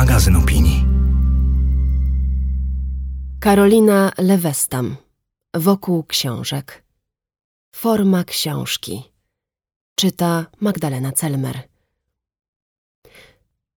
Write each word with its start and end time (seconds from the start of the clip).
magazyn 0.00 0.36
opinii. 0.36 0.84
Karolina 3.40 4.12
Lewestam. 4.18 4.96
Wokół 5.54 6.04
książek. 6.04 6.84
Forma 7.74 8.24
książki. 8.24 9.02
Czyta 9.94 10.46
Magdalena 10.60 11.12
Celmer. 11.12 11.62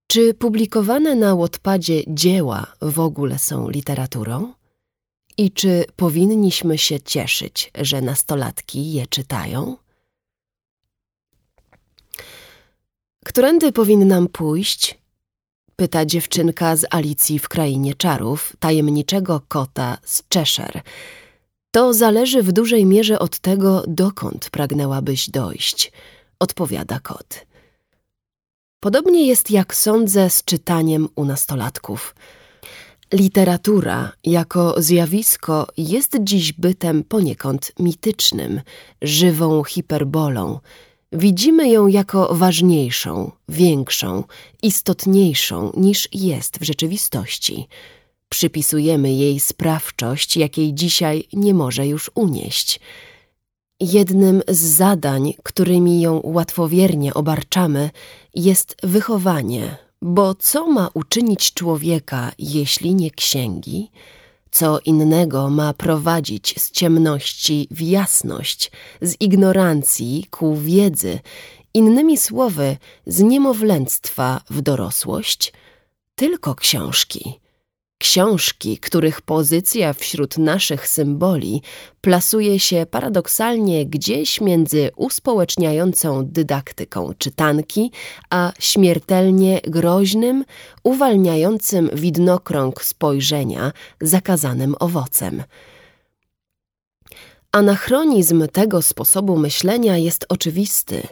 Czy 0.07 0.33
publikowane 0.33 1.15
na 1.15 1.33
Łotpadzie 1.33 2.03
dzieła 2.07 2.67
w 2.81 2.99
ogóle 2.99 3.39
są 3.39 3.69
literaturą? 3.69 4.53
I 5.37 5.51
czy 5.51 5.85
powinniśmy 5.95 6.77
się 6.77 6.99
cieszyć, 7.01 7.71
że 7.75 8.01
nastolatki 8.01 8.93
je 8.93 9.07
czytają? 9.07 9.77
Którędy 13.25 13.71
powinnam 13.71 14.27
pójść? 14.27 15.02
Pyta 15.75 16.05
dziewczynka 16.05 16.75
z 16.75 16.85
Alicji 16.89 17.39
w 17.39 17.49
Krainie 17.49 17.93
Czarów, 17.93 18.53
tajemniczego 18.59 19.41
kota 19.47 19.97
z 20.05 20.23
Cheshire. 20.33 20.81
To 21.71 21.93
zależy 21.93 22.43
w 22.43 22.51
dużej 22.51 22.85
mierze 22.85 23.19
od 23.19 23.39
tego, 23.39 23.83
dokąd 23.87 24.49
pragnęłabyś 24.49 25.29
dojść, 25.29 25.91
odpowiada 26.39 26.99
kot. 26.99 27.45
Podobnie 28.79 29.27
jest, 29.27 29.51
jak 29.51 29.75
sądzę, 29.75 30.29
z 30.29 30.43
czytaniem 30.43 31.07
u 31.15 31.25
nastolatków. 31.25 32.15
Literatura 33.13 34.11
jako 34.23 34.75
zjawisko 34.77 35.67
jest 35.77 36.17
dziś 36.21 36.53
bytem 36.53 37.03
poniekąd 37.03 37.71
mitycznym, 37.79 38.61
żywą 39.01 39.63
hiperbolą. 39.63 40.59
Widzimy 41.13 41.69
ją 41.69 41.87
jako 41.87 42.35
ważniejszą, 42.35 43.31
większą, 43.49 44.23
istotniejszą 44.61 45.71
niż 45.77 46.09
jest 46.13 46.59
w 46.59 46.63
rzeczywistości. 46.63 47.67
Przypisujemy 48.29 49.13
jej 49.13 49.39
sprawczość, 49.39 50.37
jakiej 50.37 50.73
dzisiaj 50.73 51.23
nie 51.33 51.53
może 51.53 51.87
już 51.87 52.11
unieść. 52.15 52.79
Jednym 53.79 54.41
z 54.47 54.57
zadań, 54.57 55.33
którymi 55.43 56.01
ją 56.01 56.21
łatwowiernie 56.23 57.13
obarczamy, 57.13 57.89
jest 58.35 58.75
wychowanie, 58.83 59.77
bo 60.01 60.35
co 60.35 60.67
ma 60.67 60.89
uczynić 60.93 61.53
człowieka, 61.53 62.31
jeśli 62.39 62.95
nie 62.95 63.11
księgi? 63.11 63.91
Co 64.53 64.79
innego 64.79 65.49
ma 65.49 65.73
prowadzić 65.73 66.55
z 66.61 66.71
ciemności 66.71 67.67
w 67.71 67.81
jasność, 67.81 68.71
z 69.01 69.15
ignorancji 69.19 70.27
ku 70.31 70.55
wiedzy, 70.55 71.19
innymi 71.73 72.17
słowy, 72.17 72.77
z 73.05 73.19
niemowlęctwa 73.21 74.41
w 74.49 74.61
dorosłość? 74.61 75.53
Tylko 76.15 76.55
książki. 76.55 77.42
Książki, 78.03 78.77
których 78.77 79.21
pozycja 79.21 79.93
wśród 79.93 80.37
naszych 80.37 80.87
symboli 80.87 81.61
plasuje 82.01 82.59
się 82.59 82.85
paradoksalnie 82.91 83.85
gdzieś 83.85 84.41
między 84.41 84.91
uspołeczniającą 84.95 86.25
dydaktyką 86.25 87.13
czytanki, 87.17 87.91
a 88.29 88.51
śmiertelnie 88.59 89.61
groźnym, 89.63 90.45
uwalniającym 90.83 91.89
widnokrąg 91.93 92.83
spojrzenia 92.83 93.71
zakazanym 94.01 94.75
owocem. 94.79 95.43
Anachronizm 97.51 98.47
tego 98.47 98.81
sposobu 98.81 99.37
myślenia 99.37 99.97
jest 99.97 100.25
oczywisty. 100.29 101.07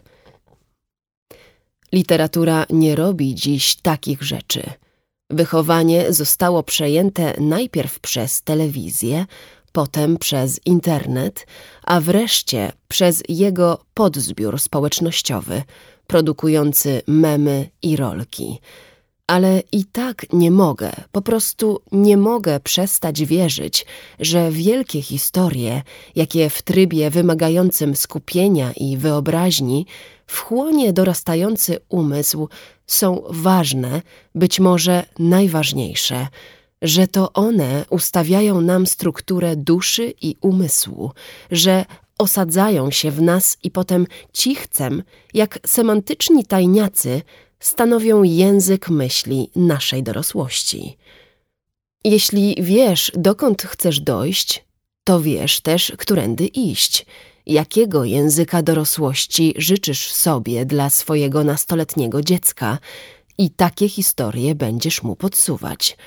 Literatura 1.91 2.65
nie 2.69 2.95
robi 2.95 3.35
dziś 3.35 3.75
takich 3.75 4.23
rzeczy– 4.23 4.63
Wychowanie 5.31 6.13
zostało 6.13 6.63
przejęte 6.63 7.33
najpierw 7.39 7.99
przez 7.99 8.41
telewizję, 8.41 9.25
potem 9.71 10.17
przez 10.17 10.59
internet, 10.65 11.47
a 11.83 12.01
wreszcie 12.01 12.71
przez 12.87 13.23
jego 13.29 13.79
podzbiór 13.93 14.59
społecznościowy, 14.59 15.63
produkujący 16.07 17.01
memy 17.07 17.69
i 17.81 17.95
rolki. 17.95 18.59
Ale 19.27 19.63
i 19.71 19.85
tak 19.85 20.25
nie 20.33 20.51
mogę, 20.51 20.91
po 21.11 21.21
prostu 21.21 21.81
nie 21.91 22.17
mogę 22.17 22.59
przestać 22.59 23.25
wierzyć, 23.25 23.85
że 24.19 24.51
wielkie 24.51 25.01
historie, 25.01 25.81
jakie 26.15 26.49
w 26.49 26.61
trybie 26.61 27.09
wymagającym 27.09 27.95
skupienia 27.95 28.71
i 28.77 28.97
wyobraźni 28.97 29.85
wchłonie 30.31 30.93
dorastający 30.93 31.79
umysł, 31.89 32.49
są 32.87 33.23
ważne, 33.29 34.01
być 34.35 34.59
może 34.59 35.05
najważniejsze, 35.19 36.27
że 36.81 37.07
to 37.07 37.33
one 37.33 37.85
ustawiają 37.89 38.61
nam 38.61 38.87
strukturę 38.87 39.55
duszy 39.55 40.13
i 40.21 40.35
umysłu, 40.41 41.11
że 41.51 41.85
osadzają 42.17 42.91
się 42.91 43.11
w 43.11 43.21
nas 43.21 43.57
i 43.63 43.71
potem 43.71 44.07
cichcem, 44.33 45.03
jak 45.33 45.59
semantyczni 45.65 46.45
tajniacy, 46.45 47.21
stanowią 47.59 48.23
język 48.23 48.89
myśli 48.89 49.49
naszej 49.55 50.03
dorosłości. 50.03 50.97
Jeśli 52.03 52.55
wiesz, 52.59 53.11
dokąd 53.15 53.61
chcesz 53.61 53.99
dojść, 53.99 54.65
to 55.03 55.21
wiesz 55.21 55.61
też, 55.61 55.93
którędy 55.97 56.45
iść– 56.45 57.05
Jakiego 57.45 58.03
języka 58.03 58.61
dorosłości 58.61 59.53
życzysz 59.57 60.11
sobie 60.11 60.65
dla 60.65 60.89
swojego 60.89 61.43
nastoletniego 61.43 62.21
dziecka 62.21 62.77
i 63.37 63.49
takie 63.49 63.89
historie 63.89 64.55
będziesz 64.55 65.03
mu 65.03 65.15
podsuwać. 65.15 65.97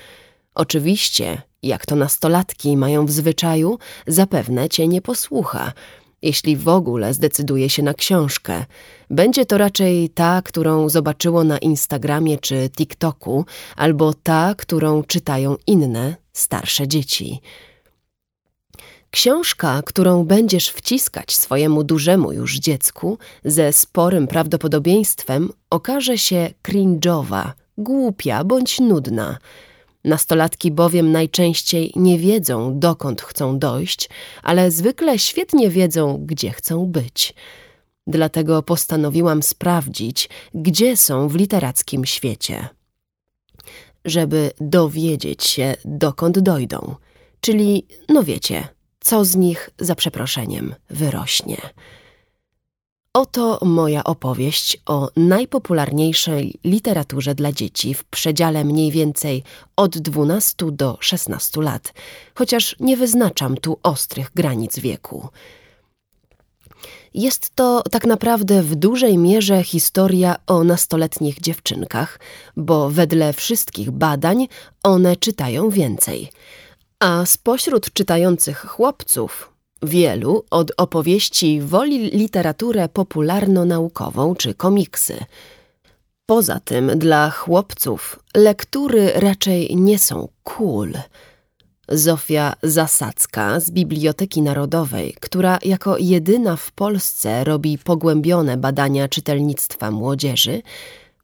Oczywiście, 0.54 1.42
jak 1.62 1.86
to 1.86 1.96
nastolatki 1.96 2.76
mają 2.76 3.06
w 3.06 3.10
zwyczaju, 3.10 3.78
zapewne 4.06 4.68
cię 4.68 4.88
nie 4.88 5.02
posłucha, 5.02 5.72
jeśli 6.22 6.56
w 6.56 6.68
ogóle 6.68 7.14
zdecyduje 7.14 7.70
się 7.70 7.82
na 7.82 7.94
książkę. 7.94 8.64
Będzie 9.10 9.46
to 9.46 9.58
raczej 9.58 10.10
ta, 10.10 10.42
którą 10.42 10.88
zobaczyło 10.88 11.44
na 11.44 11.58
Instagramie 11.58 12.38
czy 12.38 12.70
TikToku, 12.70 13.44
albo 13.76 14.14
ta, 14.14 14.54
którą 14.58 15.02
czytają 15.02 15.56
inne, 15.66 16.16
starsze 16.32 16.88
dzieci. 16.88 17.40
Książka, 19.14 19.82
którą 19.86 20.24
będziesz 20.24 20.68
wciskać 20.68 21.36
swojemu 21.36 21.84
dużemu 21.84 22.32
już 22.32 22.58
dziecku, 22.58 23.18
ze 23.44 23.72
sporym 23.72 24.26
prawdopodobieństwem 24.26 25.52
okaże 25.70 26.18
się 26.18 26.50
cringe'owa, 26.62 27.50
głupia 27.78 28.44
bądź 28.44 28.80
nudna. 28.80 29.38
Nastolatki 30.04 30.70
bowiem 30.70 31.12
najczęściej 31.12 31.92
nie 31.96 32.18
wiedzą, 32.18 32.78
dokąd 32.78 33.22
chcą 33.22 33.58
dojść, 33.58 34.08
ale 34.42 34.70
zwykle 34.70 35.18
świetnie 35.18 35.70
wiedzą, 35.70 36.24
gdzie 36.26 36.50
chcą 36.50 36.86
być. 36.86 37.34
Dlatego 38.06 38.62
postanowiłam 38.62 39.42
sprawdzić, 39.42 40.28
gdzie 40.54 40.96
są 40.96 41.28
w 41.28 41.34
literackim 41.34 42.04
świecie. 42.04 42.68
Żeby 44.04 44.50
dowiedzieć 44.60 45.44
się, 45.44 45.74
dokąd 45.84 46.38
dojdą. 46.38 46.94
Czyli, 47.40 47.86
no 48.08 48.22
wiecie, 48.22 48.73
co 49.04 49.24
z 49.24 49.36
nich, 49.36 49.70
za 49.78 49.94
przeproszeniem, 49.94 50.74
wyrośnie. 50.90 51.56
Oto 53.14 53.58
moja 53.62 54.04
opowieść 54.04 54.78
o 54.86 55.08
najpopularniejszej 55.16 56.54
literaturze 56.64 57.34
dla 57.34 57.52
dzieci 57.52 57.94
w 57.94 58.04
przedziale 58.04 58.64
mniej 58.64 58.90
więcej 58.90 59.42
od 59.76 59.98
12 59.98 60.56
do 60.72 60.96
16 61.00 61.62
lat, 61.62 61.92
chociaż 62.34 62.76
nie 62.80 62.96
wyznaczam 62.96 63.56
tu 63.56 63.78
ostrych 63.82 64.30
granic 64.34 64.78
wieku. 64.78 65.28
Jest 67.14 67.50
to 67.54 67.82
tak 67.82 68.06
naprawdę 68.06 68.62
w 68.62 68.74
dużej 68.74 69.18
mierze 69.18 69.62
historia 69.62 70.36
o 70.46 70.64
nastoletnich 70.64 71.40
dziewczynkach, 71.40 72.20
bo 72.56 72.90
wedle 72.90 73.32
wszystkich 73.32 73.90
badań 73.90 74.48
one 74.82 75.16
czytają 75.16 75.70
więcej– 75.70 76.28
a 77.04 77.26
spośród 77.26 77.92
czytających 77.92 78.66
chłopców 78.66 79.52
wielu 79.82 80.44
od 80.50 80.72
opowieści 80.76 81.60
woli 81.60 82.10
literaturę 82.10 82.88
popularno-naukową 82.88 84.36
czy 84.36 84.54
komiksy. 84.54 85.24
Poza 86.26 86.60
tym 86.60 86.98
dla 86.98 87.30
chłopców 87.30 88.18
lektury 88.36 89.12
raczej 89.14 89.76
nie 89.76 89.98
są 89.98 90.28
cool. 90.42 90.92
Zofia 91.88 92.52
Zasadzka 92.62 93.60
z 93.60 93.70
Biblioteki 93.70 94.42
Narodowej, 94.42 95.16
która 95.20 95.58
jako 95.64 95.98
jedyna 95.98 96.56
w 96.56 96.72
Polsce 96.72 97.44
robi 97.44 97.78
pogłębione 97.78 98.56
badania 98.56 99.08
czytelnictwa 99.08 99.90
młodzieży, 99.90 100.62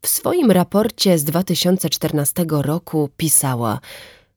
w 0.01 0.07
swoim 0.07 0.51
raporcie 0.51 1.17
z 1.17 1.23
2014 1.23 2.45
roku 2.49 3.09
pisała– 3.17 3.79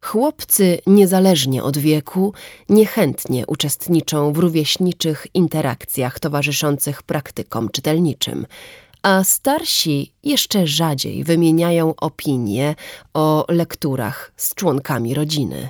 Chłopcy, 0.05 0.79
niezależnie 0.87 1.63
od 1.63 1.79
wieku, 1.79 2.33
niechętnie 2.69 3.47
uczestniczą 3.47 4.33
w 4.33 4.39
rówieśniczych 4.39 5.27
interakcjach 5.35 6.21
towarzyszących 6.21 7.03
praktykom 7.03 7.69
czytelniczym, 7.69 8.47
a 9.03 9.25
starsi 9.25 10.13
jeszcze 10.23 10.67
rzadziej 10.67 11.25
wymieniają 11.25 11.95
opinie 11.97 12.75
o 13.15 13.45
lekturach 13.49 14.33
z 14.37 14.55
członkami 14.55 15.15
rodziny. 15.15 15.69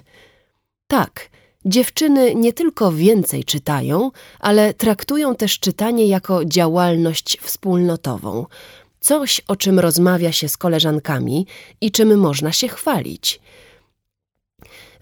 Tak, 0.87 1.31
dziewczyny 1.65 2.35
nie 2.35 2.53
tylko 2.53 2.93
więcej 2.93 3.45
czytają, 3.45 4.11
ale 4.41 4.75
traktują 4.75 5.37
też 5.37 5.59
czytanie 5.59 6.07
jako 6.07 6.45
działalność 6.45 7.39
wspólnotową, 7.41 8.47
coś 9.01 9.41
o 9.49 9.57
czym 9.57 9.79
rozmawia 9.79 10.33
się 10.33 10.49
z 10.49 10.57
koleżankami 10.57 11.47
i 11.81 11.91
czym 11.91 12.19
można 12.19 12.53
się 12.53 12.69
chwalić. 12.69 13.41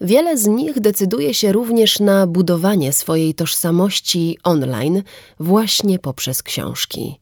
Wiele 0.03 0.37
z 0.37 0.47
nich 0.47 0.79
decyduje 0.79 1.33
się 1.33 1.51
również 1.51 1.99
na 1.99 2.27
budowanie 2.27 2.93
swojej 2.93 3.33
tożsamości 3.33 4.37
online 4.43 5.03
właśnie 5.39 5.99
poprzez 5.99 6.43
książki. 6.43 7.19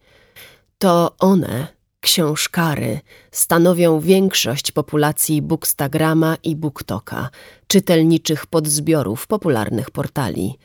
To 0.78 1.16
one, 1.19 1.68
książkary, 2.00 3.00
stanowią 3.31 4.00
większość 4.00 4.72
populacji 4.72 5.42
Bookstagrama 5.42 6.38
i 6.44 6.56
Booktoka, 6.56 7.30
czytelniczych 7.68 8.45
podzbiorów 8.45 9.27
popularnych 9.27 9.92
portali. 9.92 10.57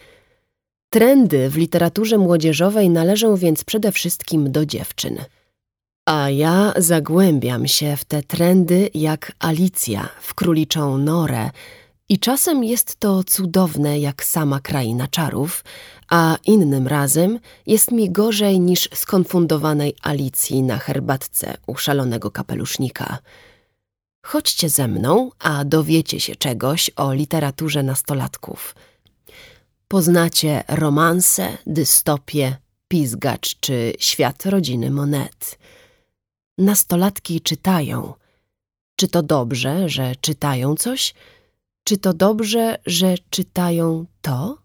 Trendy 0.91 1.51
w 1.51 1.57
literaturze 1.57 2.19
młodzieżowej 2.19 2.91
należą 2.91 3.37
więc 3.37 3.65
przede 3.65 3.93
wszystkim 3.93 4.53
do 4.53 4.67
dziewczyn. 4.67 5.19
A 6.07 6.31
ja 6.31 6.73
zagłębiam 6.77 7.67
się 7.67 7.97
w 7.97 8.05
te 8.05 8.23
trendy 8.23 8.91
jak 8.95 9.33
Alicja 9.39 10.09
w 10.21 10.35
króliczą 10.35 10.99
norę, 10.99 11.51
i 12.09 12.19
czasem 12.19 12.65
jest 12.65 12.97
to 12.97 13.25
cudowne 13.25 13.99
jak 13.99 14.25
sama 14.25 14.61
kraina 14.61 15.09
czarów, 15.09 15.65
a 16.11 16.37
innym 16.45 16.89
razem 16.89 17.39
jest 17.67 17.93
mi 17.93 18.11
gorzej 18.11 18.61
niż 18.61 18.89
skonfundowanej 18.95 19.95
Alicji 20.03 20.63
na 20.63 20.79
herbatce 20.79 21.57
u 21.67 21.77
szalonego 21.77 22.31
kapelusznika. 22.31 23.19
Chodźcie 24.23 24.69
ze 24.69 24.89
mną, 24.89 25.31
a 25.39 25.65
dowiecie 25.65 26.21
się 26.21 26.37
czegoś 26.37 26.91
o 26.97 27.13
literaturze 27.13 27.83
nastolatków. 27.83 28.75
Poznacie 29.89 30.65
romanse, 30.69 31.59
dystopię, 31.67 32.57
pizgacz 32.89 33.57
czy 33.61 33.93
świat 33.99 34.47
rodziny 34.47 34.91
Monet. 34.91 35.59
Nastolatki 36.59 37.41
czytają. 37.41 38.15
Czy 38.97 39.09
to 39.09 39.23
dobrze, 39.23 39.89
że 39.89 40.17
czytają 40.21 40.75
coś– 40.75 41.15
czy 41.87 41.99
to 41.99 42.15
dobrze, 42.15 42.79
że 42.87 43.15
czytają 43.31 44.05
to? 44.23 44.59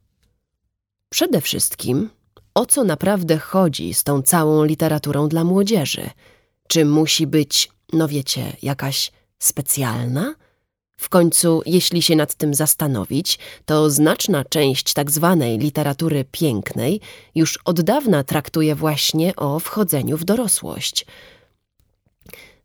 Przede 1.09 1.41
wszystkim, 1.41 2.09
o 2.53 2.65
co 2.65 2.83
naprawdę 2.83 3.37
chodzi 3.37 3.93
z 3.93 4.03
tą 4.03 4.21
całą 4.21 4.63
literaturą 4.63 5.27
dla 5.27 5.43
młodzieży? 5.43 6.09
Czy 6.67 6.85
musi 6.85 7.27
być, 7.27 7.69
no 7.93 8.07
wiecie, 8.07 8.57
jakaś 8.61 9.11
specjalna? 9.39 10.35
W 10.97 11.09
końcu, 11.09 11.61
jeśli 11.65 12.01
się 12.01 12.15
nad 12.15 12.35
tym 12.35 12.53
zastanowić, 12.53 13.39
to 13.65 13.89
znaczna 13.89 14.45
część 14.45 14.93
tak 14.93 15.11
zwanej 15.11 15.57
literatury 15.57 16.25
pięknej 16.31 17.01
już 17.35 17.59
od 17.65 17.81
dawna 17.81 18.23
traktuje 18.23 18.75
właśnie 18.75 19.35
o 19.35 19.59
wchodzeniu 19.59 20.17
w 20.17 20.23
dorosłość– 20.23 21.05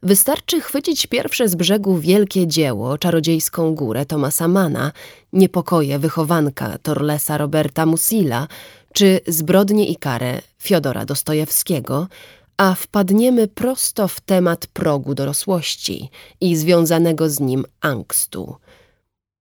Wystarczy 0.02 0.60
chwycić 0.60 1.06
pierwsze 1.06 1.48
z 1.48 1.54
brzegu 1.54 1.98
wielkie 1.98 2.46
dzieło, 2.46 2.98
czarodziejską 2.98 3.74
górę 3.74 4.06
Tomasa 4.06 4.48
Mana, 4.48 4.92
niepokoje 5.32 5.98
wychowanka 5.98 6.78
Torlesa 6.78 7.38
Roberta 7.38 7.86
Musila, 7.86 8.48
czy 8.92 9.20
zbrodnie 9.26 9.88
i 9.88 9.96
karę 9.96 10.40
Fiodora 10.62 11.04
Dostojewskiego, 11.04 12.08
a 12.56 12.74
wpadniemy 12.74 13.48
prosto 13.48 14.08
w 14.08 14.20
temat 14.20 14.66
progu 14.66 15.14
dorosłości 15.14 16.10
i 16.40 16.56
związanego 16.56 17.30
z 17.30 17.40
nim 17.40 17.64
angstu. 17.80 18.56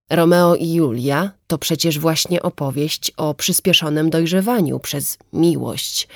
Romeo 0.09 0.55
i 0.55 0.73
Julia 0.73 1.31
to 1.47 1.57
przecież 1.57 1.99
właśnie 1.99 2.41
opowieść 2.41 3.11
o 3.17 3.33
przyspieszonym 3.33 4.09
dojrzewaniu 4.09 4.79
przez 4.79 5.17
miłość– 5.33 6.07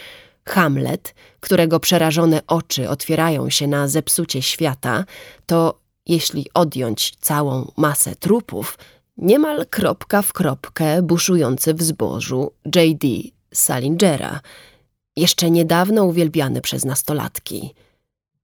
Hamlet, 0.50 1.16
którego 1.40 1.80
przerażone 1.80 2.42
oczy 2.48 2.90
otwierają 2.90 3.50
się 3.50 3.68
na 3.68 3.88
zepsucie 3.88 4.42
świata, 4.42 5.06
to, 5.46 5.80
jeśli 6.06 6.46
odjąć 6.54 7.16
całą 7.22 7.72
masę 7.78 8.16
trupów, 8.16 8.78
niemal 9.18 9.66
kropka 9.70 10.22
w 10.22 10.34
kropkę 10.34 11.02
buszujący 11.02 11.74
w 11.74 11.84
zbożu 11.84 12.52
J.D. 12.76 13.08
Salingera, 13.54 14.40
jeszcze 15.16 15.52
niedawno 15.52 16.04
uwielbiany 16.04 16.62
przez 16.62 16.86
nastolatki. 16.86 17.74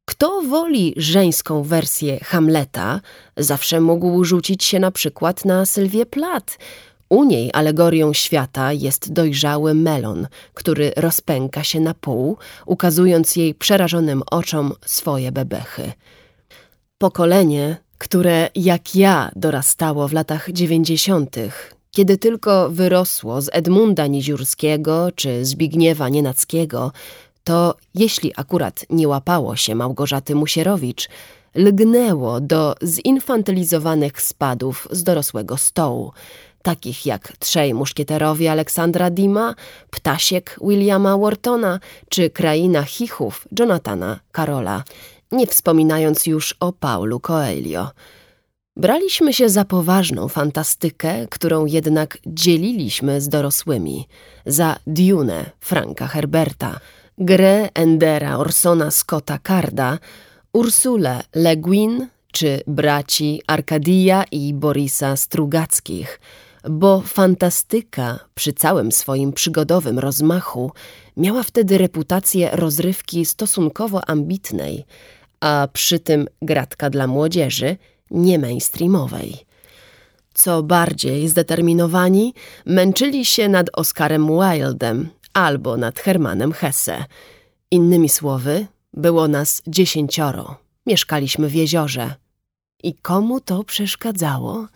Kto 0.06 0.42
woli 0.42 0.94
żeńską 0.98 1.64
wersję 1.64 2.20
Hamleta, 2.24 3.02
zawsze 3.38 3.82
mógł 3.82 4.24
rzucić 4.24 4.64
się 4.64 4.80
na 4.80 4.92
przykład 4.92 5.46
na 5.46 5.66
Sylwię 5.66 6.06
Plath, 6.06 6.58
u 7.10 7.24
niej 7.24 7.50
alegorią 7.54 8.14
świata 8.14 8.74
jest 8.74 9.14
dojrzały 9.14 9.74
melon, 9.74 10.28
który 10.54 10.92
rozpęka 10.98 11.64
się 11.64 11.80
na 11.80 11.94
pół, 11.94 12.38
ukazując 12.66 13.36
jej 13.36 13.54
przerażonym 13.54 14.24
oczom 14.32 14.74
swoje 14.86 15.32
bebechy. 15.32 15.92
Pokolenie, 16.98 17.78
które 17.98 18.50
jak 18.56 18.96
ja 18.96 19.32
dorastało 19.36 20.08
w 20.08 20.14
latach 20.14 20.52
dziewięćdziesiątych, 20.52 21.74
kiedy 21.92 22.18
tylko 22.18 22.70
wyrosło 22.70 23.42
z 23.42 23.50
Edmunda 23.54 24.08
Niziurskiego 24.08 25.10
czy 25.16 25.46
Zbigniewa 25.46 26.10
Nienackiego, 26.10 26.92
to 27.44 27.76
jeśli 27.96 28.34
akurat 28.36 28.86
nie 28.90 29.08
łapało 29.08 29.56
się 29.56 29.76
Małgorzaty 29.76 30.36
Musierowicz, 30.36 31.10
lgnęło 31.56 32.42
do 32.42 32.76
zinfantylizowanych 32.84 34.22
spadów 34.22 34.88
z 34.92 35.04
dorosłego 35.04 35.58
stołu, 35.58 36.12
takich 36.66 37.06
jak 37.06 37.34
Trzej 37.40 37.74
Muszkieterowie 37.74 38.52
Aleksandra 38.52 39.10
Dima, 39.10 39.56
Ptasiek 39.90 40.60
Williama 40.62 41.18
Whartona 41.18 41.80
czy 42.10 42.30
Kraina 42.30 42.84
Chichów 42.84 43.48
Jonathana 43.60 44.20
Karola, 44.32 44.84
nie 45.32 45.48
wspominając 45.48 46.26
już 46.26 46.56
o 46.60 46.74
Paulu 46.74 47.20
Coelho. 47.20 47.92
Braliśmy 48.78 49.34
się 49.34 49.50
za 49.50 49.66
poważną 49.66 50.28
fantastykę, 50.28 51.28
którą 51.28 51.66
jednak 51.66 52.18
dzieliliśmy 52.26 53.22
z 53.22 53.30
dorosłymi, 53.30 54.08
za 54.46 54.76
Dune 54.88 55.46
Franka 55.60 56.08
Herberta, 56.08 56.80
grę 57.18 57.70
Endera 57.74 58.38
Orsona 58.38 58.92
Scotta 58.92 59.40
Carda, 59.48 59.98
Ursulę 60.54 61.24
Le 61.36 61.58
Guin 61.58 62.08
czy 62.32 62.62
braci 62.68 63.42
Arkadia 63.48 64.24
i 64.32 64.54
Borisa 64.54 65.16
Strugackich– 65.16 66.20
bo 66.70 67.02
fantastyka 67.02 68.20
przy 68.36 68.54
całym 68.54 68.92
swoim 68.92 69.34
przygodowym 69.34 70.00
rozmachu 70.00 70.72
miała 71.18 71.44
wtedy 71.44 71.78
reputację 71.78 72.50
rozrywki 72.54 73.26
stosunkowo 73.26 74.10
ambitnej, 74.10 74.86
a 75.40 75.68
przy 75.74 76.00
tym 76.00 76.28
gratka 76.42 76.90
dla 76.90 77.08
młodzieży 77.08 77.78
nie 78.12 78.40
mainstreamowej. 78.40 79.46
Co 80.34 80.64
bardziej 80.64 81.28
zdeterminowani, 81.28 82.34
męczyli 82.66 83.26
się 83.26 83.50
nad 83.50 83.68
Oscarem 83.74 84.28
Wildem 84.28 85.10
albo 85.34 85.78
nad 85.78 86.00
Hermanem 86.00 86.54
Hesse. 86.54 87.06
Innymi 87.72 88.10
słowy, 88.10 88.68
było 88.94 89.28
nas 89.28 89.62
dziesięcioro. 89.68 90.58
Mieszkaliśmy 90.86 91.48
w 91.48 91.56
jeziorze. 91.56 92.16
I 92.84 92.94
komu 92.94 93.40
to 93.40 93.64
przeszkadzało? 93.64 94.68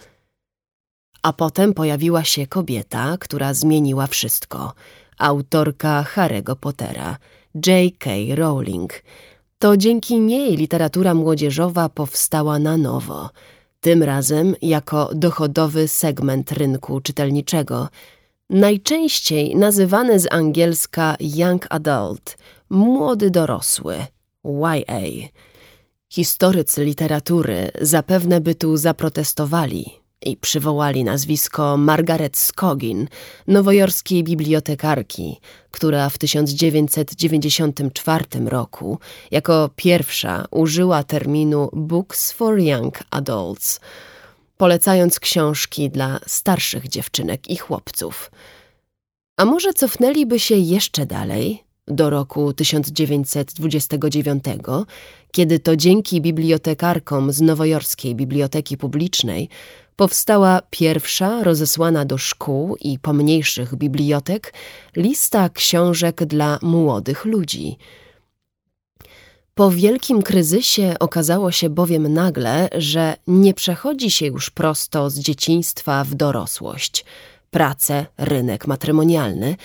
A 1.21 1.33
potem 1.33 1.73
pojawiła 1.73 2.23
się 2.23 2.47
kobieta, 2.47 3.17
która 3.19 3.53
zmieniła 3.53 4.07
wszystko. 4.07 4.73
Autorka 5.17 6.05
Harry'ego 6.15 6.55
Pottera, 6.55 7.17
J.K. 7.67 8.09
Rowling. 8.35 9.03
To 9.59 9.77
dzięki 9.77 10.19
niej 10.19 10.57
literatura 10.57 11.13
młodzieżowa 11.13 11.89
powstała 11.89 12.59
na 12.59 12.77
nowo. 12.77 13.29
Tym 13.81 14.03
razem 14.03 14.55
jako 14.61 15.09
dochodowy 15.15 15.87
segment 15.87 16.51
rynku 16.51 17.01
czytelniczego. 17.01 17.89
Najczęściej 18.49 19.55
nazywany 19.55 20.19
z 20.19 20.33
angielska 20.33 21.15
young 21.19 21.65
adult, 21.69 22.37
młody 22.69 23.29
dorosły, 23.29 23.95
YA. 24.45 25.01
Historycy 26.09 26.85
literatury 26.85 27.71
zapewne 27.81 28.41
by 28.41 28.55
tu 28.55 28.77
zaprotestowali, 28.77 29.98
i 30.25 30.37
przywołali 30.37 31.03
nazwisko 31.03 31.77
Margaret 31.77 32.37
Scogin, 32.37 33.07
nowojorskiej 33.47 34.23
bibliotekarki, 34.23 35.39
która 35.71 36.09
w 36.09 36.17
1994 36.17 38.25
roku 38.45 38.99
jako 39.31 39.69
pierwsza 39.75 40.45
użyła 40.51 41.03
terminu 41.03 41.69
Books 41.73 42.31
for 42.31 42.59
Young 42.59 42.99
Adults, 43.11 43.79
polecając 44.57 45.19
książki 45.19 45.89
dla 45.89 46.19
starszych 46.27 46.87
dziewczynek 46.87 47.49
i 47.49 47.57
chłopców. 47.57 48.31
A 49.37 49.45
może 49.45 49.73
cofnęliby 49.73 50.39
się 50.39 50.55
jeszcze 50.55 51.05
dalej, 51.05 51.63
do 51.87 52.09
roku 52.09 52.53
1929, 52.53 54.43
kiedy 55.31 55.59
to 55.59 55.75
dzięki 55.75 56.21
bibliotekarkom 56.21 57.31
z 57.31 57.41
Nowojorskiej 57.41 58.15
Biblioteki 58.15 58.77
Publicznej 58.77 59.49
powstała 59.99 60.61
pierwsza 60.69 61.43
rozesłana 61.43 62.05
do 62.05 62.17
szkół 62.17 62.75
i 62.81 62.99
pomniejszych 62.99 63.75
bibliotek 63.75 64.53
lista 64.95 65.49
książek 65.49 66.25
dla 66.25 66.59
młodych 66.61 67.25
ludzi. 67.25 67.77
Po 69.55 69.71
wielkim 69.71 70.21
kryzysie 70.21 70.95
okazało 70.99 71.51
się 71.51 71.69
bowiem 71.69 72.13
nagle, 72.13 72.69
że 72.77 73.15
nie 73.27 73.53
przechodzi 73.53 74.11
się 74.11 74.25
już 74.25 74.49
prosto 74.49 75.09
z 75.09 75.19
dzieciństwa 75.19 76.03
w 76.03 76.15
dorosłość, 76.15 77.05
pracę, 77.51 78.05
rynek 78.17 78.67
matrymonialny, 78.67 79.55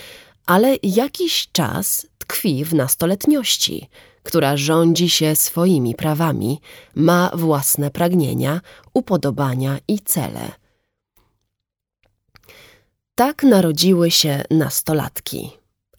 ale 0.46 0.76
jakiś 0.82 1.48
czas 1.52 2.06
tkwi 2.18 2.64
w 2.64 2.74
nastoletniości, 2.74 3.88
która 4.24 4.56
rządzi 4.56 5.08
się 5.08 5.36
swoimi 5.36 5.94
prawami, 5.94 6.60
ma 6.94 7.30
własne 7.34 7.90
pragnienia, 7.90 8.60
upodobania 8.94 9.78
i 9.88 9.98
cele. 9.98 10.52
Tak 13.14 13.42
narodziły 13.42 14.10
się 14.10 14.42
nastolatki. 14.50 15.50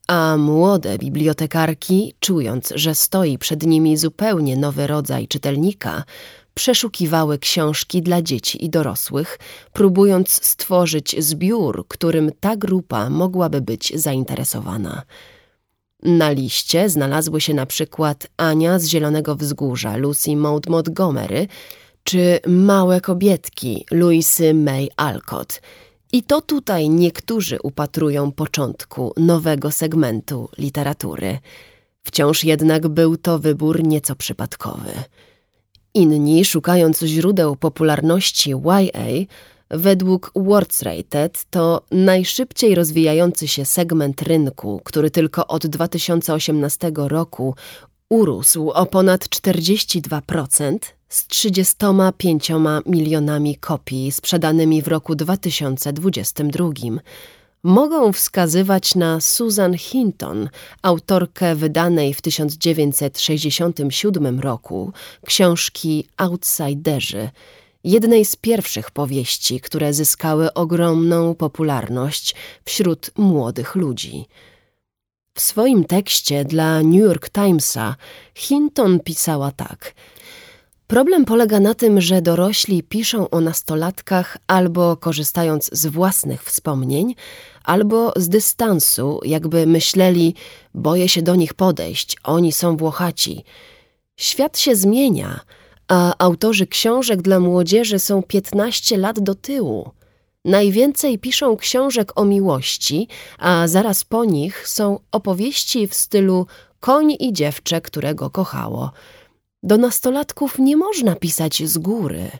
A 0.07 0.37
młode 0.37 0.97
bibliotekarki, 0.97 2.13
czując, 2.19 2.73
że 2.75 2.95
stoi 2.95 3.37
przed 3.37 3.63
nimi 3.63 3.97
zupełnie 3.97 4.57
nowy 4.57 4.87
rodzaj 4.87 5.27
czytelnika, 5.27 6.03
przeszukiwały 6.53 7.39
książki 7.39 8.01
dla 8.01 8.21
dzieci 8.21 8.65
i 8.65 8.69
dorosłych, 8.69 9.39
próbując 9.73 10.45
stworzyć 10.45 11.15
zbiór, 11.19 11.85
którym 11.87 12.31
ta 12.39 12.57
grupa 12.57 13.09
mogłaby 13.09 13.61
być 13.61 13.93
zainteresowana. 13.95 15.03
Na 16.03 16.31
liście 16.31 16.89
znalazły 16.89 17.41
się 17.41 17.53
na 17.53 17.65
przykład 17.65 18.27
Ania 18.37 18.79
z 18.79 18.85
Zielonego 18.85 19.35
Wzgórza 19.35 19.97
Lucy 19.97 20.35
Maud 20.35 20.67
Montgomery 20.67 21.47
czy 22.03 22.39
Małe 22.47 23.01
kobietki 23.01 23.85
Louisy 23.91 24.53
May 24.53 24.89
Alcott. 24.95 25.61
I 26.11 26.23
to 26.23 26.41
tutaj 26.41 26.89
niektórzy 26.89 27.57
upatrują 27.63 28.31
początku 28.31 29.13
nowego 29.17 29.71
segmentu 29.71 30.49
literatury. 30.57 31.39
Wciąż 32.03 32.43
jednak 32.43 32.87
był 32.87 33.17
to 33.17 33.39
wybór 33.39 33.83
nieco 33.83 34.15
przypadkowy. 34.15 34.91
Inni, 35.93 36.45
szukając 36.45 37.01
źródeł 37.01 37.55
popularności 37.55 38.49
YA, 38.49 39.25
według 39.77 40.31
WordsRated 40.35 41.45
to 41.49 41.81
najszybciej 41.91 42.75
rozwijający 42.75 43.47
się 43.47 43.65
segment 43.65 44.21
rynku, 44.21 44.81
który 44.83 45.11
tylko 45.11 45.47
od 45.47 45.67
2018 45.67 46.91
roku 46.95 47.55
urósł 48.09 48.69
o 48.69 48.85
ponad 48.85 49.25
42% 49.25 50.77
z 51.09 51.27
35 51.27 52.51
milionami 52.85 53.55
kopii 53.55 54.11
sprzedanymi 54.11 54.81
w 54.81 54.87
roku 54.87 55.15
2022 55.15 56.69
mogą 57.63 58.11
wskazywać 58.11 58.95
na 58.95 59.21
Susan 59.21 59.77
Hinton, 59.77 60.49
autorkę 60.81 61.55
wydanej 61.55 62.13
w 62.13 62.21
1967 62.21 64.39
roku 64.39 64.91
książki 65.25 66.07
Outsiderzy, 66.17 67.29
jednej 67.85 68.25
z 68.25 68.35
pierwszych 68.35 68.91
powieści, 68.91 69.59
które 69.59 69.93
zyskały 69.93 70.53
ogromną 70.53 71.35
popularność 71.35 72.35
wśród 72.65 73.11
młodych 73.17 73.75
ludzi. 73.75 74.25
W 75.33 75.41
swoim 75.41 75.83
tekście 75.83 76.45
dla 76.45 76.81
New 76.81 77.01
York 77.01 77.29
Timesa 77.29 77.95
Hinton 78.35 78.99
pisała 78.99 79.51
tak– 79.51 79.93
Problem 80.87 81.25
polega 81.25 81.59
na 81.59 81.73
tym, 81.73 82.01
że 82.01 82.21
dorośli 82.21 82.83
piszą 82.83 83.29
o 83.29 83.41
nastolatkach 83.41 84.37
albo 84.47 84.97
korzystając 84.97 85.69
z 85.73 85.85
własnych 85.85 86.43
wspomnień, 86.43 87.15
albo 87.63 88.13
z 88.15 88.29
dystansu, 88.29 89.19
jakby 89.23 89.65
myśleli, 89.67 90.35
boję 90.73 91.09
się 91.09 91.21
do 91.21 91.35
nich 91.35 91.53
podejść, 91.53 92.17
oni 92.23 92.51
są 92.51 92.77
włochaci. 92.77 93.43
Świat 94.17 94.59
się 94.59 94.75
zmienia, 94.75 95.39
a 95.87 96.13
autorzy 96.17 96.67
książek 96.67 97.21
dla 97.21 97.39
młodzieży 97.39 97.99
są 97.99 98.23
15 98.23 98.97
lat 98.97 99.19
do 99.19 99.35
tyłu. 99.35 99.91
Najwięcej 100.45 101.19
piszą 101.19 101.57
książek 101.57 102.11
o 102.15 102.25
miłości, 102.25 103.07
a 103.37 103.67
zaraz 103.67 104.03
po 104.03 104.25
nich 104.25 104.67
są 104.67 104.99
opowieści 105.11 105.87
w 105.87 105.93
stylu 105.93 106.47
koń 106.79 107.15
i 107.19 107.33
dziewczę, 107.33 107.81
którego 107.81 108.29
kochało. 108.29 108.91
Do 109.63 109.77
nastolatków 109.77 110.59
nie 110.59 110.77
można 110.77 111.15
pisać 111.15 111.63
z 111.63 111.77
góry. 111.77 112.31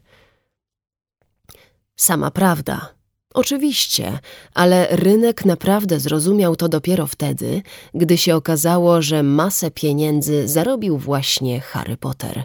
Sama 1.96 2.32
prawda. 2.32 2.96
Oczywiście, 3.34 4.20
ale 4.54 4.88
rynek 4.92 5.46
naprawdę 5.46 6.00
zrozumiał 6.00 6.56
to 6.56 6.70
dopiero 6.70 7.08
wtedy, 7.08 7.62
gdy 7.94 8.18
się 8.18 8.36
okazało, 8.36 9.02
że 9.02 9.24
masę 9.24 9.72
pieniędzy 9.72 10.48
zarobił 10.48 10.98
właśnie 10.98 11.62
Harry 11.62 11.98
Potter. 11.98 12.44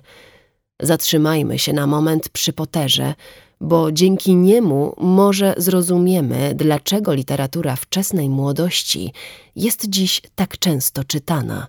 Zatrzymajmy 0.83 1.59
się 1.59 1.73
na 1.73 1.87
moment 1.87 2.29
przy 2.29 2.53
Potterze, 2.53 3.15
bo 3.61 3.93
dzięki 3.93 4.37
niemu 4.37 4.95
może 4.99 5.55
zrozumiemy, 5.57 6.53
dlaczego 6.55 7.15
literatura 7.15 7.77
wczesnej 7.77 8.29
młodości 8.29 9.13
jest 9.57 9.89
dziś 9.89 10.23
tak 10.35 10.59
często 10.59 11.05
czytana 11.05 11.67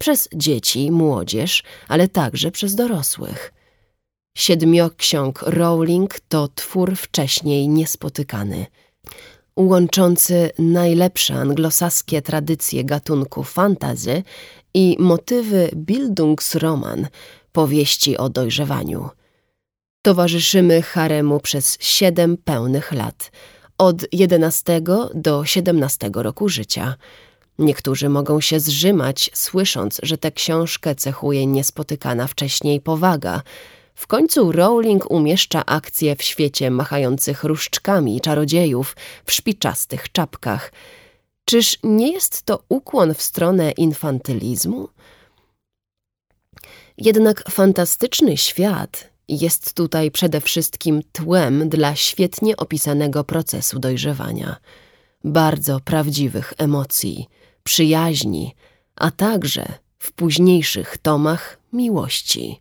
przez 0.00 0.28
dzieci, 0.34 0.90
młodzież, 0.90 1.62
ale 1.88 2.08
także 2.08 2.50
przez 2.50 2.74
dorosłych. 2.74 3.52
Siedmioksiąg 4.36 5.42
Rowling 5.42 6.20
to 6.28 6.48
twór 6.54 6.96
wcześniej 6.96 7.68
niespotykany, 7.68 8.66
łączący 9.56 10.50
najlepsze 10.58 11.34
anglosaskie 11.34 12.22
tradycje 12.22 12.84
gatunku 12.84 13.42
fantazy 13.42 14.22
i 14.74 14.96
motywy 14.98 15.70
Bildungsroman, 15.76 17.08
powieści 17.52 18.18
o 18.18 18.28
dojrzewaniu. 18.28 19.10
Towarzyszymy 20.02 20.82
haremu 20.82 21.40
przez 21.40 21.78
siedem 21.80 22.36
pełnych 22.36 22.92
lat, 22.92 23.30
od 23.78 23.96
11 24.12 24.82
do 25.14 25.44
17 25.44 26.10
roku 26.14 26.48
życia. 26.48 26.94
Niektórzy 27.58 28.08
mogą 28.08 28.40
się 28.40 28.60
zrzymać, 28.60 29.30
słysząc, 29.34 30.00
że 30.02 30.18
tę 30.18 30.32
książkę 30.32 30.94
cechuje 30.94 31.46
niespotykana 31.46 32.26
wcześniej 32.26 32.80
powaga. 32.80 33.42
W 33.94 34.06
końcu 34.06 34.52
Rowling 34.52 35.10
umieszcza 35.10 35.66
akcję 35.66 36.16
w 36.16 36.22
świecie 36.22 36.70
machających 36.70 37.44
różdżkami 37.44 38.20
czarodziejów 38.20 38.96
w 39.24 39.32
szpiczastych 39.32 40.12
czapkach. 40.12 40.72
Czyż 41.44 41.78
nie 41.82 42.12
jest 42.12 42.42
to 42.42 42.62
ukłon 42.68 43.14
w 43.14 43.22
stronę 43.22 43.70
infantylizmu? 43.70 44.88
Jednak 46.98 47.50
fantastyczny 47.50 48.36
świat 48.36 49.10
jest 49.28 49.74
tutaj 49.74 50.10
przede 50.10 50.40
wszystkim 50.40 51.02
tłem 51.12 51.68
dla 51.68 51.94
świetnie 51.94 52.56
opisanego 52.56 53.24
procesu 53.24 53.78
dojrzewania, 53.78 54.56
bardzo 55.24 55.80
prawdziwych 55.80 56.52
emocji, 56.58 57.28
przyjaźni, 57.64 58.54
a 58.96 59.10
także 59.10 59.64
w 59.98 60.12
późniejszych 60.12 60.98
tomach 60.98 61.58
miłości. 61.72 62.60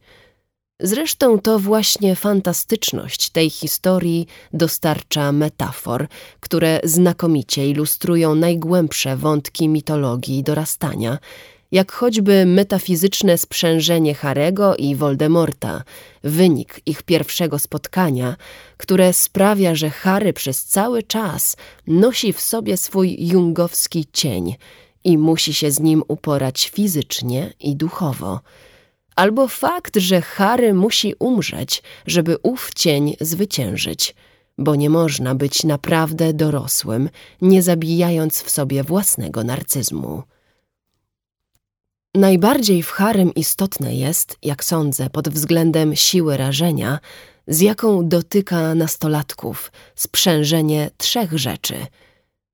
Zresztą 0.80 1.40
to 1.40 1.60
właśnie 1.60 2.16
fantastyczność 2.16 3.30
tej 3.30 3.50
historii 3.50 4.28
dostarcza 4.54 5.32
metafor, 5.32 6.08
które 6.40 6.80
znakomicie 6.84 7.70
ilustrują 7.70 8.36
najgłębsze 8.36 9.18
wątki 9.18 9.70
mitologii 9.70 10.44
dorastania– 10.44 11.18
jak 11.72 11.92
choćby 11.92 12.46
metafizyczne 12.46 13.38
sprzężenie 13.38 14.16
Harego 14.16 14.76
i 14.76 14.96
Voldemorta, 14.96 15.84
wynik 16.24 16.82
ich 16.86 17.04
pierwszego 17.04 17.60
spotkania, 17.60 18.36
które 18.78 19.14
sprawia, 19.14 19.76
że 19.76 19.90
Harry 19.90 20.34
przez 20.34 20.66
cały 20.66 21.04
czas 21.04 21.58
nosi 21.88 22.34
w 22.34 22.42
sobie 22.42 22.78
swój 22.78 23.28
jungowski 23.28 24.06
cień 24.14 24.56
i 25.04 25.18
musi 25.18 25.54
się 25.54 25.72
z 25.72 25.80
nim 25.80 26.04
uporać 26.08 26.70
fizycznie 26.70 27.54
i 27.60 27.76
duchowo. 27.76 28.40
Albo 29.16 29.48
fakt, 29.48 29.98
że 29.98 30.22
Harry 30.22 30.74
musi 30.74 31.14
umrzeć, 31.20 31.84
żeby 32.08 32.38
ów 32.44 32.70
cień 32.76 33.16
zwyciężyć, 33.22 34.16
bo 34.58 34.76
nie 34.76 34.90
można 34.90 35.36
być 35.36 35.64
naprawdę 35.64 36.34
dorosłym, 36.34 37.10
nie 37.42 37.64
zabijając 37.64 38.42
w 38.42 38.50
sobie 38.50 38.84
własnego 38.84 39.44
narcyzmu. 39.44 40.24
Najbardziej 42.16 42.84
w 42.84 42.92
harem 42.92 43.34
istotne 43.36 43.96
jest, 43.96 44.38
jak 44.42 44.64
sądzę, 44.64 45.10
pod 45.10 45.30
względem 45.30 45.96
siły 45.96 46.38
rażenia, 46.38 47.00
z 47.48 47.62
jaką 47.62 48.08
dotyka 48.08 48.76
nastolatków 48.76 49.72
sprzężenie 49.96 50.90
trzech 50.98 51.38
rzeczy. 51.40 51.76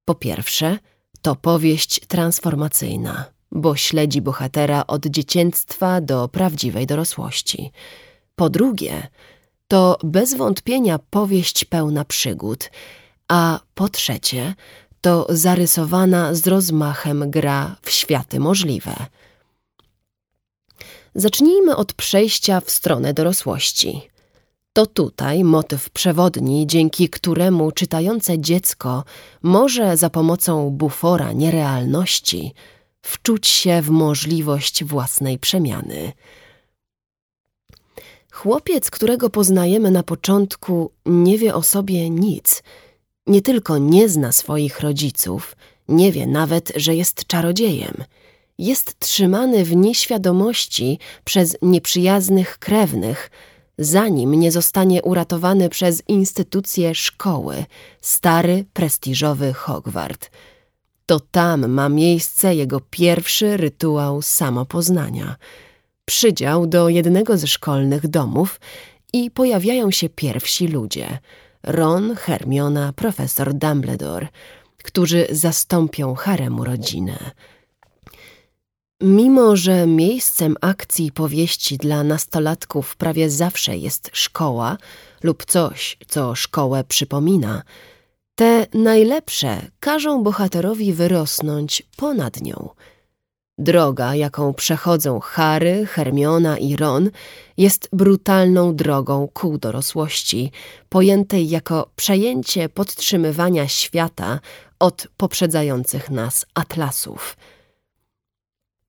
Po 0.05 0.15
pierwsze, 0.15 0.77
to 1.21 1.35
powieść 1.35 2.05
transformacyjna, 2.07 3.25
bo 3.51 3.75
śledzi 3.75 4.21
bohatera 4.21 4.87
od 4.87 5.05
dzieciństwa 5.05 6.01
do 6.01 6.27
prawdziwej 6.27 6.87
dorosłości. 6.87 7.71
Po 8.35 8.49
drugie, 8.49 9.07
to 9.67 9.97
bez 10.03 10.33
wątpienia 10.33 10.99
powieść 11.09 11.65
pełna 11.65 12.05
przygód, 12.05 12.71
a 13.27 13.59
po 13.75 13.89
trzecie, 13.89 14.55
to 15.01 15.27
zarysowana 15.29 16.33
z 16.33 16.47
rozmachem 16.47 17.31
gra 17.31 17.75
w 17.81 17.91
światy 17.91 18.39
możliwe. 18.39 18.95
Zacznijmy 21.19 21.75
od 21.75 21.93
przejścia 21.93 22.61
w 22.61 22.69
stronę 22.69 23.13
dorosłości. 23.13 24.09
To 24.73 24.85
tutaj 24.85 25.43
motyw 25.43 25.89
przewodni, 25.89 26.67
dzięki 26.67 27.09
któremu 27.09 27.71
czytające 27.71 28.39
dziecko 28.39 29.03
może 29.41 29.97
za 29.97 30.09
pomocą 30.09 30.69
bufora 30.69 31.33
nierealności 31.33 32.53
wczuć 33.01 33.47
się 33.47 33.81
w 33.81 33.89
możliwość 33.89 34.83
własnej 34.83 35.39
przemiany. 35.39 36.11
Chłopiec, 38.31 38.91
którego 38.91 39.29
poznajemy 39.29 39.91
na 39.91 40.03
początku, 40.03 40.91
nie 41.05 41.37
wie 41.37 41.55
o 41.55 41.63
sobie 41.63 42.09
nic. 42.09 42.63
Nie 43.27 43.41
tylko 43.41 43.77
nie 43.77 44.09
zna 44.09 44.31
swoich 44.31 44.79
rodziców, 44.79 45.55
nie 45.87 46.11
wie 46.11 46.27
nawet, 46.27 46.73
że 46.75 46.95
jest 46.95 47.27
czarodziejem. 47.27 48.03
Jest 48.57 48.99
trzymany 48.99 49.65
w 49.65 49.75
nieświadomości 49.75 50.99
przez 51.23 51.57
nieprzyjaznych 51.61 52.57
krewnych, 52.57 53.31
zanim 53.77 54.33
nie 54.33 54.51
zostanie 54.51 55.01
uratowany 55.01 55.69
przez 55.69 56.03
instytucję 56.07 56.95
szkoły, 56.95 57.65
stary, 58.01 58.65
prestiżowy 58.73 59.53
Hogwart. 59.53 60.31
To 61.05 61.19
tam 61.19 61.67
ma 61.71 61.89
miejsce 61.89 62.55
jego 62.55 62.81
pierwszy 62.89 63.57
rytuał 63.57 64.21
samopoznania. 64.21 65.35
Przydział 66.05 66.67
do 66.67 66.89
jednego 66.89 67.37
ze 67.37 67.47
szkolnych 67.47 68.07
domów 68.07 68.59
i 69.13 69.31
pojawiają 69.31 69.91
się 69.91 70.09
pierwsi 70.09 70.67
ludzie. 70.67 71.19
Ron, 71.63 72.15
Hermiona, 72.15 72.93
profesor 72.93 73.53
Dumbledore, 73.53 74.27
którzy 74.83 75.27
zastąpią 75.31 76.15
haremu 76.15 76.63
rodzinę. 76.63 77.31
Mimo, 79.01 79.55
że 79.55 79.87
miejscem 79.87 80.55
akcji 80.61 81.11
powieści 81.11 81.77
dla 81.77 82.03
nastolatków 82.03 82.95
prawie 82.95 83.29
zawsze 83.29 83.77
jest 83.77 84.09
szkoła 84.13 84.77
lub 85.23 85.45
coś, 85.45 85.97
co 86.07 86.35
szkołę 86.35 86.83
przypomina, 86.83 87.63
te 88.35 88.67
najlepsze 88.73 89.61
każą 89.79 90.23
bohaterowi 90.23 90.93
wyrosnąć 90.93 91.83
ponad 91.97 92.41
nią. 92.41 92.69
Droga, 93.57 94.15
jaką 94.15 94.53
przechodzą 94.53 95.19
Harry, 95.19 95.85
Hermiona 95.85 96.57
i 96.57 96.75
Ron, 96.75 97.09
jest 97.57 97.89
brutalną 97.93 98.75
drogą 98.75 99.27
ku 99.33 99.57
dorosłości, 99.57 100.51
pojętej 100.89 101.49
jako 101.49 101.89
przejęcie 101.95 102.69
podtrzymywania 102.69 103.67
świata 103.67 104.39
od 104.79 105.07
poprzedzających 105.17 106.09
nas 106.09 106.45
atlasów– 106.53 107.37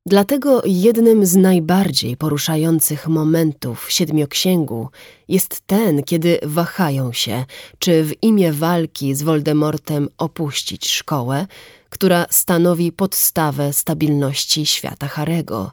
Dlatego 0.09 0.63
jednym 0.65 1.27
z 1.27 1.37
najbardziej 1.37 2.17
poruszających 2.17 3.09
momentów 3.09 3.93
Siedmioksięgu 3.93 4.89
jest 5.29 5.61
ten, 5.67 6.03
kiedy 6.03 6.39
wahają 6.43 7.13
się, 7.13 7.45
czy 7.79 8.05
w 8.05 8.23
imię 8.23 8.53
walki 8.53 9.15
z 9.15 9.23
Voldemortem 9.23 10.09
opuścić 10.19 10.89
szkołę, 10.89 11.47
która 11.91 12.27
stanowi 12.31 12.93
podstawę 12.93 13.73
stabilności 13.73 14.67
świata 14.67 15.09
Harego. 15.09 15.73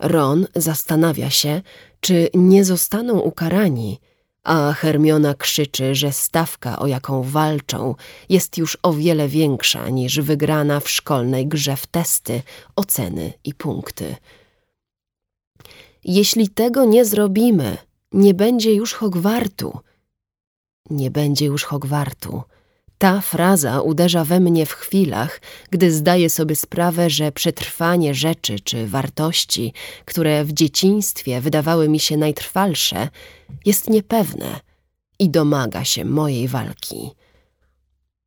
Ron 0.00 0.46
zastanawia 0.54 1.30
się, 1.30 1.62
czy 2.00 2.28
nie 2.34 2.64
zostaną 2.64 3.18
ukarani– 3.18 3.98
a 4.42 4.72
Hermiona 4.72 5.34
krzyczy, 5.34 5.94
że 5.94 6.12
stawka, 6.12 6.78
o 6.78 6.86
jaką 6.86 7.22
walczą, 7.22 7.94
jest 8.28 8.58
już 8.58 8.78
o 8.82 8.92
wiele 8.92 9.28
większa 9.28 9.88
niż 9.88 10.20
wygrana 10.20 10.80
w 10.80 10.90
szkolnej 10.90 11.46
grze 11.46 11.76
w 11.76 11.86
testy, 11.86 12.42
oceny 12.76 13.32
i 13.44 13.54
punkty. 13.54 14.16
Jeśli 16.04 16.48
tego 16.48 16.84
nie 16.84 17.04
zrobimy, 17.04 17.76
nie 18.12 18.34
będzie 18.34 18.74
już 18.74 18.94
Hogwartu. 18.94 19.78
Nie 20.90 21.10
będzie 21.10 21.44
już 21.44 21.64
Hogwartu. 21.64 22.42
Ta 23.02 23.20
fraza 23.20 23.80
uderza 23.80 24.24
we 24.24 24.40
mnie 24.40 24.66
w 24.66 24.72
chwilach, 24.72 25.40
gdy 25.70 25.92
zdaję 25.92 26.30
sobie 26.30 26.56
sprawę, 26.56 27.10
że 27.10 27.32
przetrwanie 27.32 28.14
rzeczy 28.14 28.60
czy 28.60 28.86
wartości, 28.86 29.72
które 30.04 30.44
w 30.44 30.52
dzieciństwie 30.52 31.40
wydawały 31.40 31.88
mi 31.88 32.00
się 32.00 32.16
najtrwalsze, 32.16 33.08
jest 33.64 33.90
niepewne 33.90 34.60
i 35.18 35.30
domaga 35.30 35.84
się 35.84 36.04
mojej 36.04 36.48
walki. 36.48 37.10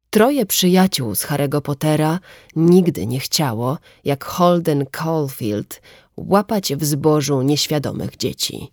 Troje 0.10 0.46
przyjaciół 0.46 1.16
z 1.16 1.26
Harry'ego 1.26 1.62
Pottera 1.62 2.20
nigdy 2.56 3.08
nie 3.08 3.20
chciało, 3.20 3.78
jak 4.04 4.26
Holden 4.26 4.86
Caulfield, 4.92 5.82
łapać 6.18 6.76
w 6.76 6.86
zbożu 6.86 7.42
nieświadomych 7.42 8.18
dzieci. 8.18 8.72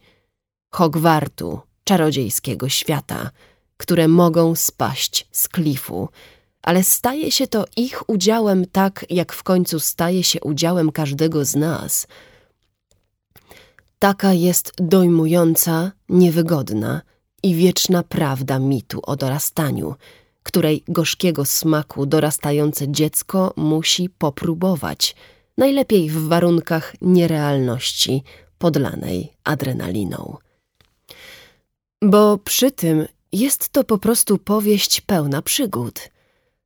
Hogwartu, 0.71 1.61
czarodziejskiego 1.85 2.69
świata– 2.69 3.31
które 3.83 4.09
mogą 4.09 4.55
spaść 4.55 5.29
z 5.33 5.49
klifu, 5.49 6.09
ale 6.63 6.85
staje 6.85 7.31
się 7.31 7.47
to 7.47 7.65
ich 7.77 8.11
udziałem 8.11 8.67
tak, 8.67 9.07
jak 9.11 9.33
w 9.33 9.43
końcu 9.43 9.81
staje 9.81 10.23
się 10.23 10.41
udziałem 10.41 10.93
każdego 10.93 11.45
z 11.45 11.57
nas. 11.57 12.07
Taka 13.99 14.33
jest 14.33 14.73
dojmująca, 14.77 15.93
niewygodna 16.09 17.03
i 17.43 17.55
wieczna 17.55 18.03
prawda 18.03 18.59
mitu 18.59 19.01
o 19.03 19.17
dorastaniu, 19.17 19.95
której 20.43 20.85
gorzkiego 20.89 21.45
smaku 21.45 22.07
dorastające 22.07 22.89
dziecko 22.89 23.53
musi 23.57 24.11
popróbować, 24.11 25.17
najlepiej 25.59 26.11
w 26.11 26.29
warunkach 26.29 26.95
nierealności 27.01 28.23
podlanej 28.59 29.33
adrenaliną. 29.45 30.37
Bo 32.03 32.39
przy 32.39 32.71
tym 32.71 33.07
jest 33.33 33.69
to 33.69 33.85
po 33.85 33.99
prostu 33.99 34.39
powieść 34.39 35.01
pełna 35.01 35.43
przygód. 35.43 36.11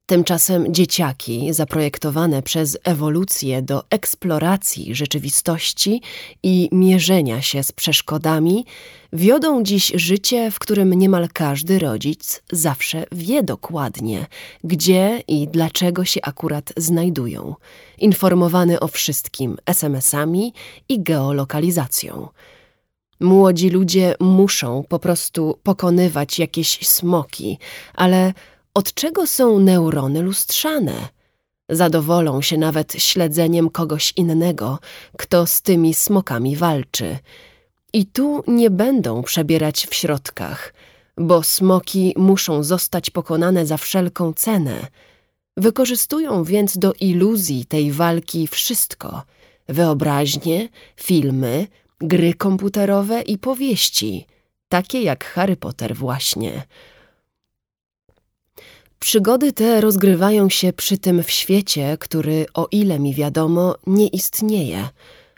Tymczasem 0.07 0.75
dzieciaki, 0.75 1.53
zaprojektowane 1.53 2.43
przez 2.43 2.79
ewolucję 2.85 3.63
do 3.63 3.85
eksploracji 3.91 4.95
rzeczywistości 4.95 6.03
i 6.43 6.69
mierzenia 6.73 7.43
się 7.43 7.63
z 7.63 7.73
przeszkodami, 7.73 8.65
wiodą 9.13 9.63
dziś 9.63 9.93
życie, 9.95 10.51
w 10.51 10.59
którym 10.59 10.95
niemal 10.95 11.29
każdy 11.33 11.79
rodzic 11.79 12.43
zawsze 12.53 13.05
wie 13.13 13.43
dokładnie, 13.43 14.27
gdzie 14.65 15.23
i 15.29 15.49
dlaczego 15.49 16.05
się 16.05 16.21
akurat 16.23 16.73
znajdują, 16.77 17.55
informowany 17.99 18.81
o 18.81 18.89
wszystkim 18.89 19.57
SMS-ami 19.67 20.53
i 20.89 21.03
geolokalizacją. 21.03 22.29
Młodzi 23.21 23.71
ludzie 23.71 24.15
muszą 24.21 24.85
po 24.89 24.99
prostu 24.99 25.59
pokonywać 25.63 26.39
jakieś 26.39 26.89
smoki, 26.89 27.59
ale 27.95 28.33
od 28.75 28.95
czego 28.95 29.27
są 29.27 29.61
neurony 29.61 30.23
lustrzane? 30.23 31.09
Zadowolą 31.69 32.43
się 32.43 32.59
nawet 32.59 32.93
śledzeniem 32.93 33.71
kogoś 33.71 34.13
innego, 34.17 34.79
kto 35.19 35.47
z 35.47 35.63
tymi 35.63 35.95
smokami 35.95 36.57
walczy. 36.57 37.19
I 37.93 38.07
tu 38.07 38.43
nie 38.47 38.71
będą 38.71 39.23
przebierać 39.23 39.87
w 39.87 39.95
środkach, 39.95 40.75
bo 41.17 41.43
smoki 41.43 42.15
muszą 42.17 42.63
zostać 42.63 43.11
pokonane 43.11 43.67
za 43.67 43.77
wszelką 43.77 44.33
cenę. 44.33 44.87
Wykorzystują 45.57 46.45
więc 46.45 46.79
do 46.79 46.93
iluzji 47.01 47.65
tej 47.65 47.93
walki 47.93 48.47
wszystko– 48.47 49.23
wyobraźnię, 49.69 50.69
filmy, 50.97 51.67
gry 52.01 52.35
komputerowe 52.35 53.23
i 53.23 53.39
powieści, 53.39 54.27
takie 54.69 55.03
jak 55.03 55.25
Harry 55.25 55.57
Potter 55.57 55.95
właśnie. 55.95 56.63
Przygody 58.99 59.53
te 59.53 59.81
rozgrywają 59.81 60.49
się 60.49 60.73
przy 60.73 60.99
tym 60.99 61.23
w 61.23 61.31
świecie, 61.31 61.97
który, 62.01 62.47
o 62.55 62.69
ile 62.71 62.99
mi 62.99 63.15
wiadomo, 63.15 63.77
nie 63.87 64.07
istnieje, 64.07 64.89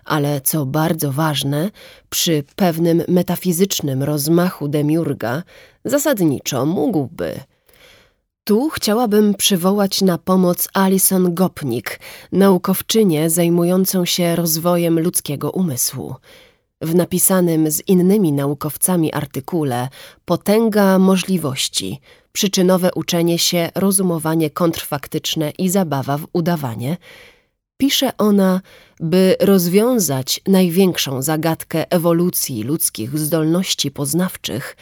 ale 0.05 0.41
co 0.41 0.67
bardzo 0.67 1.13
ważne, 1.13 1.71
przy 2.11 2.45
pewnym 2.57 3.03
metafizycznym 3.09 4.03
rozmachu 4.03 4.69
demiurga 4.69 5.43
zasadniczo 5.85 6.67
mógłby– 6.67 7.41
tu 8.49 8.69
chciałabym 8.69 9.35
przywołać 9.35 10.03
na 10.03 10.19
pomoc 10.19 10.69
Alison 10.75 11.35
Gopnik, 11.35 12.01
naukowczynię 12.33 13.31
zajmującą 13.31 14.05
się 14.05 14.37
rozwojem 14.37 15.01
ludzkiego 15.01 15.51
umysłu. 15.51 16.15
W 16.81 16.95
napisanym 16.95 17.71
z 17.71 17.89
innymi 17.89 18.33
naukowcami 18.33 19.13
artykule 19.13 19.89
Potęga 20.25 20.99
możliwości, 20.99 22.01
przyczynowe 22.33 22.91
uczenie 22.95 23.39
się, 23.39 23.71
rozumowanie 23.75 24.51
kontrfaktyczne 24.51 25.53
i 25.59 25.69
zabawa 25.69 26.19
w 26.19 26.27
udawanie 26.33 26.97
Pisze 27.81 28.17
ona, 28.19 28.61
by 29.01 29.37
rozwiązać 29.41 30.41
największą 30.47 31.23
zagadkę 31.23 31.93
ewolucji 31.93 32.63
ludzkich 32.63 33.19
zdolności 33.19 33.91
poznawczych, 33.91 34.77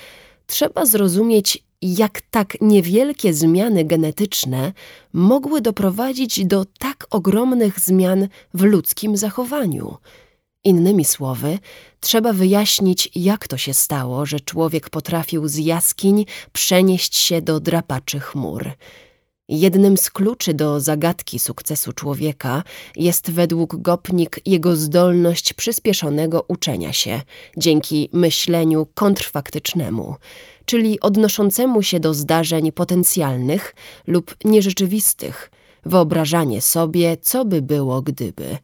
trzeba 0.47 0.87
zrozumieć, 0.87 1.65
jak 1.83 2.21
tak 2.21 2.57
niewielkie 2.61 3.35
zmiany 3.35 3.85
genetyczne 3.85 4.73
mogły 5.13 5.61
doprowadzić 5.61 6.47
do 6.47 6.65
tak 6.79 7.07
ogromnych 7.11 7.81
zmian 7.81 8.29
w 8.55 8.63
ludzkim 8.63 9.17
zachowaniu. 9.17 9.97
Innymi 10.67 11.05
słowy, 11.05 11.59
trzeba 12.01 12.33
wyjaśnić, 12.33 13.11
jak 13.15 13.49
to 13.49 13.57
się 13.57 13.75
stało, 13.75 14.27
że 14.27 14.41
człowiek 14.41 14.91
potrafił 14.91 15.49
z 15.49 15.57
jaskiń 15.57 16.27
przenieść 16.53 17.17
się 17.17 17.43
do 17.43 17.61
drapaczy 17.61 18.21
chmur. 18.21 18.71
Jednym 19.49 19.97
z 19.97 20.11
kluczy 20.11 20.55
do 20.55 20.81
zagadki 20.81 21.39
sukcesu 21.39 21.93
człowieka 21.93 22.63
jest 22.97 23.31
według 23.31 23.77
Gopnik 23.77 24.41
jego 24.47 24.77
zdolność 24.77 25.53
przyspieszonego 25.53 26.45
uczenia 26.49 26.93
się 26.93 27.21
dzięki 27.57 28.09
myśleniu 28.13 28.87
kontrfaktycznemu, 28.95 30.15
czyli 30.65 31.01
odnoszącemu 31.01 31.83
się 31.83 32.01
do 32.01 32.15
zdarzeń 32.15 32.73
potencjalnych 32.73 33.75
lub 34.07 34.35
nierzeczywistych, 34.45 35.51
wyobrażanie 35.85 36.61
sobie, 36.61 37.17
co 37.17 37.45
by 37.45 37.63
było 37.63 38.03
gdyby, 38.03 38.59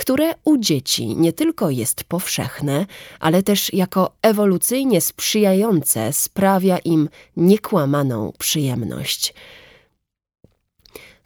które 0.00 0.34
u 0.44 0.58
dzieci 0.58 1.16
nie 1.16 1.32
tylko 1.32 1.70
jest 1.70 2.04
powszechne, 2.04 2.86
ale 3.20 3.42
też 3.42 3.72
jako 3.72 4.12
ewolucyjnie 4.22 5.00
sprzyjające 5.00 6.12
sprawia 6.12 6.78
im 6.78 7.08
niekłamaną 7.36 8.32
przyjemność– 8.38 9.34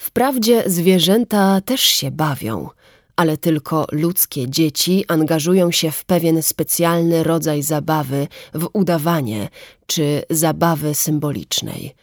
Wprawdzie 0.05 0.63
zwierzęta 0.67 1.61
też 1.61 1.81
się 1.81 2.11
bawią, 2.11 2.69
ale 3.17 3.37
tylko 3.37 3.87
ludzkie 3.93 4.49
dzieci 4.49 5.05
angażują 5.09 5.71
się 5.71 5.91
w 5.91 6.05
pewien 6.05 6.43
specjalny 6.43 7.23
rodzaj 7.23 7.63
zabawy, 7.63 8.27
w 8.55 8.69
udawanie 8.73 9.49
czy 9.87 10.23
zabawy 10.31 10.95
symbolicznej. 10.95 11.95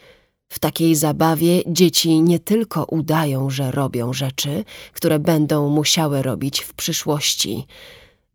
W 0.51 0.59
takiej 0.59 0.95
zabawie 0.95 1.61
dzieci 1.67 2.21
nie 2.21 2.39
tylko 2.39 2.85
udają, 2.85 3.49
że 3.49 3.71
robią 3.71 4.13
rzeczy, 4.13 4.63
które 4.93 5.19
będą 5.19 5.69
musiały 5.69 6.21
robić 6.21 6.59
w 6.59 6.73
przyszłości. 6.73 7.65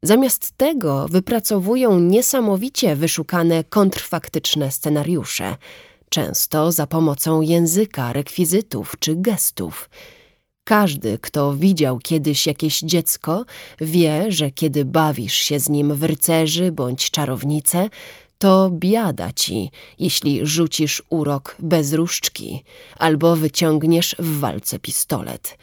Zamiast 0.03 0.53
tego 0.57 1.09
wypracowują 1.09 2.01
niesamowicie 2.01 2.97
wyszukane 2.97 3.65
kontrfaktyczne 3.65 4.71
scenariusze– 4.73 5.57
często 6.09 6.73
za 6.73 6.87
pomocą 6.87 7.41
języka, 7.41 8.13
rekwizytów 8.13 8.95
czy 8.99 9.17
gestów. 9.17 9.91
Każdy, 10.65 11.19
kto 11.19 11.57
widział 11.57 11.99
kiedyś 11.99 12.47
jakieś 12.47 12.81
dziecko, 12.81 13.45
wie, 13.81 14.33
że 14.33 14.51
kiedy 14.51 14.85
bawisz 14.85 15.35
się 15.35 15.61
z 15.61 15.69
nim 15.69 15.95
w 15.95 16.03
rycerzy 16.05 16.73
bądź 16.73 17.11
czarownicę, 17.11 17.89
to 18.39 18.71
biada 18.73 19.33
ci, 19.33 19.71
jeśli 19.99 20.47
rzucisz 20.47 21.03
urok 21.11 21.57
bez 21.59 21.93
różdżki 21.93 22.65
albo 22.99 23.37
wyciągniesz 23.37 24.17
w 24.19 24.39
walce 24.39 24.79
pistolet. 24.79 25.59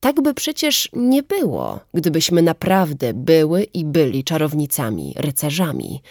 Tak 0.00 0.22
by 0.22 0.34
przecież 0.34 0.88
nie 0.92 1.22
było, 1.22 1.80
gdybyśmy 1.94 2.42
naprawdę 2.42 3.14
były 3.14 3.62
i 3.62 3.84
byli 3.84 4.24
czarownicami, 4.24 5.14
rycerzami. 5.16 6.02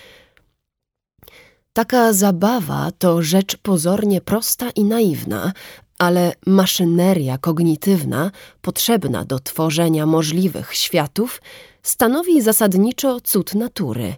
Taka 1.74 2.14
zabawa 2.14 2.92
to 2.98 3.22
rzecz 3.22 3.58
pozornie 3.58 4.22
prosta 4.22 4.70
i 4.70 4.84
naiwna, 4.84 5.54
ale 5.98 6.34
maszyneria 6.46 7.38
kognitywna 7.38 8.32
potrzebna 8.62 9.26
do 9.26 9.40
tworzenia 9.40 10.06
możliwych 10.06 10.76
światów 10.76 11.42
stanowi 11.84 12.42
zasadniczo 12.42 13.22
cud 13.22 13.56
natury, 13.56 14.16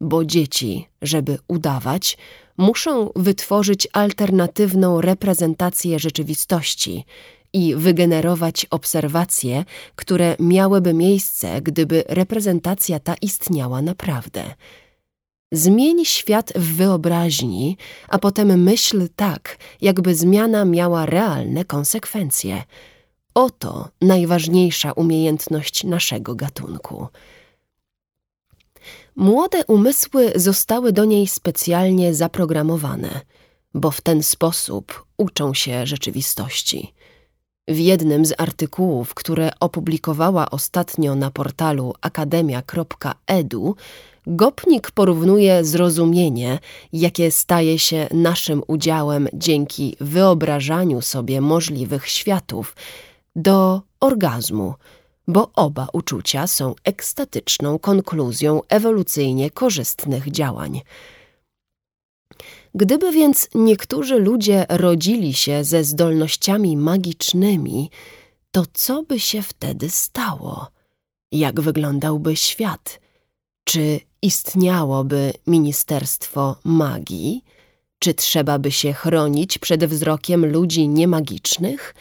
bo 0.00 0.24
dzieci, 0.24 0.88
żeby 1.02 1.38
udawać, 1.48 2.18
muszą 2.56 3.10
wytworzyć 3.16 3.88
alternatywną 3.92 5.00
reprezentację 5.00 5.98
rzeczywistości 5.98 7.04
i 7.52 7.74
wygenerować 7.74 8.66
obserwacje, 8.70 9.64
które 9.96 10.36
miałyby 10.40 10.94
miejsce, 10.94 11.62
gdyby 11.62 12.04
reprezentacja 12.08 13.00
ta 13.00 13.14
istniała 13.22 13.82
naprawdę. 13.82 14.54
Zmień 15.52 16.04
świat 16.04 16.52
w 16.56 16.76
wyobraźni, 16.76 17.76
a 18.08 18.18
potem 18.18 18.62
myśl 18.62 19.08
tak, 19.16 19.56
jakby 19.80 20.14
zmiana 20.14 20.64
miała 20.64 21.06
realne 21.06 21.64
konsekwencje. 21.64 22.62
Oto 23.34 23.88
najważniejsza 24.00 24.92
umiejętność 24.92 25.84
naszego 25.84 26.34
gatunku. 26.34 27.06
Młode 29.16 29.64
umysły 29.66 30.32
zostały 30.34 30.92
do 30.92 31.04
niej 31.04 31.26
specjalnie 31.26 32.14
zaprogramowane, 32.14 33.20
bo 33.74 33.90
w 33.90 34.00
ten 34.00 34.22
sposób 34.22 35.06
uczą 35.16 35.54
się 35.54 35.86
rzeczywistości. 35.86 36.94
W 37.68 37.78
jednym 37.78 38.26
z 38.26 38.34
artykułów, 38.38 39.14
które 39.14 39.50
opublikowała 39.60 40.50
ostatnio 40.50 41.14
na 41.14 41.30
portalu 41.30 41.94
akademia.edu, 42.00 43.76
Gopnik 44.26 44.90
porównuje 44.90 45.64
zrozumienie, 45.64 46.58
jakie 46.92 47.30
staje 47.30 47.78
się 47.78 48.08
naszym 48.10 48.62
udziałem 48.66 49.28
dzięki 49.34 49.96
wyobrażaniu 50.00 51.02
sobie 51.02 51.40
możliwych 51.40 52.08
światów, 52.08 52.76
do 53.36 53.82
orgazmu, 54.00 54.74
bo 55.28 55.50
oba 55.54 55.88
uczucia 55.92 56.46
są 56.46 56.74
ekstatyczną 56.84 57.78
konkluzją 57.78 58.60
ewolucyjnie 58.68 59.50
korzystnych 59.50 60.30
działań. 60.30 60.80
Gdyby 62.74 63.12
więc 63.12 63.48
niektórzy 63.54 64.18
ludzie 64.18 64.66
rodzili 64.68 65.34
się 65.34 65.64
ze 65.64 65.84
zdolnościami 65.84 66.76
magicznymi, 66.76 67.90
to 68.50 68.64
co 68.72 69.02
by 69.02 69.20
się 69.20 69.42
wtedy 69.42 69.90
stało? 69.90 70.66
Jak 71.32 71.60
wyglądałby 71.60 72.36
świat? 72.36 73.00
Czy 73.64 74.00
istniałoby 74.22 75.32
Ministerstwo 75.46 76.56
Magii? 76.64 77.44
Czy 77.98 78.14
trzeba 78.14 78.58
by 78.58 78.72
się 78.72 78.92
chronić 78.92 79.58
przed 79.58 79.84
wzrokiem 79.84 80.46
ludzi 80.46 80.88
niemagicznych? 80.88 81.94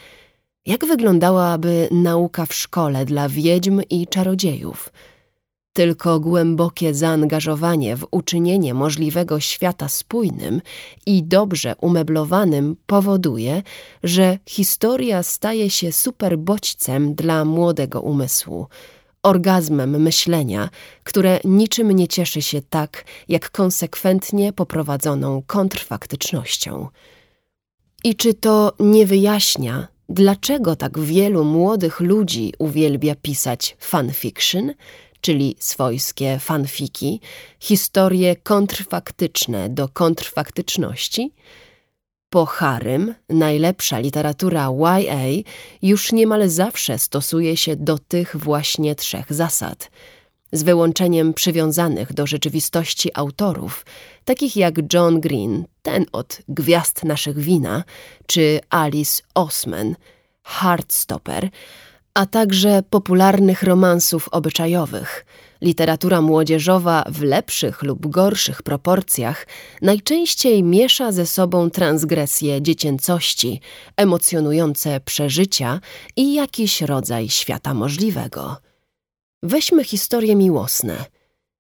Jak 0.66 0.86
wyglądałaby 0.86 1.88
nauka 1.92 2.46
w 2.46 2.54
szkole 2.54 3.06
dla 3.06 3.30
wiedźm 3.30 3.82
i 3.90 4.08
czarodziejów? 4.08 4.90
Tylko 5.74 6.20
głębokie 6.20 6.94
zaangażowanie 6.94 7.98
w 7.98 8.08
uczynienie 8.12 8.74
możliwego 8.74 9.40
świata 9.40 9.90
spójnym 9.90 10.62
i 11.06 11.24
dobrze 11.24 11.76
umeblowanym 11.82 12.76
powoduje, 12.86 13.64
że 14.04 14.38
historia 14.46 15.24
staje 15.24 15.70
się 15.70 15.92
superbodźcem 15.92 17.16
dla 17.16 17.46
młodego 17.46 18.02
umysłu– 18.02 18.68
orgazmem 19.24 20.02
myślenia, 20.02 20.70
które 21.04 21.40
niczym 21.44 21.92
nie 21.92 22.08
cieszy 22.08 22.42
się 22.42 22.62
tak, 22.62 23.06
jak 23.28 23.52
konsekwentnie 23.52 24.54
poprowadzoną 24.54 25.44
kontrfaktycznością. 25.48 26.88
I 28.04 28.16
czy 28.16 28.34
to 28.34 28.74
nie 28.80 29.06
wyjaśnia, 29.06 29.88
dlaczego 30.10 30.76
tak 30.76 31.00
wielu 31.00 31.44
młodych 31.44 32.00
ludzi 32.00 32.54
uwielbia 32.60 33.16
pisać 33.16 33.78
fanfiction, 33.80 34.74
czyli 35.22 35.56
swojskie 35.60 36.40
fanfiki, 36.40 37.22
historie 37.60 38.36
kontrfaktyczne 38.36 39.70
do 39.70 39.90
kontrfaktyczności? 39.90 41.34
Po 42.30 42.46
Harym 42.46 43.16
najlepsza 43.30 44.00
literatura 44.00 44.70
YA 44.80 45.44
już 45.82 46.12
niemal 46.12 46.50
zawsze 46.50 47.00
stosuje 47.00 47.58
się 47.58 47.76
do 47.76 47.98
tych 47.98 48.36
właśnie 48.36 48.96
trzech 48.96 49.34
zasad, 49.34 49.92
z 50.52 50.64
wyłączeniem 50.64 51.34
przywiązanych 51.34 52.14
do 52.14 52.28
rzeczywistości 52.28 53.10
autorów, 53.14 53.86
takich 54.26 54.56
jak 54.56 54.94
John 54.94 55.20
Green, 55.20 55.66
ten 55.82 56.06
od 56.12 56.42
Gwiazd 56.48 57.04
naszych 57.04 57.40
wina, 57.40 57.84
czy 58.28 58.60
Alice 58.70 59.24
Osman, 59.34 59.96
Heartstopper, 60.44 61.50
a 62.14 62.26
także 62.26 62.84
popularnych 62.90 63.64
romansów 63.64 64.30
obyczajowych– 64.32 65.26
Literatura 65.62 66.22
młodzieżowa 66.22 67.04
w 67.10 67.22
lepszych 67.22 67.84
lub 67.84 68.08
gorszych 68.08 68.64
proporcjach 68.64 69.48
najczęściej 69.82 70.64
miesza 70.64 71.12
ze 71.12 71.26
sobą 71.26 71.70
transgresje 71.70 72.62
dziecięcości, 72.62 73.62
emocjonujące 73.98 75.00
przeżycia 75.00 75.80
i 76.16 76.34
jakiś 76.34 76.82
rodzaj 76.82 77.30
świata 77.30 77.74
możliwego. 77.74 78.58
Weźmy 79.48 79.84
historie 79.84 80.36
miłosne. 80.36 81.06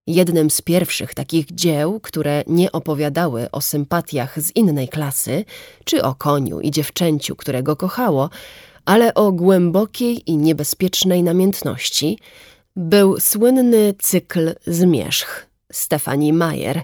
Jednym 0.08 0.50
z 0.50 0.62
pierwszych 0.62 1.14
takich 1.14 1.46
dzieł, 1.52 2.00
które 2.00 2.44
nie 2.48 2.72
opowiadały 2.72 3.52
o 3.52 3.62
sympatiach 3.62 4.42
z 4.42 4.56
innej 4.56 4.90
klasy, 4.90 5.46
czy 5.84 6.04
o 6.04 6.16
koniu 6.16 6.60
i 6.60 6.72
dziewczęciu, 6.72 7.36
którego 7.36 7.76
kochało, 7.76 8.30
ale 8.86 9.14
o 9.14 9.32
głębokiej 9.32 10.32
i 10.32 10.38
niebezpiecznej 10.38 11.24
namiętności 11.24 12.20
był 12.76 13.20
słynny 13.20 13.94
cykl 14.00 14.56
Zmierzch 14.68 15.48
Stefani 15.72 16.34
Mayer. 16.34 16.82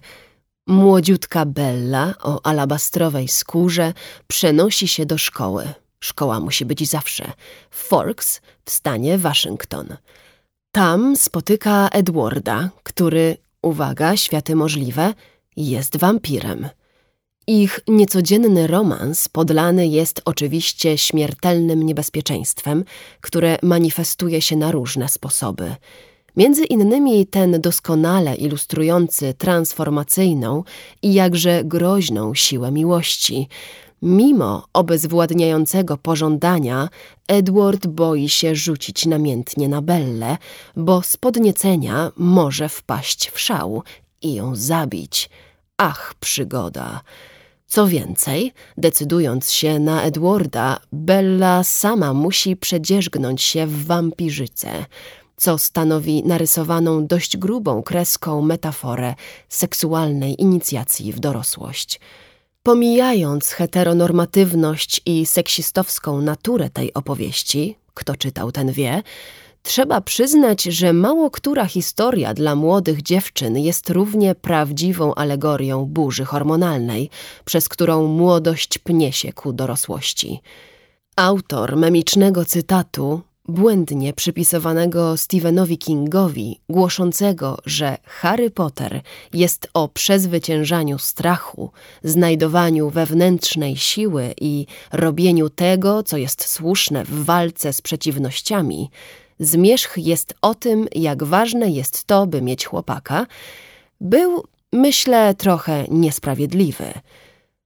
Młodziutka 0.68 1.46
Bella 1.46 2.14
o 2.24 2.46
alabastrowej 2.46 3.28
skórze 3.28 3.94
przenosi 4.28 4.88
się 4.88 5.06
do 5.06 5.18
szkoły. 5.18 5.74
Szkoła 6.00 6.40
musi 6.40 6.66
być 6.66 6.90
zawsze. 6.90 7.32
Forks 7.72 8.42
w 8.66 8.72
stanie 8.72 9.18
Waszyngton. 9.18 9.98
Tam 10.74 11.16
spotyka 11.16 11.90
Edwarda, 11.92 12.70
który, 12.84 13.38
uwaga, 13.62 14.18
światy 14.18 14.56
możliwe, 14.56 15.14
jest 15.58 15.98
wampirem. 15.98 16.70
Ich 17.48 17.80
niecodzienny 17.88 18.68
romans 18.68 19.30
podlany 19.30 19.88
jest 19.88 20.22
oczywiście 20.26 20.98
śmiertelnym 20.98 21.84
niebezpieczeństwem, 21.84 22.84
które 23.22 23.58
manifestuje 23.62 24.42
się 24.42 24.56
na 24.56 24.72
różne 24.72 25.10
sposoby. 25.10 25.76
Między 26.38 26.66
innymi 26.66 27.28
ten 27.28 27.62
doskonale 27.62 28.36
ilustrujący 28.36 29.34
transformacyjną 29.34 30.64
i 31.02 31.14
jakże 31.14 31.64
groźną 31.64 32.36
siłę 32.36 32.72
miłości. 32.72 33.48
Mimo 34.02 34.68
obezwładniającego 34.74 35.98
pożądania, 35.98 36.90
Edward 37.28 37.88
boi 37.88 38.30
się 38.30 38.56
rzucić 38.56 39.06
namiętnie 39.06 39.70
na 39.70 39.82
Bellę, 39.82 40.38
bo 40.76 41.02
z 41.02 41.18
podniecenia 41.18 42.12
może 42.18 42.70
wpaść 42.70 43.30
w 43.30 43.40
szał 43.40 43.84
i 44.22 44.34
ją 44.34 44.56
zabić. 44.56 45.30
Ach, 45.78 46.14
przygoda! 46.20 47.02
Co 47.68 47.88
więcej, 47.88 48.54
decydując 48.78 49.52
się 49.52 49.80
na 49.80 50.04
Edwarda, 50.04 50.80
Bella 50.92 51.64
sama 51.64 52.14
musi 52.14 52.56
przedzierzgnąć 52.56 53.42
się 53.42 53.68
w 53.68 53.86
wampirzycę, 53.86 54.86
co 55.38 55.58
stanowi 55.58 56.24
narysowaną 56.24 57.08
dość 57.08 57.38
grubą 57.38 57.84
kreską 57.84 58.42
metaforę 58.42 59.16
seksualnej 59.50 60.42
inicjacji 60.42 61.14
w 61.14 61.20
dorosłość. 61.20 62.00
Pomijając 62.63 63.52
heteronormatywność 63.52 65.02
i 65.06 65.26
seksistowską 65.26 66.21
naturę 66.21 66.69
tej 66.69 66.93
opowieści, 66.93 67.78
kto 67.93 68.15
czytał 68.15 68.52
ten 68.52 68.71
wie, 68.71 69.04
Trzeba 69.63 70.02
przyznać, 70.02 70.63
że 70.63 70.93
mało 70.93 71.32
która 71.32 71.65
historia 71.65 72.34
dla 72.34 72.56
młodych 72.56 73.02
dziewczyn 73.02 73.58
jest 73.58 73.89
równie 73.89 74.36
prawdziwą 74.36 75.15
alegorią 75.15 75.86
burzy 75.86 76.26
hormonalnej, 76.26 77.10
przez 77.45 77.69
którą 77.69 78.08
młodość 78.08 78.78
pnie 78.78 79.13
się 79.13 79.34
ku 79.34 79.54
dorosłości. 79.54 80.41
Autor 81.15 81.78
memicznego 81.78 82.45
cytatu, 82.45 83.21
błędnie 83.47 84.13
przypisowanego 84.13 85.17
Stephenowi 85.17 85.77
Kingowi, 85.77 86.60
głoszącego, 86.69 87.58
że 87.65 87.97
Harry 88.04 88.49
Potter 88.49 89.01
jest 89.34 89.67
o 89.73 89.88
przezwyciężaniu 89.88 90.99
strachu, 90.99 91.71
znajdowaniu 92.04 92.89
wewnętrznej 92.89 93.77
siły 93.77 94.34
i 94.41 94.65
robieniu 94.91 95.49
tego, 95.49 96.04
co 96.04 96.17
jest 96.17 96.47
słuszne 96.47 97.04
w 97.04 97.25
walce 97.25 97.73
z 97.73 97.82
przeciwnościami, 97.82 98.89
zmierzch 99.39 99.97
jest 99.97 100.34
o 100.41 100.56
tym, 100.56 100.88
jak 100.95 101.23
ważne 101.23 101.71
jest 101.71 102.04
to, 102.04 102.27
by 102.27 102.41
mieć 102.41 102.65
chłopaka, 102.65 103.27
był, 104.01 104.43
myślę, 104.73 105.36
trochę 105.36 105.86
niesprawiedliwy. 105.91 106.93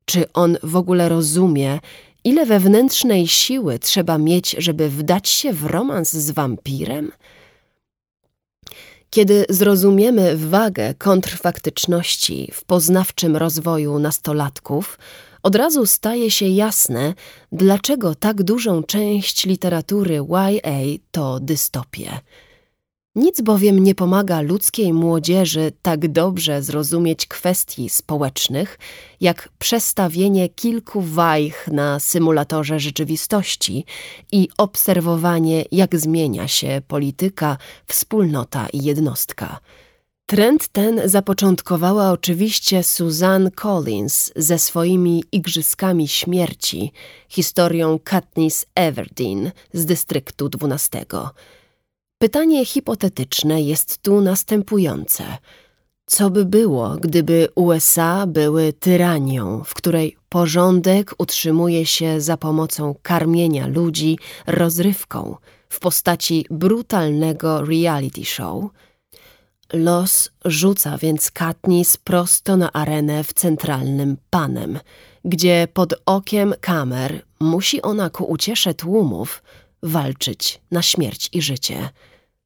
Czy 0.06 0.34
on 0.34 0.58
w 0.64 0.76
ogóle 0.76 1.10
rozumie, 1.10 1.80
ile 2.26 2.46
wewnętrznej 2.46 3.28
siły 3.28 3.80
trzeba 3.80 4.18
mieć, 4.18 4.56
żeby 4.60 4.90
wdać 4.90 5.30
się 5.30 5.54
w 5.54 5.66
romans 5.66 6.14
z 6.14 6.32
wampirem? 6.32 7.12
Kiedy 9.10 9.46
zrozumiemy 9.50 10.38
wagę 10.38 10.94
kontrfaktyczności 10.94 12.52
w 12.54 12.66
poznawczym 12.66 13.36
rozwoju 13.36 14.00
nastolatków, 14.00 15.00
od 15.44 15.56
razu 15.56 15.86
staje 15.86 16.32
się 16.32 16.48
jasne, 16.48 17.14
dlaczego 17.52 18.16
tak 18.16 18.44
dużą 18.44 18.84
część 18.84 19.46
literatury 19.46 20.16
YA 20.16 20.80
to 21.12 21.40
dystopie. 21.40 22.20
Nic 23.16 23.42
bowiem 23.42 23.80
nie 23.80 23.96
pomaga 23.96 24.42
ludzkiej 24.42 24.94
młodzieży 24.94 25.72
tak 25.82 26.08
dobrze 26.08 26.64
zrozumieć 26.64 27.28
kwestii 27.28 27.90
społecznych, 27.90 28.80
jak 29.22 29.50
przestawienie 29.60 30.50
kilku 30.50 31.02
wajch 31.02 31.68
na 31.68 32.00
symulatorze 32.00 32.80
rzeczywistości 32.80 33.86
i 34.32 34.50
obserwowanie, 34.58 35.66
jak 35.72 35.96
zmienia 35.96 36.48
się 36.48 36.82
polityka, 36.88 37.58
wspólnota 37.88 38.68
i 38.74 38.84
jednostka. 38.84 39.60
Trend 40.26 40.68
ten 40.68 41.02
zapoczątkowała 41.06 42.12
oczywiście 42.12 42.84
Suzanne 42.84 43.52
Collins 43.52 44.32
ze 44.36 44.60
swoimi 44.60 45.24
Igrzyskami 45.32 46.08
Śmierci, 46.08 46.92
historią 47.30 48.00
Katniss 48.04 48.66
Everdeen 48.76 49.52
z 49.74 49.86
dystryktu 49.86 50.50
12. 50.50 51.06
Pytanie 52.26 52.66
hipotetyczne 52.66 53.62
jest 53.62 54.02
tu 54.02 54.22
następujące. 54.22 55.24
Co 56.06 56.30
by 56.30 56.46
było, 56.46 56.90
gdyby 56.90 57.48
USA 57.56 58.28
były 58.28 58.74
tyranią, 58.74 59.64
w 59.66 59.74
której 59.74 60.18
porządek 60.30 61.16
utrzymuje 61.18 61.86
się 61.86 62.22
za 62.22 62.38
pomocą 62.38 62.96
karmienia 63.02 63.68
ludzi 63.68 64.20
rozrywką 64.48 65.36
w 65.70 65.80
postaci 65.80 66.46
brutalnego 66.50 67.66
reality 67.66 68.26
show– 68.26 68.64
Los 69.74 70.32
rzuca 70.46 70.98
więc 70.98 71.32
Katniss 71.32 71.98
prosto 71.98 72.58
na 72.58 72.74
arenę 72.74 73.24
w 73.24 73.34
centralnym 73.34 74.18
Panem, 74.30 74.80
gdzie 75.26 75.68
pod 75.74 75.94
okiem 76.06 76.54
kamer 76.62 77.22
musi 77.40 77.82
ona 77.82 78.10
ku 78.10 78.24
uciesze 78.24 78.74
tłumów 78.74 79.44
walczyć 79.84 80.62
na 80.72 80.82
śmierć 80.82 81.30
i 81.34 81.42
życie. 81.42 81.90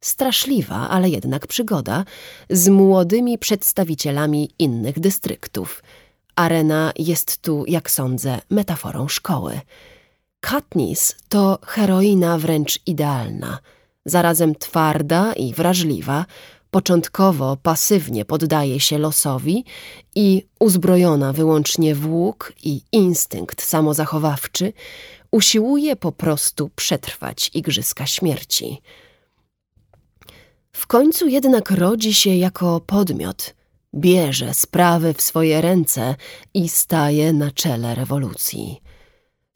Straszliwa, 0.01 0.89
ale 0.89 1.09
jednak 1.09 1.47
przygoda 1.47 2.05
z 2.49 2.67
młodymi 2.67 3.38
przedstawicielami 3.38 4.51
innych 4.59 4.99
dystryktów. 4.99 5.83
Arena 6.35 6.91
jest 6.97 7.41
tu, 7.41 7.63
jak 7.67 7.91
sądzę, 7.91 8.39
metaforą 8.49 9.07
szkoły. 9.07 9.59
Katniss 10.39 11.15
to 11.29 11.59
heroina 11.65 12.38
wręcz 12.38 12.79
idealna, 12.85 13.59
zarazem 14.05 14.55
twarda 14.55 15.33
i 15.33 15.53
wrażliwa, 15.53 16.25
Początkowo 16.71 17.57
pasywnie 17.63 18.25
poddaje 18.25 18.79
się 18.79 18.97
losowi 18.97 19.65
i 20.15 20.45
uzbrojona 20.59 21.33
wyłącznie 21.33 21.95
w 21.95 22.13
łuk 22.13 22.53
i 22.63 22.81
instynkt 22.91 23.62
samozachowawczy, 23.62 24.73
usiłuje 25.31 25.95
po 25.95 26.12
prostu 26.12 26.69
przetrwać 26.75 27.51
igrzyska 27.53 28.05
śmierci. 28.05 28.81
W 30.71 30.88
końcu 30.88 31.27
jednak 31.27 31.71
rodzi 31.71 32.13
się 32.13 32.36
jako 32.36 32.79
podmiot, 32.79 33.55
bierze 33.95 34.53
sprawy 34.53 35.13
w 35.13 35.21
swoje 35.21 35.62
ręce 35.62 36.15
i 36.53 36.69
staje 36.69 37.34
na 37.34 37.51
czele 37.51 37.95
rewolucji. 37.95 38.82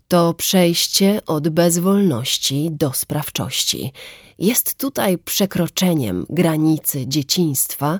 To 0.07 0.33
przejście 0.33 1.21
od 1.25 1.49
bezwolności 1.49 2.69
do 2.71 2.93
sprawczości 2.93 3.91
jest 4.39 4.75
tutaj 4.75 5.17
przekroczeniem 5.17 6.25
granicy 6.29 7.07
dzieciństwa 7.07 7.99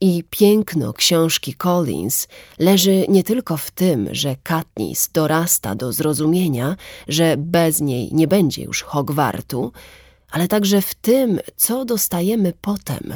i 0.00 0.24
piękno 0.30 0.92
książki 0.92 1.54
Collins 1.54 2.28
leży 2.58 3.04
nie 3.08 3.22
tylko 3.22 3.56
w 3.56 3.70
tym, 3.70 4.08
że 4.12 4.36
Katniss 4.42 5.10
dorasta 5.12 5.74
do 5.74 5.92
zrozumienia, 5.92 6.76
że 7.08 7.36
bez 7.36 7.80
niej 7.80 8.08
nie 8.12 8.28
będzie 8.28 8.62
już 8.62 8.82
Hogwartu, 8.82 9.72
ale 10.30 10.48
także 10.48 10.82
w 10.82 10.94
tym, 10.94 11.40
co 11.56 11.84
dostajemy 11.84 12.52
potem, 12.60 13.14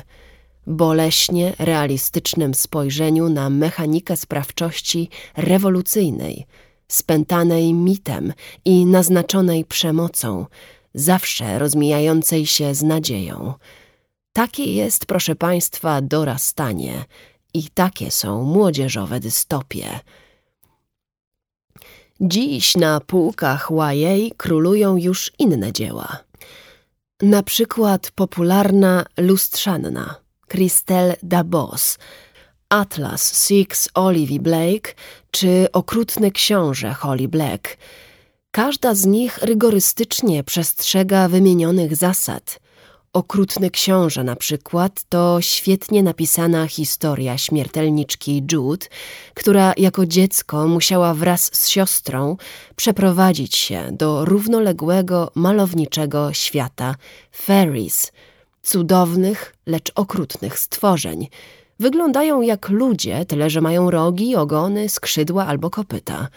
boleśnie 0.66 1.52
realistycznym 1.58 2.54
spojrzeniu 2.54 3.28
na 3.28 3.50
mechanikę 3.50 4.16
sprawczości 4.16 5.08
rewolucyjnej– 5.36 6.46
spętanej 6.88 7.74
mitem 7.74 8.32
i 8.64 8.86
naznaczonej 8.86 9.64
przemocą, 9.64 10.46
zawsze 10.94 11.58
rozmijającej 11.58 12.46
się 12.46 12.74
z 12.74 12.82
nadzieją. 12.82 13.54
Takie 14.32 14.64
jest, 14.64 15.06
proszę 15.06 15.34
Państwa, 15.36 16.02
dorastanie 16.02 17.04
i 17.54 17.68
takie 17.74 18.10
są 18.10 18.44
młodzieżowe 18.44 19.20
dystopie. 19.20 20.00
Dziś 22.20 22.76
na 22.76 23.00
półkach 23.00 23.68
YA 23.70 24.34
królują 24.36 24.96
już 24.96 25.32
inne 25.38 25.72
dzieła. 25.72 26.23
Na 27.22 27.42
przykład 27.42 28.10
popularna 28.10 29.04
Lustrzanna, 29.16 30.14
Christelle 30.48 31.16
Dabos, 31.22 31.98
Atlas 32.68 33.46
Six 33.46 33.88
Olivia 33.94 34.38
Blake 34.42 34.94
czy 35.30 35.66
Okrutny 35.72 36.30
Książę 36.30 36.94
Holly 36.94 37.28
Black. 37.28 37.76
Każda 38.50 38.94
z 38.94 39.06
nich 39.06 39.38
rygorystycznie 39.38 40.44
przestrzega 40.44 41.28
wymienionych 41.28 41.96
zasad. 41.96 42.60
Okrutny 43.14 43.70
książę 43.70 44.24
na 44.24 44.36
przykład 44.36 45.04
to 45.08 45.40
świetnie 45.40 46.02
napisana 46.02 46.66
historia 46.66 47.38
śmiertelniczki 47.38 48.44
Jude, 48.52 48.86
która 49.34 49.72
jako 49.76 50.06
dziecko 50.06 50.68
musiała 50.68 51.14
wraz 51.14 51.50
z 51.54 51.68
siostrą 51.68 52.36
przeprowadzić 52.76 53.56
się 53.56 53.88
do 53.92 54.24
równoległego, 54.24 55.30
malowniczego 55.34 56.32
świata 56.32 56.94
fairies, 57.32 58.12
cudownych, 58.62 59.54
lecz 59.66 59.92
okrutnych 59.94 60.58
stworzeń. 60.58 61.28
Wyglądają 61.80 62.40
jak 62.40 62.68
ludzie, 62.68 63.24
tyle 63.24 63.50
że 63.50 63.60
mają 63.60 63.90
rogi, 63.90 64.36
ogony, 64.36 64.88
skrzydła 64.88 65.46
albo 65.46 65.70
kopyta– 65.70 66.28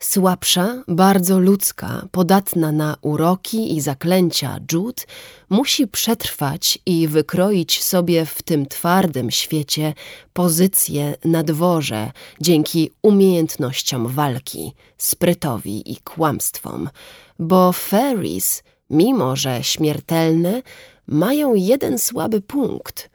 Słabsza, 0.00 0.82
bardzo 0.88 1.38
ludzka, 1.38 2.08
podatna 2.10 2.72
na 2.72 2.96
uroki 3.00 3.76
i 3.76 3.80
zaklęcia 3.80 4.60
Jude 4.72 5.02
musi 5.50 5.86
przetrwać 5.86 6.78
i 6.86 7.08
wykroić 7.08 7.82
sobie 7.82 8.26
w 8.26 8.42
tym 8.42 8.66
twardym 8.66 9.30
świecie 9.30 9.94
pozycję 10.32 11.14
na 11.24 11.42
dworze 11.42 12.12
dzięki 12.40 12.90
umiejętnościom 13.02 14.08
walki, 14.08 14.72
sprytowi 14.98 15.92
i 15.92 15.96
kłamstwom, 15.96 16.90
bo 17.38 17.72
fairies, 17.72 18.62
mimo 18.90 19.36
że 19.36 19.64
śmiertelne, 19.64 20.62
mają 21.06 21.54
jeden 21.54 21.98
słaby 21.98 22.40
punkt. 22.40 23.10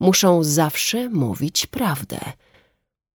Muszą 0.00 0.44
zawsze 0.44 1.08
mówić 1.08 1.66
prawdę– 1.66 2.18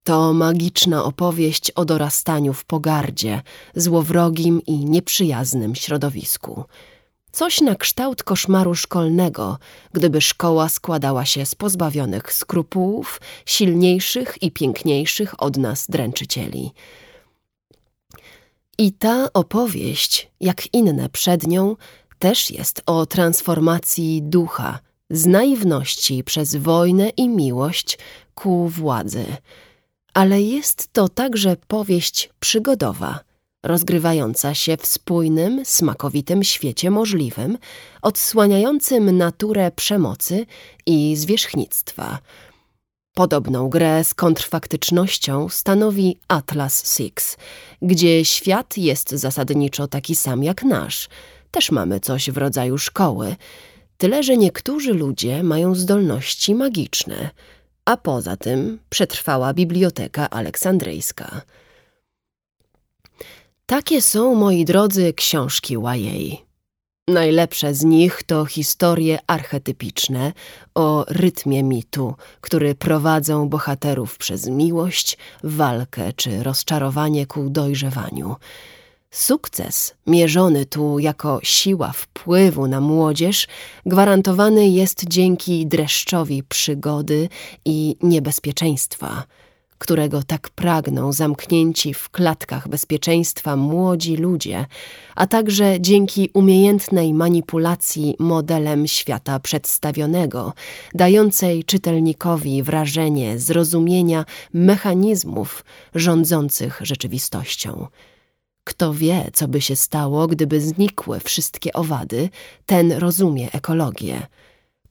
to 0.06 0.32
magiczna 0.32 1.04
opowieść 1.04 1.70
o 1.70 1.84
dorastaniu 1.84 2.52
w 2.52 2.64
pogardzie, 2.64 3.42
złowrogim 3.74 4.62
i 4.66 4.84
nieprzyjaznym 4.84 5.74
środowisku. 5.74 6.64
Coś 7.32 7.60
na 7.60 7.74
kształt 7.74 8.22
koszmaru 8.22 8.74
szkolnego, 8.74 9.58
gdyby 9.92 10.20
szkoła 10.20 10.68
składała 10.68 11.24
się 11.24 11.46
z 11.46 11.54
pozbawionych 11.54 12.32
skrupułów, 12.32 13.20
silniejszych 13.46 14.42
i 14.42 14.50
piękniejszych 14.50 15.42
od 15.42 15.56
nas 15.56 15.86
dręczycieli. 15.88 16.70
I 18.78 18.92
ta 18.92 19.32
opowieść, 19.32 20.30
jak 20.40 20.74
inne 20.74 21.08
przed 21.08 21.46
nią, 21.46 21.76
też 22.18 22.50
jest 22.50 22.82
o 22.86 23.06
transformacji 23.06 24.22
ducha 24.22 24.78
z 25.10 25.26
naiwności 25.26 26.24
przez 26.24 26.56
wojnę 26.56 27.08
i 27.08 27.28
miłość 27.28 27.98
ku 28.34 28.68
władzy– 28.68 29.24
ale 30.16 30.42
jest 30.42 30.92
to 30.92 31.08
także 31.08 31.56
powieść 31.68 32.30
przygodowa, 32.40 33.20
rozgrywająca 33.64 34.54
się 34.54 34.76
w 34.76 34.86
spójnym, 34.86 35.64
smakowitym 35.64 36.44
świecie 36.44 36.90
możliwym, 36.90 37.58
odsłaniającym 38.02 39.16
naturę 39.16 39.70
przemocy 39.70 40.46
i 40.86 41.16
zwierzchnictwa. 41.16 42.18
Podobną 43.14 43.68
grę 43.68 44.04
z 44.04 44.14
kontrfaktycznością 44.14 45.48
stanowi 45.48 46.18
Atlas 46.28 46.96
Six, 46.96 47.36
gdzie 47.82 48.24
świat 48.24 48.78
jest 48.78 49.10
zasadniczo 49.10 49.88
taki 49.88 50.14
sam 50.14 50.42
jak 50.42 50.62
nasz. 50.62 51.08
Też 51.50 51.70
mamy 51.70 52.00
coś 52.00 52.30
w 52.30 52.36
rodzaju 52.36 52.78
szkoły, 52.78 53.36
tyle 53.96 54.22
że 54.22 54.36
niektórzy 54.36 54.94
ludzie 54.94 55.42
mają 55.42 55.74
zdolności 55.74 56.54
magiczne– 56.54 57.30
a 57.86 57.96
poza 57.96 58.36
tym 58.36 58.78
przetrwała 58.90 59.54
Biblioteka 59.54 60.30
Aleksandryjska. 60.30 61.42
Takie 63.66 64.02
są, 64.02 64.34
moi 64.34 64.64
drodzy, 64.64 65.12
książki 65.12 65.74
YA. 65.74 66.36
Najlepsze 67.08 67.74
z 67.74 67.84
nich 67.84 68.22
to 68.22 68.44
historie 68.44 69.18
archetypiczne 69.26 70.32
o 70.74 71.04
rytmie 71.08 71.62
mitu, 71.62 72.14
który 72.40 72.74
prowadzą 72.74 73.48
bohaterów 73.48 74.18
przez 74.18 74.46
miłość, 74.46 75.18
walkę 75.44 76.12
czy 76.12 76.42
rozczarowanie 76.42 77.26
ku 77.26 77.50
dojrzewaniu– 77.50 78.36
Sukces, 79.16 79.94
mierzony 80.06 80.66
tu 80.66 80.98
jako 80.98 81.40
siła 81.42 81.92
wpływu 81.92 82.66
na 82.66 82.80
młodzież, 82.80 83.46
gwarantowany 83.86 84.68
jest 84.68 85.04
dzięki 85.04 85.66
dreszczowi 85.66 86.42
przygody 86.42 87.28
i 87.64 87.96
niebezpieczeństwa, 88.02 89.24
którego 89.78 90.22
tak 90.22 90.50
pragną 90.50 91.12
zamknięci 91.12 91.94
w 91.94 92.10
klatkach 92.10 92.68
bezpieczeństwa 92.68 93.56
młodzi 93.56 94.16
ludzie, 94.16 94.66
a 95.14 95.26
także 95.26 95.80
dzięki 95.80 96.30
umiejętnej 96.34 97.14
manipulacji 97.14 98.16
modelem 98.18 98.86
świata 98.86 99.40
przedstawionego, 99.40 100.52
dającej 100.94 101.64
czytelnikowi 101.64 102.62
wrażenie 102.62 103.38
zrozumienia 103.38 104.24
mechanizmów 104.52 105.64
rządzących 105.94 106.80
rzeczywistością. 106.82 107.86
Kto 108.66 108.94
wie, 108.94 109.30
co 109.32 109.48
by 109.48 109.60
się 109.60 109.76
stało, 109.76 110.26
gdyby 110.26 110.60
znikły 110.60 111.20
wszystkie 111.20 111.72
owady, 111.72 112.28
ten 112.66 112.92
rozumie 112.92 113.52
ekologię. 113.52 114.26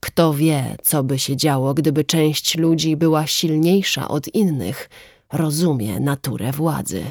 Kto 0.00 0.34
wie, 0.34 0.76
co 0.82 1.02
by 1.02 1.18
się 1.18 1.36
działo, 1.36 1.74
gdyby 1.74 2.04
część 2.04 2.58
ludzi 2.58 2.96
była 2.96 3.26
silniejsza 3.26 4.08
od 4.08 4.34
innych, 4.34 4.90
rozumie 5.32 6.00
naturę 6.00 6.52
władzy. 6.52 7.04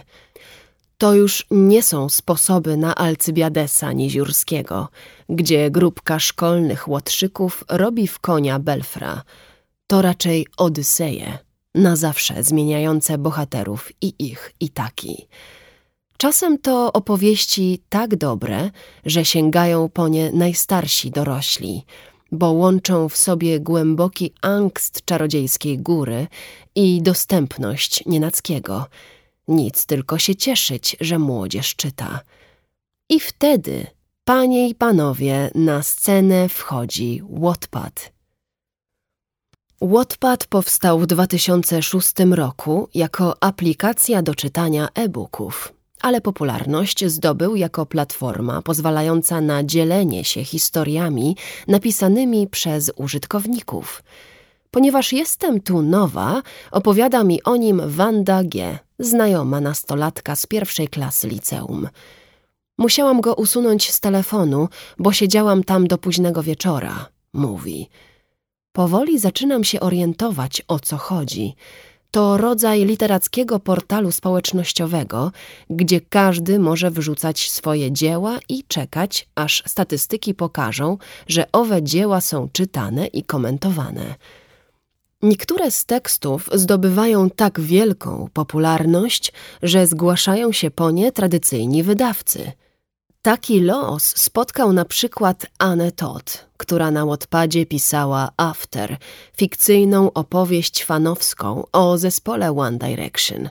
To 0.97 1.13
już 1.13 1.45
nie 1.51 1.84
są 1.84 2.10
sposoby 2.10 2.78
na 2.78 2.95
Alcybiadesa 2.95 3.91
Niziurskiego, 3.91 4.89
gdzie 5.30 5.71
grupka 5.71 6.19
szkolnych 6.19 6.88
łotrzyków 6.88 7.63
robi 7.69 8.08
w 8.08 8.19
konia 8.19 8.60
Belfra. 8.60 9.23
To 9.88 10.01
raczej 10.01 10.47
Odyseje, 10.58 11.38
na 11.75 11.95
zawsze 11.95 12.43
zmieniające 12.43 13.17
bohaterów 13.17 13.91
i 14.01 14.13
ich 14.19 14.54
i 14.60 14.69
taki. 14.69 15.28
Czasem 16.17 16.58
to 16.58 16.93
opowieści 16.93 17.82
tak 17.89 18.15
dobre, 18.15 18.69
że 19.06 19.25
sięgają 19.25 19.89
po 19.89 20.08
nie 20.08 20.32
najstarsi 20.32 21.12
dorośli, 21.12 21.86
bo 22.32 22.51
łączą 22.51 23.10
w 23.10 23.17
sobie 23.17 23.60
głęboki 23.60 24.34
angst 24.41 25.06
czarodziejskiej 25.06 25.80
góry 25.80 26.28
i 26.75 27.01
dostępność 27.01 28.06
nienackiego. 28.06 28.86
Nic 29.47 29.86
tylko 29.86 30.17
się 30.17 30.36
cieszyć, 30.36 30.97
że 31.01 31.19
młodzież 31.19 31.75
czyta. 31.75 32.19
I 33.10 33.19
wtedy, 33.19 33.88
panie 34.23 34.69
i 34.69 34.75
panowie, 34.75 35.51
na 35.56 35.84
scenę 35.84 36.49
wchodzi 36.49 37.21
Wattpad. 37.30 38.12
Wattpad 39.82 40.47
powstał 40.47 40.99
w 40.99 41.06
2006 41.06 42.12
roku 42.32 42.89
jako 42.93 43.43
aplikacja 43.43 44.21
do 44.21 44.36
czytania 44.36 44.88
e-booków 44.95 45.74
ale 46.06 46.22
popularność 46.22 47.06
zdobył 47.06 47.56
jako 47.56 47.86
platforma 47.86 48.62
pozwalająca 48.62 49.41
na 49.41 49.63
dzielenie 49.63 50.24
się 50.24 50.44
historiami 50.44 51.38
napisanymi 51.68 52.48
przez 52.48 52.91
użytkowników. 52.96 54.04
Ponieważ 54.72 55.13
jestem 55.13 55.62
tu 55.62 55.82
nowa, 55.82 56.41
opowiada 56.72 57.24
mi 57.24 57.44
o 57.44 57.56
nim 57.56 57.82
Wanda 57.86 58.44
G., 58.44 58.80
znajoma 59.00 59.62
nastolatka 59.62 60.36
z 60.36 60.46
pierwszej 60.46 60.88
klasy 60.88 61.28
liceum. 61.28 61.89
Musiałam 62.78 63.22
go 63.22 63.36
usunąć 63.36 63.91
z 63.91 64.00
telefonu, 64.00 64.70
bo 65.00 65.12
siedziałam 65.12 65.63
tam 65.63 65.88
do 65.88 65.98
późnego 65.98 66.44
wieczora, 66.44 67.10
mówi. 67.34 67.89
Powoli 68.72 69.20
zaczynam 69.20 69.63
się 69.63 69.80
orientować, 69.80 70.62
o 70.68 70.80
co 70.80 70.98
chodzi– 70.98 71.56
to 72.15 72.38
rodzaj 72.38 72.86
literackiego 72.86 73.60
portalu 73.60 74.12
społecznościowego, 74.12 75.32
gdzie 75.69 76.01
każdy 76.01 76.59
może 76.59 76.91
wrzucać 76.91 77.51
swoje 77.51 77.91
dzieła 77.91 78.39
i 78.49 78.63
czekać, 78.63 79.28
aż 79.36 79.63
statystyki 79.66 80.34
pokażą, 80.34 80.97
że 81.28 81.51
owe 81.51 81.84
dzieła 81.84 82.22
są 82.22 82.49
czytane 82.53 83.07
i 83.07 83.24
komentowane. 83.24 84.16
Niektóre 85.22 85.72
z 85.72 85.86
tekstów 85.86 86.49
zdobywają 86.53 87.30
tak 87.30 87.61
wielką 87.61 88.30
popularność, 88.34 89.34
że 89.63 89.88
zgłaszają 89.88 90.51
się 90.51 90.72
po 90.72 90.91
nie 90.91 91.11
tradycyjni 91.11 91.84
wydawcy– 91.84 92.51
Taki 93.26 93.59
los 93.59 94.03
spotkał 94.03 94.73
na 94.73 94.86
przykład 94.86 95.45
Anne 95.59 95.91
Todd, 95.91 96.45
która 96.57 96.91
na 96.91 97.05
Wattpadzie 97.05 97.65
pisała 97.65 98.30
After, 98.38 98.97
fikcyjną 99.38 100.13
opowieść 100.13 100.84
fanowską 100.84 101.63
o 101.71 101.97
zespole 101.97 102.51
One 102.51 102.78
Direction. 102.78 103.49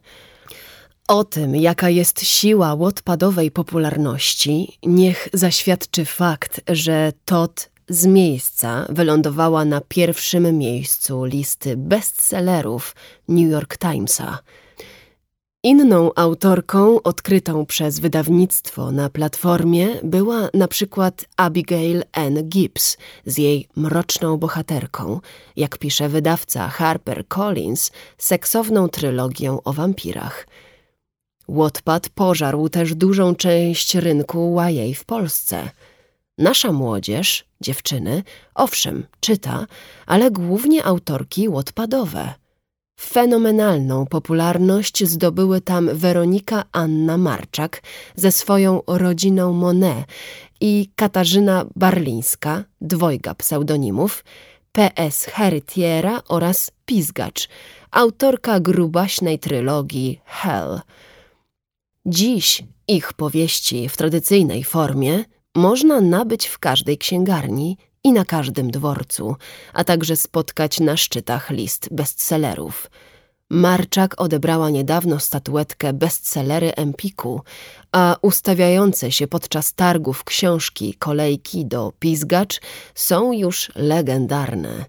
O 1.09 1.25
tym, 1.25 1.57
jaka 1.57 1.89
jest 1.89 2.20
siła 2.20 2.77
Wattpadowej 2.77 3.51
popularności, 3.51 4.79
niech 4.83 5.29
zaświadczy 5.33 6.05
fakt, 6.05 6.61
że 6.68 7.12
Todd 7.25 7.70
z 7.89 8.07
miejsca 8.07 8.87
wylądowała 8.89 9.64
na 9.64 9.81
pierwszym 9.89 10.59
miejscu 10.59 11.25
listy 11.25 11.77
bestsellerów 11.77 12.95
New 13.29 13.51
York 13.51 13.79
Timesa– 13.79 14.39
Inną 15.67 16.11
autorką 16.15 17.03
odkrytą 17.03 17.67
przez 17.67 18.01
wydawnictwo 18.01 18.93
na 18.93 19.11
platformie 19.11 19.89
była 20.03 20.49
na 20.55 20.69
przykład 20.69 21.25
Abigail 21.37 22.03
N. 22.12 22.49
Gibbs 22.49 22.99
z 23.27 23.39
jej 23.39 23.69
mroczną 23.77 24.37
bohaterką, 24.37 25.21
jak 25.57 25.79
pisze 25.79 26.09
wydawca 26.09 26.69
Harper 26.69 27.29
Collins, 27.29 27.91
seksowną 28.19 28.89
trylogią 28.89 29.62
o 29.62 29.73
wampirach. 29.73 30.47
Wattpad 31.49 32.09
pożarł 32.09 32.69
też 32.69 32.95
dużą 32.95 33.35
część 33.35 33.95
rynku 33.95 34.57
YA 34.61 34.95
w 34.95 35.05
Polsce. 35.05 35.71
Nasza 36.39 36.73
młodzież, 36.73 37.45
dziewczyny, 37.61 38.23
owszem, 38.55 39.07
czyta, 39.21 39.67
ale 40.07 40.31
głównie 40.31 40.85
autorki 40.85 41.49
Wattpadowe– 41.49 42.35
Fenomenalną 43.15 44.07
popularność 44.07 45.05
zdobyły 45.05 45.61
tam 45.61 45.91
Weronika 45.93 46.65
Anna 46.73 47.19
Marczak 47.19 47.83
ze 48.17 48.33
swoją 48.33 48.83
rodziną 48.87 49.53
Monet 49.53 50.05
i 50.61 50.91
Katarzyna 50.97 51.65
Barlińska, 51.77 52.65
dwojga 52.81 53.35
pseudonimów, 53.35 54.25
P.S. 54.73 55.25
Heritiera 55.25 56.23
oraz 56.29 56.71
Pizgacz, 56.87 57.49
autorka 57.91 58.61
grubaśnej 58.61 59.39
trylogii 59.39 60.21
Hell. 60.25 60.81
Dziś 62.07 62.65
ich 62.89 63.13
powieści 63.13 63.89
w 63.89 63.97
tradycyjnej 63.97 64.65
formie 64.65 65.25
można 65.55 66.01
nabyć 66.01 66.47
w 66.47 66.59
każdej 66.59 66.99
księgarni 66.99 67.79
i 68.05 68.13
na 68.13 68.25
każdym 68.25 68.71
dworcu, 68.71 69.37
a 69.73 69.85
także 69.85 70.17
spotkać 70.17 70.81
na 70.81 70.97
szczytach 70.97 71.51
list 71.51 71.89
bestsellerów. 71.91 72.91
Marczak 73.51 74.21
odebrała 74.21 74.71
niedawno 74.71 75.21
statuetkę 75.21 75.93
bestsellery 75.93 76.75
Empiku, 76.75 77.41
a 77.93 78.17
ustawiające 78.23 79.13
się 79.13 79.27
podczas 79.27 79.75
targów 79.75 80.25
książki 80.25 80.95
kolejki 80.95 81.67
do 81.67 81.93
Pizgacz 81.99 82.61
są 82.95 83.33
już 83.33 83.73
legendarne. 83.75 84.85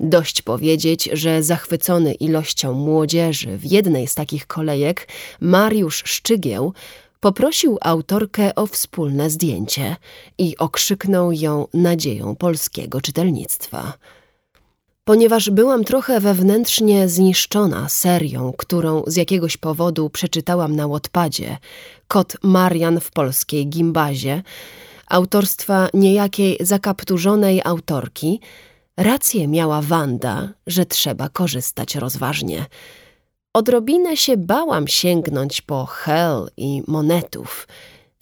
Dość 0.00 0.42
powiedzieć, 0.42 1.08
że 1.12 1.42
zachwycony 1.42 2.12
ilością 2.14 2.72
młodzieży 2.72 3.58
w 3.58 3.64
jednej 3.64 4.06
z 4.06 4.14
takich 4.14 4.46
kolejek 4.46 5.08
Mariusz 5.40 6.02
Szczygieł 6.06 6.72
Poprosił 7.20 7.78
autorkę 7.80 8.54
o 8.54 8.66
wspólne 8.66 9.30
zdjęcie 9.30 9.96
i 10.38 10.56
okrzyknął 10.58 11.32
ją 11.32 11.66
nadzieją 11.74 12.36
polskiego 12.36 13.00
czytelnictwa. 13.00 13.92
Ponieważ 15.04 15.50
byłam 15.50 15.84
trochę 15.84 16.20
wewnętrznie 16.20 17.08
zniszczona 17.08 17.88
serią, 17.88 18.52
którą 18.56 19.02
z 19.06 19.16
jakiegoś 19.16 19.56
powodu 19.56 20.10
przeczytałam 20.10 20.76
na 20.76 20.86
Łotpadzie, 20.86 21.58
Kot 22.08 22.36
Marian 22.42 23.00
w 23.00 23.10
polskiej 23.10 23.68
gimbazie, 23.68 24.42
autorstwa 25.06 25.88
niejakiej 25.94 26.56
zakapturzonej 26.60 27.60
autorki, 27.64 28.40
rację 28.96 29.48
miała 29.48 29.82
Wanda, 29.82 30.48
że 30.66 30.86
trzeba 30.86 31.28
korzystać 31.28 31.94
rozważnie– 31.94 32.66
Odrobinę 33.54 34.16
się 34.16 34.36
bałam 34.36 34.88
sięgnąć 34.88 35.60
po 35.60 35.86
hel 35.86 36.50
i 36.56 36.82
monetów, 36.86 37.68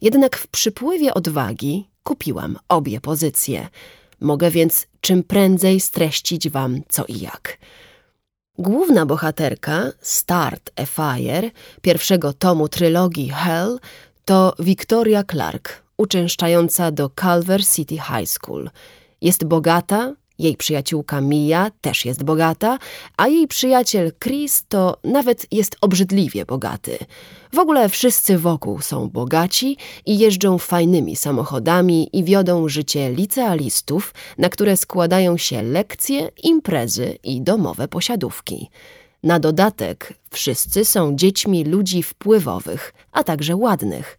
jednak 0.00 0.36
w 0.36 0.46
przypływie 0.46 1.14
odwagi 1.14 1.88
kupiłam 2.02 2.58
obie 2.68 3.00
pozycje. 3.00 3.68
Mogę 4.20 4.50
więc 4.50 4.86
czym 5.00 5.22
prędzej 5.22 5.80
streścić 5.80 6.50
wam 6.50 6.80
co 6.88 7.04
i 7.04 7.20
jak. 7.20 7.58
Główna 8.58 9.06
bohaterka, 9.06 9.92
Start 10.00 10.70
a 10.76 10.86
Fire, 10.86 11.50
pierwszego 11.82 12.32
tomu 12.32 12.68
trylogii 12.68 13.28
Hell, 13.28 13.78
to 14.24 14.54
Victoria 14.58 15.24
Clark, 15.24 15.82
uczęszczająca 15.96 16.90
do 16.90 17.10
Culver 17.20 17.66
City 17.66 17.94
High 17.94 18.28
School. 18.28 18.70
Jest 19.20 19.44
bogata, 19.44 20.14
jej 20.38 20.56
przyjaciółka 20.56 21.20
Mia 21.20 21.70
też 21.80 22.04
jest 22.04 22.24
bogata, 22.24 22.78
a 23.16 23.28
jej 23.28 23.48
przyjaciel 23.48 24.12
Chris 24.22 24.64
to 24.68 24.98
nawet 25.04 25.46
jest 25.52 25.76
obrzydliwie 25.80 26.44
bogaty. 26.46 26.98
W 27.52 27.58
ogóle 27.58 27.88
wszyscy 27.88 28.38
wokół 28.38 28.80
są 28.80 29.08
bogaci 29.08 29.76
i 30.06 30.18
jeżdżą 30.18 30.58
fajnymi 30.58 31.16
samochodami 31.16 32.08
i 32.12 32.24
wiodą 32.24 32.68
życie 32.68 33.12
licealistów, 33.12 34.14
na 34.38 34.48
które 34.48 34.76
składają 34.76 35.36
się 35.36 35.62
lekcje, 35.62 36.30
imprezy 36.42 37.18
i 37.22 37.40
domowe 37.40 37.88
posiadówki. 37.88 38.70
Na 39.22 39.40
dodatek 39.40 40.14
wszyscy 40.30 40.84
są 40.84 41.16
dziećmi 41.16 41.64
ludzi 41.64 42.02
wpływowych, 42.02 42.94
a 43.12 43.24
także 43.24 43.56
ładnych 43.56 44.18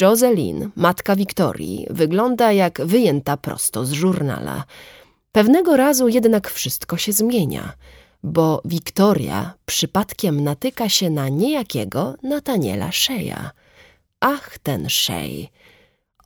Jocelyn, 0.00 0.70
matka 0.76 1.16
Wiktorii, 1.16 1.86
wygląda 1.90 2.52
jak 2.52 2.86
wyjęta 2.86 3.36
prosto 3.36 3.84
z 3.84 3.92
żurnala. 3.92 4.64
Pewnego 5.32 5.76
razu 5.76 6.08
jednak 6.08 6.50
wszystko 6.50 6.96
się 6.96 7.12
zmienia, 7.12 7.72
bo 8.22 8.62
Wiktoria 8.64 9.54
przypadkiem 9.66 10.44
natyka 10.44 10.88
się 10.88 11.10
na 11.10 11.28
niejakiego 11.28 12.14
Nataniela 12.22 12.92
Sheya. 12.92 13.50
Ach, 14.20 14.58
ten 14.58 14.88
Shey! 14.88 15.48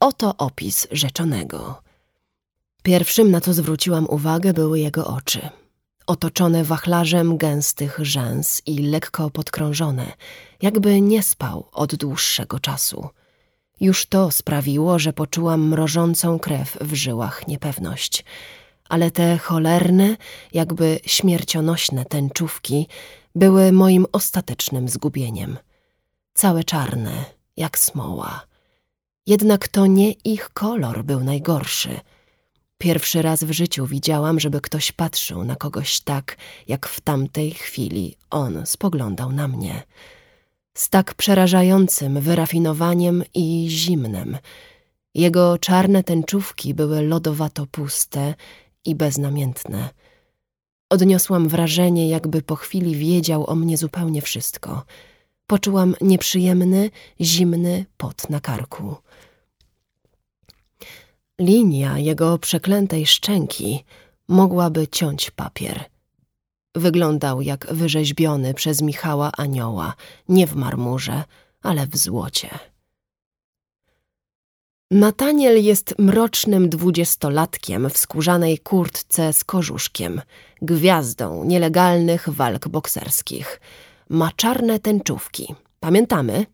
Oto 0.00 0.34
opis 0.38 0.88
rzeczonego. 0.90 1.82
Pierwszym, 2.82 3.30
na 3.30 3.40
co 3.40 3.52
zwróciłam 3.52 4.06
uwagę, 4.10 4.52
były 4.52 4.80
jego 4.80 5.06
oczy. 5.06 5.48
Otoczone 6.06 6.64
wachlarzem 6.64 7.36
gęstych 7.36 7.98
rzęs 8.02 8.62
i 8.66 8.78
lekko 8.78 9.30
podkrążone, 9.30 10.12
jakby 10.62 11.00
nie 11.00 11.22
spał 11.22 11.68
od 11.72 11.94
dłuższego 11.94 12.60
czasu. 12.60 13.08
Już 13.82 14.06
to 14.06 14.30
sprawiło, 14.30 14.98
że 14.98 15.12
poczułam 15.12 15.68
mrożącą 15.68 16.38
krew 16.38 16.78
w 16.80 16.94
żyłach 16.94 17.48
niepewność. 17.48 18.24
Ale 18.88 19.10
te 19.10 19.38
cholerne, 19.38 20.16
jakby 20.52 21.00
śmiercionośne 21.06 22.04
tęczówki 22.04 22.86
były 23.34 23.72
moim 23.72 24.06
ostatecznym 24.12 24.88
zgubieniem. 24.88 25.58
Całe 26.34 26.64
czarne, 26.64 27.24
jak 27.56 27.78
smoła. 27.78 28.46
Jednak 29.26 29.68
to 29.68 29.86
nie 29.86 30.12
ich 30.12 30.48
kolor 30.48 31.04
był 31.04 31.24
najgorszy. 31.24 32.00
Pierwszy 32.78 33.22
raz 33.22 33.44
w 33.44 33.52
życiu 33.52 33.86
widziałam, 33.86 34.40
żeby 34.40 34.60
ktoś 34.60 34.92
patrzył 34.92 35.44
na 35.44 35.56
kogoś 35.56 36.00
tak, 36.00 36.36
jak 36.68 36.86
w 36.86 37.00
tamtej 37.00 37.50
chwili 37.50 38.16
on 38.30 38.66
spoglądał 38.66 39.32
na 39.32 39.48
mnie 39.48 39.82
z 40.74 40.88
tak 40.88 41.14
przerażającym 41.14 42.20
wyrafinowaniem 42.20 43.24
i 43.34 43.66
zimnem. 43.70 44.38
Jego 45.14 45.58
czarne 45.58 46.02
tęczówki 46.04 46.74
były 46.74 47.02
lodowato 47.02 47.66
puste 47.66 48.34
i 48.84 48.94
beznamiętne. 48.94 49.88
Odniosłam 50.90 51.48
wrażenie, 51.48 52.08
jakby 52.08 52.42
po 52.42 52.56
chwili 52.56 52.96
wiedział 52.96 53.50
o 53.50 53.54
mnie 53.54 53.76
zupełnie 53.76 54.22
wszystko. 54.22 54.84
Poczułam 55.46 55.94
nieprzyjemny, 56.00 56.90
zimny 57.20 57.86
pot 57.96 58.30
na 58.30 58.40
karku. 58.40 58.96
Linia 61.40 61.98
jego 61.98 62.38
przeklętej 62.38 63.06
szczęki 63.06 63.84
mogłaby 64.28 64.88
ciąć 64.88 65.30
papier. 65.30 65.91
Wyglądał 66.74 67.42
jak 67.42 67.66
wyrzeźbiony 67.74 68.54
przez 68.54 68.82
Michała 68.82 69.30
anioła, 69.36 69.94
nie 70.28 70.46
w 70.46 70.54
marmurze, 70.54 71.24
ale 71.62 71.86
w 71.86 71.96
złocie. 71.96 72.48
Nataniel 74.90 75.64
jest 75.64 75.94
mrocznym 75.98 76.68
dwudziestolatkiem 76.68 77.90
w 77.90 77.98
skórzanej 77.98 78.58
kurtce 78.58 79.32
z 79.32 79.44
kożuszkiem, 79.44 80.20
gwiazdą 80.62 81.44
nielegalnych 81.44 82.28
walk 82.28 82.68
bokserskich. 82.68 83.60
Ma 84.08 84.30
czarne 84.36 84.78
tęczówki. 84.78 85.54
Pamiętamy? 85.80 86.46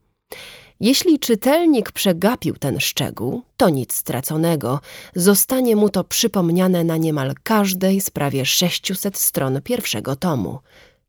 Jeśli 0.80 1.18
czytelnik 1.18 1.92
przegapił 1.92 2.54
ten 2.54 2.80
szczegół, 2.80 3.42
to 3.56 3.68
nic 3.68 3.94
straconego. 3.94 4.80
Zostanie 5.14 5.76
mu 5.76 5.88
to 5.88 6.04
przypomniane 6.04 6.84
na 6.84 6.96
niemal 6.96 7.34
każdej 7.42 8.00
z 8.00 8.10
prawie 8.10 8.46
600 8.46 9.18
stron 9.18 9.62
pierwszego 9.62 10.16
tomu. 10.16 10.58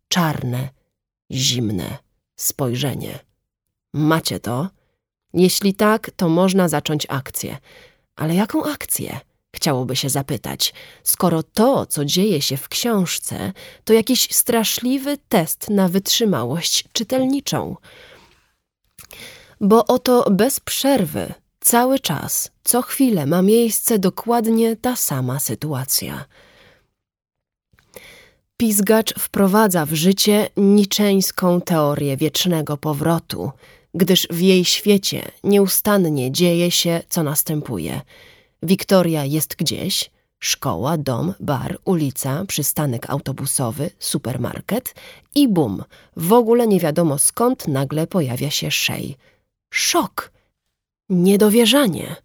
Czarne, 0.08 0.70
zimne 1.32 1.98
spojrzenie. 2.36 3.20
Macie 3.94 4.40
to? 4.40 4.70
Jeśli 5.34 5.74
tak, 5.74 6.12
to 6.16 6.30
można 6.30 6.70
zacząć 6.70 7.06
akcję. 7.10 7.58
Ale 8.16 8.36
jaką 8.36 8.64
akcję? 8.64 9.20
Chciałoby 9.56 9.96
się 9.96 10.10
zapytać, 10.10 10.74
skoro 11.04 11.44
to, 11.44 11.86
co 11.86 12.06
dzieje 12.06 12.42
się 12.42 12.58
w 12.58 12.70
książce, 12.70 13.54
to 13.84 13.94
jakiś 13.94 14.28
straszliwy 14.32 15.18
test 15.30 15.70
na 15.70 15.88
wytrzymałość 15.88 16.84
czytelniczą 16.94 17.76
bo 19.62 19.86
oto 19.88 20.26
bez 20.32 20.60
przerwy, 20.60 21.34
cały 21.60 22.00
czas, 22.00 22.52
co 22.64 22.82
chwilę 22.82 23.26
ma 23.26 23.42
miejsce 23.42 24.00
dokładnie 24.00 24.76
ta 24.76 24.96
sama 24.96 25.40
sytuacja. 25.40 26.26
Pizgacz 28.58 29.14
wprowadza 29.20 29.86
w 29.86 29.94
życie 29.94 30.50
niczeńską 30.58 31.62
teorię 31.62 32.18
wiecznego 32.18 32.78
powrotu, 32.78 33.52
gdyż 33.94 34.28
w 34.32 34.42
jej 34.42 34.66
świecie 34.66 35.32
nieustannie 35.44 36.32
dzieje 36.32 36.72
się, 36.72 37.02
co 37.10 37.24
następuje. 37.24 38.02
Wiktoria 38.64 39.26
jest 39.26 39.56
gdzieś, 39.56 40.12
szkoła, 40.40 40.98
dom, 40.98 41.34
bar, 41.40 41.80
ulica, 41.86 42.46
przystanek 42.48 43.10
autobusowy, 43.10 43.90
supermarket 44.00 44.96
i 45.36 45.48
bum, 45.48 45.84
w 46.16 46.34
ogóle 46.34 46.68
nie 46.68 46.80
wiadomo 46.80 47.18
skąd 47.18 47.68
nagle 47.68 48.08
pojawia 48.08 48.50
się 48.52 48.72
szej. 48.72 49.18
Szok! 49.70 50.32
Niedowierzanie! 51.10 52.16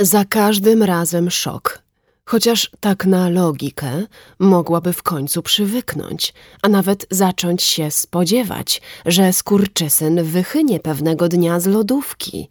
Za 0.00 0.24
każdym 0.24 0.82
razem 0.82 1.30
szok, 1.30 1.82
chociaż 2.24 2.70
tak 2.80 3.06
na 3.06 3.28
logikę 3.28 4.06
mogłaby 4.38 4.92
w 4.92 5.02
końcu 5.02 5.42
przywyknąć, 5.42 6.34
a 6.62 6.68
nawet 6.68 7.06
zacząć 7.10 7.62
się 7.62 7.90
spodziewać, 7.90 8.82
że 9.06 9.32
skurczysyn 9.32 10.24
wychynie 10.24 10.80
pewnego 10.80 11.28
dnia 11.28 11.60
z 11.60 11.66
lodówki– 11.66 12.48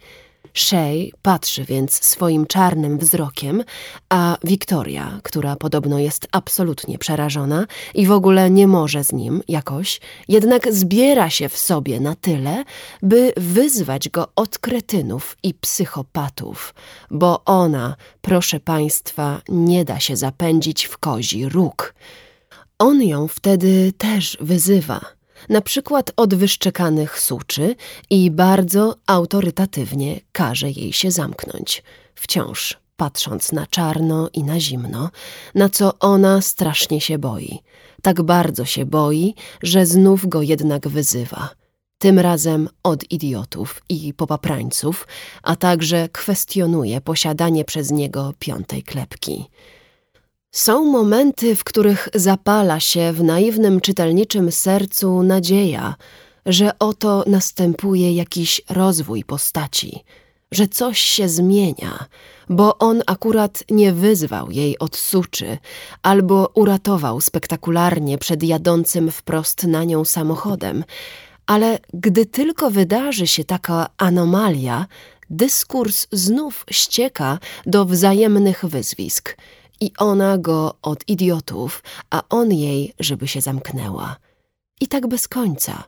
Shay 0.55 1.11
patrzy 1.21 1.65
więc 1.65 2.05
swoim 2.05 2.47
czarnym 2.47 2.97
wzrokiem, 2.97 3.63
a 4.09 4.37
Wiktoria, 4.43 5.19
która 5.23 5.55
podobno 5.55 5.99
jest 5.99 6.27
absolutnie 6.31 6.97
przerażona 6.97 7.65
i 7.93 8.07
w 8.07 8.11
ogóle 8.11 8.49
nie 8.49 8.67
może 8.67 9.03
z 9.03 9.13
nim 9.13 9.41
jakoś, 9.47 9.99
jednak 10.27 10.73
zbiera 10.73 11.29
się 11.29 11.49
w 11.49 11.57
sobie 11.57 11.99
na 11.99 12.15
tyle, 12.15 12.63
by 13.01 13.33
wyzwać 13.37 14.09
go 14.09 14.27
od 14.35 14.57
kretynów 14.57 15.37
i 15.43 15.53
psychopatów, 15.53 16.73
bo 17.11 17.43
ona, 17.45 17.95
proszę 18.21 18.59
państwa, 18.59 19.41
nie 19.49 19.85
da 19.85 19.99
się 19.99 20.15
zapędzić 20.15 20.85
w 20.85 20.97
kozi 20.97 21.49
róg. 21.49 21.93
On 22.79 23.01
ją 23.03 23.27
wtedy 23.27 23.93
też 23.97 24.37
wyzywa– 24.41 25.01
na 25.49 25.61
przykład 25.61 26.11
od 26.15 26.35
wyszczekanych 26.35 27.19
suczy 27.19 27.75
i 28.09 28.31
bardzo 28.31 28.95
autorytatywnie 29.07 30.19
każe 30.31 30.71
jej 30.71 30.93
się 30.93 31.11
zamknąć, 31.11 31.83
wciąż 32.15 32.77
patrząc 32.97 33.51
na 33.51 33.67
czarno 33.67 34.29
i 34.33 34.43
na 34.43 34.59
zimno, 34.59 35.09
na 35.55 35.69
co 35.69 35.99
ona 35.99 36.41
strasznie 36.41 37.01
się 37.01 37.17
boi. 37.17 37.59
Tak 38.01 38.21
bardzo 38.21 38.65
się 38.65 38.85
boi, 38.85 39.35
że 39.63 39.85
znów 39.85 40.27
go 40.27 40.41
jednak 40.41 40.87
wyzywa. 40.87 41.49
Tym 41.97 42.19
razem 42.19 42.69
od 42.83 43.11
idiotów 43.11 43.81
i 43.89 44.13
popaprańców, 44.13 45.07
a 45.43 45.55
także 45.55 46.09
kwestionuje 46.09 47.01
posiadanie 47.01 47.65
przez 47.65 47.91
niego 47.91 48.33
piątej 48.39 48.83
klepki. 48.83 49.45
Są 50.55 50.85
momenty, 50.85 51.55
w 51.55 51.63
których 51.63 52.09
zapala 52.13 52.79
się 52.79 53.13
w 53.13 53.23
naiwnym 53.23 53.81
czytelniczym 53.81 54.51
sercu 54.51 55.23
nadzieja, 55.23 55.95
że 56.45 56.79
oto 56.79 57.23
następuje 57.27 58.15
jakiś 58.15 58.61
rozwój 58.69 59.23
postaci, 59.23 60.03
że 60.51 60.67
coś 60.67 60.99
się 60.99 61.29
zmienia, 61.29 62.05
bo 62.49 62.77
on 62.77 63.01
akurat 63.07 63.63
nie 63.69 63.93
wyzwał 63.93 64.51
jej 64.51 64.79
od 64.79 64.97
suczy 64.97 65.57
albo 66.03 66.49
uratował 66.53 67.21
spektakularnie 67.21 68.17
przed 68.17 68.43
jadącym 68.43 69.11
wprost 69.11 69.63
na 69.63 69.83
nią 69.83 70.05
samochodem, 70.05 70.83
ale 71.45 71.79
gdy 71.93 72.25
tylko 72.25 72.71
wydarzy 72.71 73.27
się 73.27 73.43
taka 73.43 73.87
anomalia, 73.97 74.85
dyskurs 75.29 76.07
znów 76.11 76.65
ścieka 76.71 77.39
do 77.65 77.85
wzajemnych 77.85 78.65
wyzwisk– 78.65 79.35
i 79.81 79.91
ona 79.97 80.37
go 80.37 80.75
od 80.81 81.09
idiotów, 81.09 81.83
a 82.09 82.21
on 82.29 82.53
jej, 82.53 82.93
żeby 82.99 83.27
się 83.27 83.41
zamknęła. 83.41 84.15
I 84.81 84.87
tak 84.87 85.07
bez 85.07 85.27
końca. 85.27 85.83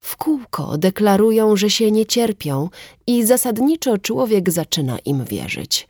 W 0.00 0.16
kółko 0.16 0.78
deklarują, 0.78 1.56
że 1.56 1.70
się 1.70 1.90
nie 1.90 2.06
cierpią 2.06 2.68
i 3.06 3.24
zasadniczo 3.24 3.98
człowiek 3.98 4.50
zaczyna 4.50 4.98
im 4.98 5.24
wierzyć. 5.24 5.88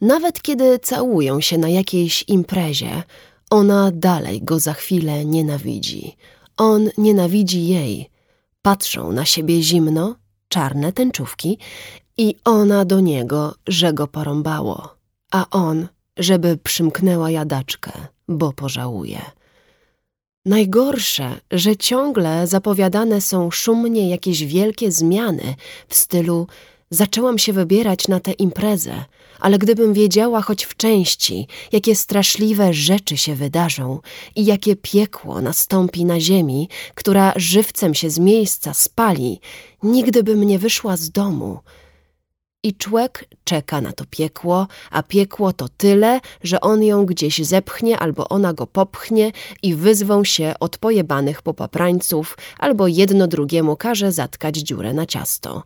Nawet 0.00 0.42
kiedy 0.42 0.78
całują 0.78 1.40
się 1.40 1.58
na 1.58 1.68
jakiejś 1.68 2.24
imprezie, 2.28 3.02
ona 3.50 3.90
dalej 3.94 4.42
go 4.42 4.60
za 4.60 4.72
chwilę 4.72 5.24
nienawidzi. 5.24 6.16
On 6.56 6.90
nienawidzi 6.98 7.66
jej. 7.66 8.10
Patrzą 8.62 9.12
na 9.12 9.24
siebie 9.24 9.62
zimno, 9.62 10.16
czarne 10.48 10.92
tęczówki 10.92 11.58
i 12.16 12.34
ona 12.44 12.84
do 12.84 13.00
niego, 13.00 13.54
że 13.66 13.92
go 13.92 14.06
porąbało 14.06 15.01
a 15.32 15.46
on, 15.50 15.88
żeby 16.16 16.56
przymknęła 16.56 17.30
jadaczkę, 17.30 17.92
bo 18.28 18.52
pożałuje. 18.52 19.20
Najgorsze, 20.44 21.40
że 21.50 21.76
ciągle 21.76 22.46
zapowiadane 22.46 23.20
są 23.20 23.50
szumnie 23.50 24.10
jakieś 24.10 24.44
wielkie 24.44 24.92
zmiany 24.92 25.54
w 25.88 25.94
stylu 25.94 26.46
zaczęłam 26.90 27.38
się 27.38 27.52
wybierać 27.52 28.08
na 28.08 28.20
tę 28.20 28.32
imprezę, 28.32 29.04
ale 29.40 29.58
gdybym 29.58 29.92
wiedziała 29.92 30.42
choć 30.42 30.64
w 30.64 30.76
części, 30.76 31.46
jakie 31.72 31.96
straszliwe 31.96 32.74
rzeczy 32.74 33.16
się 33.16 33.34
wydarzą 33.34 34.00
i 34.36 34.44
jakie 34.44 34.76
piekło 34.76 35.40
nastąpi 35.40 36.04
na 36.04 36.20
ziemi, 36.20 36.68
która 36.94 37.32
żywcem 37.36 37.94
się 37.94 38.10
z 38.10 38.18
miejsca 38.18 38.74
spali, 38.74 39.40
nigdy 39.82 40.22
bym 40.22 40.44
nie 40.44 40.58
wyszła 40.58 40.96
z 40.96 41.10
domu– 41.10 41.58
i 42.62 42.74
człek 42.74 43.24
czeka 43.44 43.80
na 43.80 43.92
to 43.92 44.04
piekło, 44.10 44.66
a 44.90 45.02
piekło 45.02 45.52
to 45.52 45.68
tyle, 45.76 46.20
że 46.42 46.60
on 46.60 46.82
ją 46.82 47.06
gdzieś 47.06 47.38
zepchnie 47.38 47.98
albo 47.98 48.28
ona 48.28 48.52
go 48.52 48.66
popchnie 48.66 49.32
i 49.62 49.74
wyzwą 49.74 50.24
się 50.24 50.54
od 50.60 50.78
pojebanych 50.78 51.42
popaprańców 51.42 52.38
albo 52.58 52.86
jedno 52.86 53.26
drugiemu 53.26 53.76
każe 53.76 54.12
zatkać 54.12 54.56
dziurę 54.56 54.92
na 54.92 55.06
ciasto. 55.06 55.62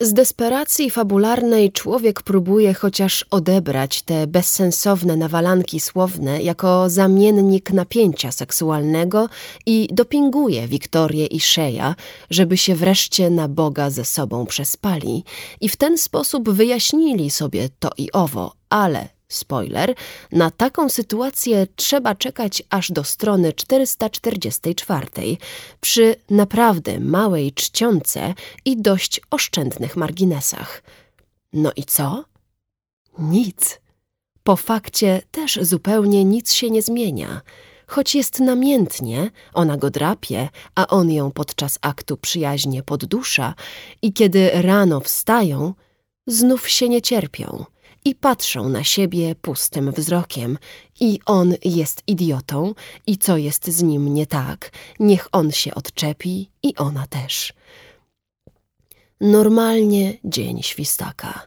Z 0.00 0.12
desperacji 0.12 0.90
fabularnej 0.90 1.72
człowiek 1.72 2.22
próbuje 2.22 2.74
chociaż 2.74 3.24
odebrać 3.30 4.02
te 4.02 4.26
bezsensowne 4.26 5.16
nawalanki 5.16 5.80
słowne 5.80 6.42
jako 6.42 6.90
zamiennik 6.90 7.70
napięcia 7.70 8.32
seksualnego 8.32 9.28
i 9.66 9.88
dopinguje 9.92 10.68
Wiktorię 10.68 11.26
i 11.26 11.40
Szeja, 11.40 11.94
żeby 12.30 12.56
się 12.56 12.74
wreszcie 12.74 13.30
na 13.30 13.48
Boga 13.48 13.90
ze 13.90 14.04
sobą 14.04 14.46
przespali 14.46 15.24
i 15.60 15.68
w 15.68 15.76
ten 15.76 15.98
sposób 15.98 16.50
wyjaśnili 16.50 17.30
sobie 17.30 17.68
to 17.78 17.90
i 17.98 18.12
owo, 18.12 18.52
ale 18.70 19.13
Spoiler, 19.28 19.94
na 20.32 20.50
taką 20.50 20.88
sytuację 20.88 21.66
trzeba 21.76 22.14
czekać 22.14 22.62
aż 22.70 22.92
do 22.92 23.04
strony 23.04 23.52
444 23.52 25.06
przy 25.80 26.16
naprawdę 26.30 27.00
małej 27.00 27.52
czcionce 27.52 28.34
i 28.64 28.76
dość 28.82 29.20
oszczędnych 29.30 29.96
marginesach. 29.96 30.82
No 31.52 31.72
i 31.76 31.84
co? 31.84 32.24
Nic. 33.18 33.80
Po 34.42 34.56
fakcie 34.56 35.22
też 35.30 35.58
zupełnie 35.62 36.24
nic 36.24 36.52
się 36.52 36.70
nie 36.70 36.82
zmienia. 36.82 37.40
Choć 37.86 38.14
jest 38.14 38.40
namiętnie, 38.40 39.30
ona 39.54 39.76
go 39.76 39.90
drapie, 39.90 40.48
a 40.74 40.86
on 40.86 41.10
ją 41.10 41.30
podczas 41.30 41.78
aktu 41.80 42.16
przyjaźnie 42.16 42.82
poddusza 42.82 43.54
i 44.02 44.12
kiedy 44.12 44.50
rano 44.54 45.00
wstają, 45.00 45.74
znów 46.26 46.68
się 46.68 46.88
nie 46.88 47.02
cierpią 47.02 47.64
i 48.04 48.14
patrzą 48.14 48.68
na 48.68 48.84
siebie 48.84 49.34
pustym 49.34 49.92
wzrokiem. 49.92 50.58
I 51.00 51.20
on 51.26 51.54
jest 51.64 52.02
idiotą, 52.06 52.74
i 53.06 53.18
co 53.18 53.36
jest 53.36 53.66
z 53.66 53.82
nim 53.82 54.14
nie 54.14 54.26
tak, 54.26 54.70
niech 55.00 55.28
on 55.32 55.52
się 55.52 55.74
odczepi 55.74 56.50
i 56.62 56.76
ona 56.76 57.06
też. 57.06 57.52
Normalnie 59.20 60.18
dzień 60.24 60.62
świstaka. 60.62 61.46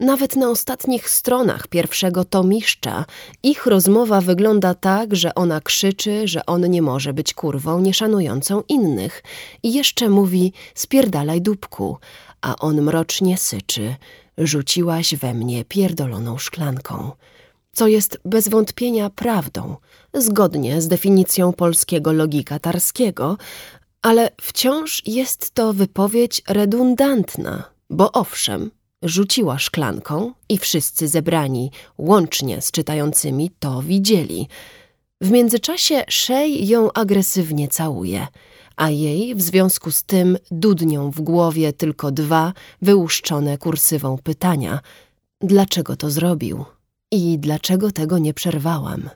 Nawet 0.00 0.36
na 0.36 0.50
ostatnich 0.50 1.10
stronach 1.10 1.66
pierwszego 1.66 2.24
tomiszcza 2.24 3.04
ich 3.42 3.66
rozmowa 3.66 4.20
wygląda 4.20 4.74
tak, 4.74 5.16
że 5.16 5.34
ona 5.34 5.60
krzyczy, 5.60 6.28
że 6.28 6.46
on 6.46 6.70
nie 6.70 6.82
może 6.82 7.12
być 7.12 7.34
kurwą 7.34 7.80
nieszanującą 7.80 8.62
innych 8.68 9.22
i 9.62 9.72
jeszcze 9.72 10.08
mówi 10.08 10.52
spierdalaj 10.74 11.42
dupku, 11.42 11.98
a 12.40 12.56
on 12.56 12.82
mrocznie 12.82 13.38
syczy, 13.38 13.96
rzuciłaś 14.38 15.14
we 15.14 15.34
mnie 15.34 15.64
pierdoloną 15.64 16.38
szklanką, 16.38 17.12
co 17.72 17.88
jest 17.88 18.18
bez 18.24 18.48
wątpienia 18.48 19.10
prawdą, 19.10 19.76
zgodnie 20.14 20.82
z 20.82 20.88
definicją 20.88 21.52
polskiego 21.52 22.12
logika 22.12 22.58
tarskiego, 22.58 23.36
ale 24.02 24.30
wciąż 24.40 25.02
jest 25.06 25.50
to 25.50 25.72
wypowiedź 25.72 26.42
redundantna, 26.48 27.64
bo 27.90 28.12
owszem, 28.12 28.70
rzuciła 29.02 29.58
szklanką 29.58 30.32
i 30.48 30.58
wszyscy 30.58 31.08
zebrani, 31.08 31.70
łącznie 31.98 32.62
z 32.62 32.70
czytającymi, 32.70 33.50
to 33.58 33.82
widzieli. 33.82 34.48
W 35.20 35.30
międzyczasie 35.30 36.04
Szej 36.08 36.68
ją 36.68 36.92
agresywnie 36.92 37.68
całuje– 37.68 38.26
a 38.78 38.90
jej 38.90 39.34
w 39.34 39.42
związku 39.42 39.90
z 39.90 40.02
tym 40.02 40.38
dudnią 40.50 41.10
w 41.10 41.20
głowie 41.20 41.72
tylko 41.72 42.10
dwa 42.10 42.52
wyłuszczone 42.82 43.58
kursywą 43.58 44.18
pytania. 44.18 44.80
Dlaczego 45.40 45.96
to 45.96 46.10
zrobił? 46.10 46.64
I 47.10 47.38
dlaczego 47.38 47.92
tego 47.92 48.18
nie 48.18 48.34
przerwałam? 48.34 49.10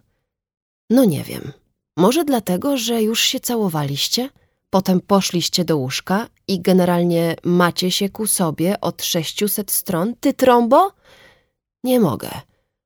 No 0.90 1.04
nie 1.04 1.22
wiem. 1.24 1.52
Może 1.96 2.24
dlatego, 2.24 2.76
że 2.76 3.02
już 3.02 3.20
się 3.20 3.40
całowaliście? 3.40 4.28
Potem 4.70 5.00
poszliście 5.00 5.64
do 5.64 5.76
łóżka 5.76 6.26
i 6.48 6.60
generalnie 6.60 7.36
macie 7.44 7.90
się 7.90 8.08
ku 8.08 8.26
sobie 8.26 8.80
od 8.80 9.02
600 9.02 9.70
stron? 9.70 10.14
Ty 10.20 10.34
trąbo? 10.34 10.92
Nie 11.84 12.00
mogę. 12.00 12.30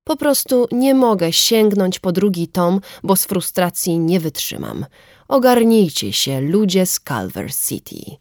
Po 0.05 0.17
prostu 0.17 0.69
nie 0.73 0.95
mogę 0.95 1.33
sięgnąć 1.33 1.99
po 1.99 2.13
drugi 2.13 2.49
tom, 2.49 2.81
bo 3.03 3.17
z 3.17 3.25
frustracji 3.25 3.99
nie 3.99 4.21
wytrzymam. 4.21 4.87
Ogarnijcie 5.29 6.13
się, 6.13 6.41
ludzie 6.41 6.87
z 6.87 7.01
Culver 7.01 7.55
City. 7.55 8.17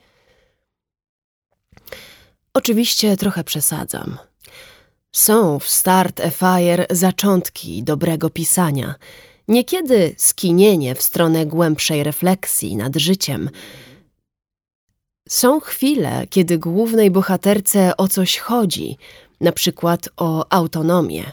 Oczywiście 2.54 3.18
trochę 3.18 3.44
przesadzam. 3.44 4.18
Są 5.12 5.60
w 5.60 5.70
Start 5.70 6.22
a 6.22 6.30
Fire 6.30 6.86
zaczątki 6.90 7.84
dobrego 7.84 8.30
pisania. 8.30 8.96
Niekiedy 9.48 10.16
skinienie 10.18 10.96
w 10.96 11.02
stronę 11.02 11.46
głębszej 11.46 12.04
refleksji 12.04 12.76
nad 12.76 12.96
życiem. 12.96 13.50
Są 15.30 15.60
chwile, 15.60 16.28
kiedy 16.30 16.58
głównej 16.58 17.12
bohaterce 17.12 17.98
o 17.98 18.08
coś 18.08 18.38
chodzi, 18.38 18.98
na 19.42 19.52
przykład 19.52 20.10
o 20.18 20.46
autonomię. 20.50 21.32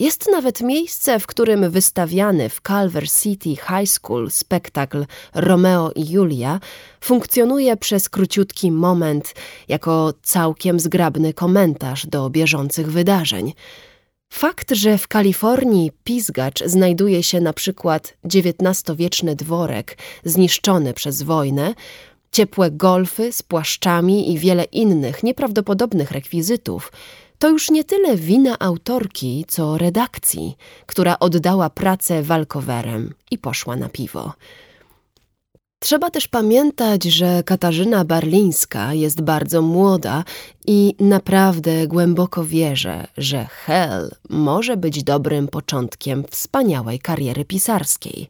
Jest 0.00 0.28
nawet 0.32 0.60
miejsce, 0.60 1.20
w 1.20 1.26
którym 1.26 1.70
wystawiany 1.70 2.48
w 2.48 2.60
Culver 2.66 3.10
City 3.10 3.48
High 3.50 3.90
School 3.90 4.30
spektakl 4.30 5.06
Romeo 5.34 5.92
i 5.94 6.10
Julia 6.10 6.60
funkcjonuje 7.00 7.76
przez 7.76 8.08
króciutki 8.08 8.72
moment 8.72 9.34
jako 9.68 10.14
całkiem 10.22 10.80
zgrabny 10.80 11.34
komentarz 11.34 12.06
do 12.06 12.30
bieżących 12.30 12.92
wydarzeń. 12.92 13.52
Fakt, 14.32 14.70
że 14.70 14.98
w 14.98 15.08
Kalifornii 15.08 15.92
Pizgacz 16.04 16.64
znajduje 16.64 17.22
się 17.22 17.40
na 17.40 17.52
przykład 17.52 18.16
XIX-wieczny 18.24 19.36
dworek 19.36 19.98
zniszczony 20.24 20.94
przez 20.94 21.22
wojnę, 21.22 21.74
ciepłe 22.32 22.70
golfy 22.70 23.32
z 23.32 23.42
płaszczami 23.42 24.32
i 24.32 24.38
wiele 24.38 24.64
innych 24.64 25.22
nieprawdopodobnych 25.22 26.10
rekwizytów– 26.10 26.92
to 27.38 27.48
już 27.48 27.70
nie 27.70 27.84
tyle 27.84 28.16
wina 28.16 28.58
autorki, 28.58 29.44
co 29.48 29.78
redakcji, 29.78 30.56
która 30.86 31.18
oddała 31.18 31.70
pracę 31.70 32.22
walkowerem 32.22 33.14
i 33.30 33.38
poszła 33.38 33.76
na 33.76 33.88
piwo. 33.88 34.32
Trzeba 35.78 36.10
też 36.10 36.28
pamiętać, 36.28 37.04
że 37.04 37.42
Katarzyna 37.42 38.04
Barlińska 38.04 38.94
jest 38.94 39.20
bardzo 39.20 39.62
młoda 39.62 40.24
i 40.66 40.94
naprawdę 41.00 41.86
głęboko 41.86 42.44
wierzę, 42.44 43.06
że 43.16 43.44
Hell 43.44 44.10
może 44.30 44.76
być 44.76 45.04
dobrym 45.04 45.48
początkiem 45.48 46.24
wspaniałej 46.30 46.98
kariery 46.98 47.44
pisarskiej. 47.44 48.28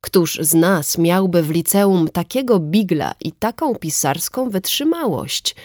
Któż 0.00 0.38
z 0.40 0.54
nas 0.54 0.98
miałby 0.98 1.42
w 1.42 1.50
liceum 1.50 2.08
takiego 2.08 2.58
bigla 2.58 3.14
i 3.20 3.32
taką 3.32 3.74
pisarską 3.74 4.50
wytrzymałość– 4.50 5.54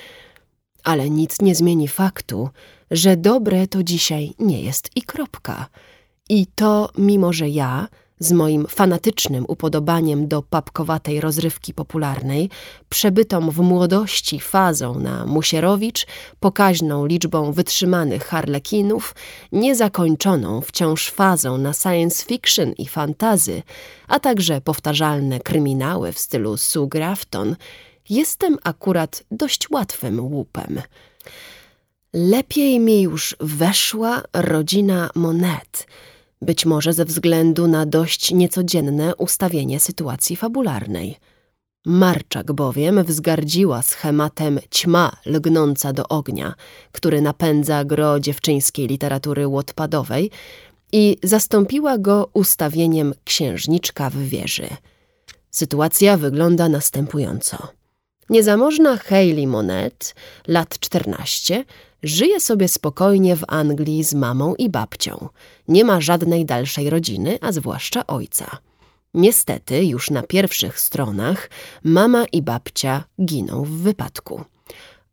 ale 0.83 1.09
nic 1.09 1.41
nie 1.41 1.55
zmieni 1.55 1.87
faktu, 1.87 2.49
że 2.91 3.17
dobre 3.17 3.67
to 3.67 3.83
dzisiaj 3.83 4.33
nie 4.39 4.61
jest 4.61 4.89
i 4.95 5.01
kropka. 5.01 5.67
I 6.29 6.47
to 6.55 6.89
mimo, 6.97 7.33
że 7.33 7.49
ja, 7.49 7.87
z 8.21 8.31
moim 8.31 8.67
fanatycznym 8.67 9.45
upodobaniem 9.47 10.27
do 10.27 10.41
papkowatej 10.41 11.21
rozrywki 11.21 11.73
popularnej, 11.73 12.49
przebytą 12.89 13.51
w 13.51 13.59
młodości 13.59 14.39
fazą 14.39 14.99
na 14.99 15.25
Musierowicz, 15.25 16.07
pokaźną 16.39 17.05
liczbą 17.05 17.51
wytrzymanych 17.51 18.25
harlekinów, 18.25 19.15
niezakończoną 19.51 20.61
wciąż 20.61 21.09
fazą 21.09 21.57
na 21.57 21.73
science 21.73 22.25
fiction 22.25 22.71
i 22.77 22.87
fantazy, 22.87 23.63
a 24.07 24.19
także 24.19 24.61
powtarzalne 24.61 25.39
kryminały 25.39 26.11
w 26.11 26.19
stylu 26.19 26.57
Sue 26.57 26.87
Grafton, 26.87 27.55
jestem 28.09 28.57
akurat 28.63 29.23
dość 29.31 29.69
łatwym 29.69 30.19
łupem. 30.19 30.81
Lepiej 32.13 32.79
mi 32.79 33.01
już 33.01 33.35
weszła 33.39 34.21
rodzina 34.33 35.09
Monet, 35.15 35.87
być 36.41 36.65
może 36.65 36.93
ze 36.93 37.05
względu 37.05 37.67
na 37.67 37.85
dość 37.85 38.31
niecodzienne 38.31 39.15
ustawienie 39.15 39.79
sytuacji 39.79 40.35
fabularnej. 40.35 41.17
Marczak 41.85 42.51
bowiem 42.51 43.03
wzgardziła 43.03 43.81
schematem 43.81 44.59
ćma 44.69 45.11
lgnąca 45.25 45.93
do 45.93 46.07
ognia, 46.07 46.53
który 46.91 47.21
napędza 47.21 47.85
gro 47.85 48.19
dziewczyńskiej 48.19 48.87
literatury 48.87 49.47
łotpadowej 49.47 50.31
i 50.91 51.17
zastąpiła 51.23 51.97
go 51.97 52.29
ustawieniem 52.33 53.13
księżniczka 53.23 54.09
w 54.09 54.17
wieży. 54.17 54.69
Sytuacja 55.51 56.17
wygląda 56.17 56.69
następująco. 56.69 57.80
Niezamożna 58.31 58.97
Hayley 58.97 59.47
Monet, 59.47 60.15
lat 60.47 60.79
14, 60.79 61.65
żyje 62.03 62.39
sobie 62.39 62.67
spokojnie 62.67 63.35
w 63.35 63.43
Anglii 63.47 64.03
z 64.03 64.13
mamą 64.13 64.55
i 64.55 64.69
babcią. 64.69 65.29
Nie 65.67 65.85
ma 65.85 66.01
żadnej 66.01 66.45
dalszej 66.45 66.89
rodziny, 66.89 67.37
a 67.41 67.51
zwłaszcza 67.51 68.07
ojca. 68.07 68.57
Niestety, 69.13 69.85
już 69.85 70.09
na 70.09 70.23
pierwszych 70.23 70.79
stronach 70.79 71.49
mama 71.83 72.25
i 72.31 72.41
babcia 72.41 73.03
giną 73.25 73.63
w 73.63 73.69
wypadku. 73.69 74.43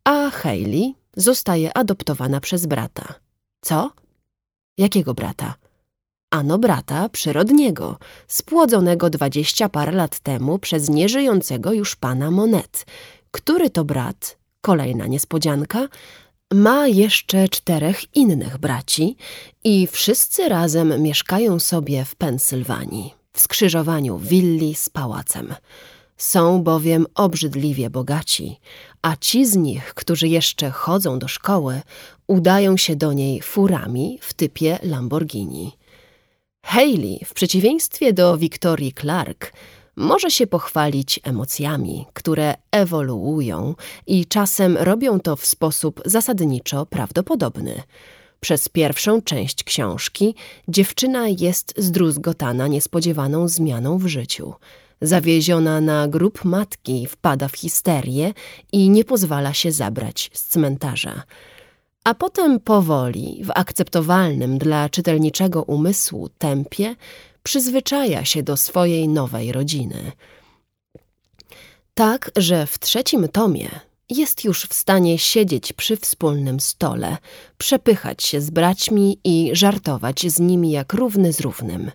A 0.03 0.29
Hayley 0.29 0.95
zostaje 1.15 1.77
adoptowana 1.77 2.39
przez 2.39 2.65
brata. 2.65 3.13
Co? 3.61 3.91
Jakiego 4.77 5.13
brata? 5.13 5.55
Ano 6.31 6.57
brata 6.57 7.09
przyrodniego, 7.09 7.97
spłodzonego 8.27 9.09
dwadzieścia 9.09 9.69
parę 9.69 9.91
lat 9.91 10.19
temu 10.19 10.59
przez 10.59 10.89
nieżyjącego 10.89 11.73
już 11.73 11.95
pana 11.95 12.31
Monet, 12.31 12.85
który 13.31 13.69
to 13.69 13.85
brat, 13.85 14.37
kolejna 14.61 15.07
niespodzianka, 15.07 15.87
ma 16.53 16.87
jeszcze 16.87 17.49
czterech 17.49 18.15
innych 18.15 18.57
braci 18.57 19.15
i 19.63 19.87
wszyscy 19.87 20.49
razem 20.49 21.01
mieszkają 21.01 21.59
sobie 21.59 22.05
w 22.05 22.15
Pensylwanii, 22.15 23.13
w 23.33 23.39
skrzyżowaniu 23.39 24.17
willi 24.17 24.75
z 24.75 24.89
pałacem. 24.89 25.53
Są 26.17 26.63
bowiem 26.63 27.05
obrzydliwie 27.15 27.89
bogaci, 27.89 28.59
a 29.01 29.15
ci 29.15 29.45
z 29.45 29.55
nich, 29.55 29.93
którzy 29.93 30.27
jeszcze 30.27 30.71
chodzą 30.71 31.19
do 31.19 31.27
szkoły, 31.27 31.81
udają 32.27 32.77
się 32.77 32.95
do 32.95 33.13
niej 33.13 33.41
furami 33.41 34.19
w 34.21 34.33
typie 34.33 34.79
Lamborghini. 34.83 35.78
Hayley, 36.69 37.19
w 37.25 37.33
przeciwieństwie 37.33 38.13
do 38.13 38.37
Victorii 38.37 38.93
Clark, 38.93 39.53
może 39.95 40.31
się 40.31 40.47
pochwalić 40.47 41.19
emocjami, 41.23 42.05
które 42.13 42.53
ewoluują 42.71 43.75
i 44.07 44.25
czasem 44.25 44.77
robią 44.77 45.19
to 45.19 45.35
w 45.35 45.45
sposób 45.45 46.01
zasadniczo 46.05 46.85
prawdopodobny. 46.85 47.81
Przez 48.39 48.69
pierwszą 48.69 49.21
część 49.21 49.63
książki 49.63 50.35
dziewczyna 50.67 51.27
jest 51.27 51.73
zdruzgotana 51.77 52.67
niespodziewaną 52.67 53.47
zmianą 53.47 53.97
w 53.97 54.07
życiu. 54.07 54.53
Zawieziona 55.01 55.81
na 55.81 56.07
grób 56.07 56.45
matki 56.45 57.07
wpada 57.07 57.47
w 57.47 57.55
histerię 57.55 58.33
i 58.71 58.89
nie 58.89 59.03
pozwala 59.03 59.53
się 59.53 59.71
zabrać 59.71 60.31
z 60.33 60.43
cmentarza 60.43 61.23
a 62.09 62.13
potem 62.13 62.59
powoli, 62.59 63.41
w 63.43 63.51
akceptowalnym 63.55 64.57
dla 64.57 64.89
czytelniczego 64.89 65.63
umysłu 65.63 66.29
tempie, 66.29 66.95
przyzwyczaja 67.43 68.25
się 68.25 68.43
do 68.43 68.57
swojej 68.57 69.07
nowej 69.07 69.51
rodziny. 69.51 70.11
Tak, 71.93 72.31
że 72.35 72.65
w 72.65 72.79
trzecim 72.79 73.27
tomie 73.27 73.69
jest 74.09 74.43
już 74.43 74.65
w 74.65 74.73
stanie 74.73 75.17
siedzieć 75.17 75.73
przy 75.73 75.97
wspólnym 75.97 76.59
stole, 76.59 77.17
przepychać 77.57 78.23
się 78.23 78.41
z 78.41 78.49
braćmi 78.49 79.19
i 79.23 79.49
żartować 79.53 80.31
z 80.31 80.39
nimi 80.39 80.71
jak 80.71 80.93
równy 80.93 81.33
z 81.33 81.39
równym. 81.39 81.91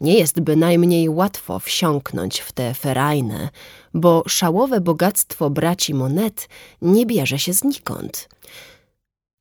Nie 0.00 0.14
jest 0.14 0.40
bynajmniej 0.40 1.08
łatwo 1.08 1.58
wsiąknąć 1.58 2.40
w 2.40 2.52
te 2.52 2.74
ferajne, 2.74 3.48
bo 3.94 4.22
szałowe 4.28 4.80
bogactwo 4.80 5.50
braci 5.50 5.94
Monet 5.94 6.48
nie 6.82 7.06
bierze 7.06 7.38
się 7.38 7.52
znikąd– 7.52 8.28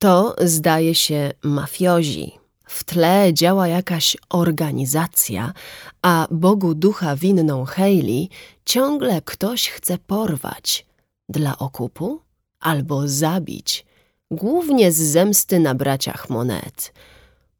to, 0.01 0.35
zdaje 0.41 0.95
się, 0.95 1.31
mafiozi. 1.43 2.31
W 2.65 2.83
tle 2.83 3.33
działa 3.33 3.67
jakaś 3.67 4.17
organizacja, 4.29 5.53
a 6.01 6.27
Bogu 6.31 6.75
ducha 6.75 7.15
winną 7.15 7.65
Hayley 7.65 8.29
ciągle 8.65 9.21
ktoś 9.21 9.69
chce 9.69 9.97
porwać. 9.97 10.85
Dla 11.29 11.57
okupu? 11.57 12.21
Albo 12.59 13.07
zabić. 13.07 13.85
Głównie 14.31 14.91
z 14.91 14.97
zemsty 14.97 15.59
na 15.59 15.75
braciach 15.75 16.29
Monet. 16.29 16.93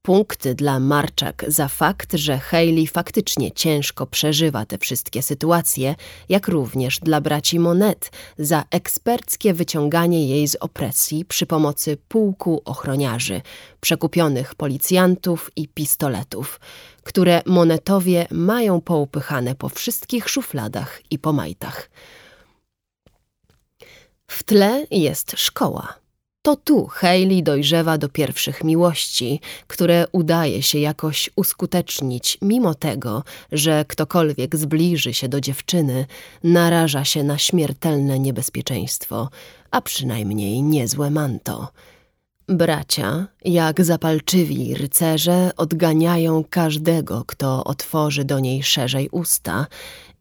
Punkty 0.04 0.56
dla 0.56 0.80
Marczak 0.80 1.46
za 1.48 1.68
fakt, 1.68 2.14
że 2.14 2.40
Hayley 2.40 2.88
faktycznie 2.88 3.52
ciężko 3.52 4.08
przeżywa 4.08 4.66
te 4.66 4.78
wszystkie 4.78 5.22
sytuacje, 5.22 5.96
jak 6.30 6.48
również 6.48 7.00
dla 7.00 7.22
braci 7.22 7.60
Monet 7.60 8.12
za 8.38 8.64
eksperckie 8.72 9.54
wyciąganie 9.54 10.28
jej 10.28 10.48
z 10.48 10.56
opresji 10.56 11.26
przy 11.26 11.46
pomocy 11.46 11.98
pułku 12.08 12.62
ochroniarzy, 12.66 13.42
przekupionych 13.82 14.56
policjantów 14.56 15.52
i 15.56 15.68
pistoletów, 15.68 16.60
które 17.04 17.42
Monetowie 17.46 18.28
mają 18.32 18.82
poupychane 18.82 19.56
po 19.56 19.70
wszystkich 19.70 20.30
szufladach 20.30 21.02
i 21.12 21.20
po 21.20 21.34
majtach. 21.34 21.90
W 24.28 24.44
tle 24.44 24.88
jest 24.92 25.32
szkoła. 25.38 26.01
To 26.44 26.56
tu 26.56 26.86
Hayley 26.88 27.44
dojrzewa 27.44 27.98
do 27.98 28.10
pierwszych 28.10 28.64
miłości, 28.64 29.40
które 29.68 30.06
udaje 30.12 30.64
się 30.64 30.80
jakoś 30.80 31.30
uskutecznić, 31.36 32.38
mimo 32.42 32.76
tego, 32.76 33.24
że 33.52 33.86
ktokolwiek 33.88 34.56
zbliży 34.56 35.14
się 35.14 35.30
do 35.30 35.42
dziewczyny, 35.42 36.06
naraża 36.44 37.06
się 37.06 37.24
na 37.24 37.38
śmiertelne 37.38 38.20
niebezpieczeństwo, 38.20 39.30
a 39.72 39.82
przynajmniej 39.82 40.64
niezłe 40.64 41.10
manto. 41.10 41.72
Bracia, 42.48 43.28
jak 43.46 43.84
zapalczywi 43.84 44.76
rycerze, 44.76 45.52
odganiają 45.58 46.44
każdego, 46.50 47.24
kto 47.28 47.64
otworzy 47.64 48.26
do 48.26 48.40
niej 48.40 48.64
szerzej 48.64 49.10
usta 49.10 49.68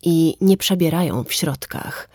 i 0.03 0.37
nie 0.41 0.57
przebierają 0.57 1.25
w 1.25 1.33
środkach– 1.33 2.09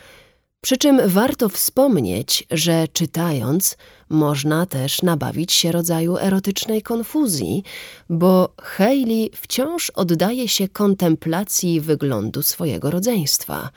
przy 0.65 0.77
czym 0.77 1.09
warto 1.09 1.49
wspomnieć, 1.49 2.47
że 2.51 2.87
czytając 2.87 3.77
można 4.09 4.65
też 4.65 5.01
nabawić 5.01 5.53
się 5.53 5.71
rodzaju 5.71 6.17
erotycznej 6.17 6.81
konfuzji, 6.81 7.63
bo 8.09 8.53
Hayley 8.61 9.31
wciąż 9.35 9.89
oddaje 9.89 10.47
się 10.47 10.67
kontemplacji 10.67 11.81
wyglądu 11.81 12.41
swojego 12.41 12.91
rodzeństwa, 12.91 13.69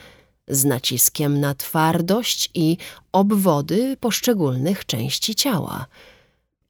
z 0.49 0.65
naciskiem 0.65 1.41
na 1.41 1.55
twardość 1.55 2.51
i 2.55 2.77
obwody 3.13 3.97
poszczególnych 4.01 4.87
części 4.87 5.35
ciała. 5.35 5.87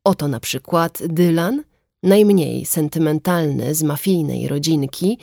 Oto 0.05 0.29
na 0.29 0.41
przykład 0.41 0.99
Dylan, 1.07 1.63
najmniej 2.03 2.67
sentymentalny 2.67 3.75
z 3.75 3.83
mafijnej 3.83 4.49
rodzinki, 4.49 5.19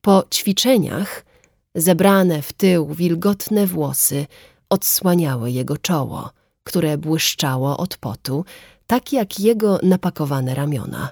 po 0.00 0.24
ćwiczeniach 0.30 1.27
Zebrane 1.78 2.42
w 2.42 2.52
tył 2.52 2.94
wilgotne 2.94 3.66
włosy 3.66 4.26
odsłaniały 4.68 5.50
jego 5.50 5.76
czoło, 5.76 6.30
które 6.64 6.98
błyszczało 6.98 7.76
od 7.76 7.96
potu, 7.96 8.44
tak 8.86 9.12
jak 9.12 9.40
jego 9.40 9.78
napakowane 9.82 10.54
ramiona. 10.54 11.10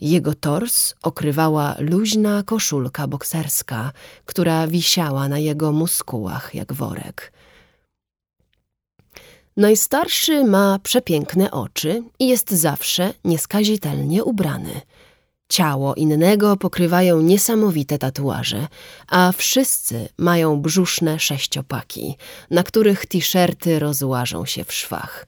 Jego 0.00 0.34
tors 0.34 0.94
okrywała 1.02 1.74
luźna 1.78 2.42
koszulka 2.42 3.06
bokserska, 3.06 3.92
która 4.24 4.66
wisiała 4.66 5.28
na 5.28 5.38
jego 5.38 5.72
muskułach 5.72 6.54
jak 6.54 6.72
worek. 6.72 7.32
Najstarszy 9.56 10.44
ma 10.44 10.78
przepiękne 10.78 11.50
oczy 11.50 12.02
i 12.18 12.28
jest 12.28 12.50
zawsze 12.50 13.14
nieskazitelnie 13.24 14.24
ubrany– 14.24 14.80
Ciało 15.48 15.94
innego 15.94 16.56
pokrywają 16.56 17.20
niesamowite 17.20 17.98
tatuaże, 17.98 18.66
a 19.08 19.32
wszyscy 19.36 20.08
mają 20.18 20.60
brzuszne 20.60 21.18
sześciopaki, 21.18 22.16
na 22.50 22.62
których 22.62 23.06
t-shirty 23.06 23.78
rozłażą 23.78 24.46
się 24.46 24.64
w 24.64 24.72
szwach. 24.72 25.26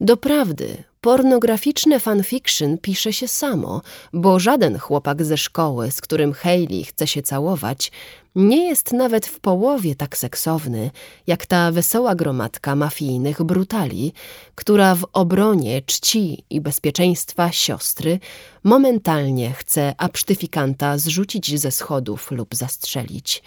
Doprawdy, 0.00 0.84
pornograficzne 1.00 2.00
fanfiction 2.00 2.78
pisze 2.78 3.12
się 3.12 3.28
samo, 3.28 3.82
bo 4.12 4.38
żaden 4.38 4.78
chłopak 4.78 5.24
ze 5.24 5.36
szkoły, 5.36 5.90
z 5.90 6.00
którym 6.00 6.32
Hayley 6.32 6.84
chce 6.84 7.06
się 7.06 7.22
całować, 7.22 7.92
nie 8.34 8.68
jest 8.68 8.92
nawet 8.92 9.26
w 9.26 9.40
połowie 9.40 9.94
tak 9.94 10.18
seksowny, 10.18 10.90
jak 11.26 11.46
ta 11.46 11.72
wesoła 11.72 12.14
gromadka 12.14 12.76
mafijnych 12.76 13.42
brutali, 13.42 14.12
która 14.54 14.94
w 14.94 15.06
obronie 15.12 15.82
czci 15.82 16.44
i 16.50 16.60
bezpieczeństwa 16.60 17.52
siostry 17.52 18.18
momentalnie 18.64 19.52
chce 19.52 19.94
absztyfikanta 19.98 20.98
zrzucić 20.98 21.60
ze 21.60 21.70
schodów 21.70 22.30
lub 22.30 22.54
zastrzelić. 22.54 23.42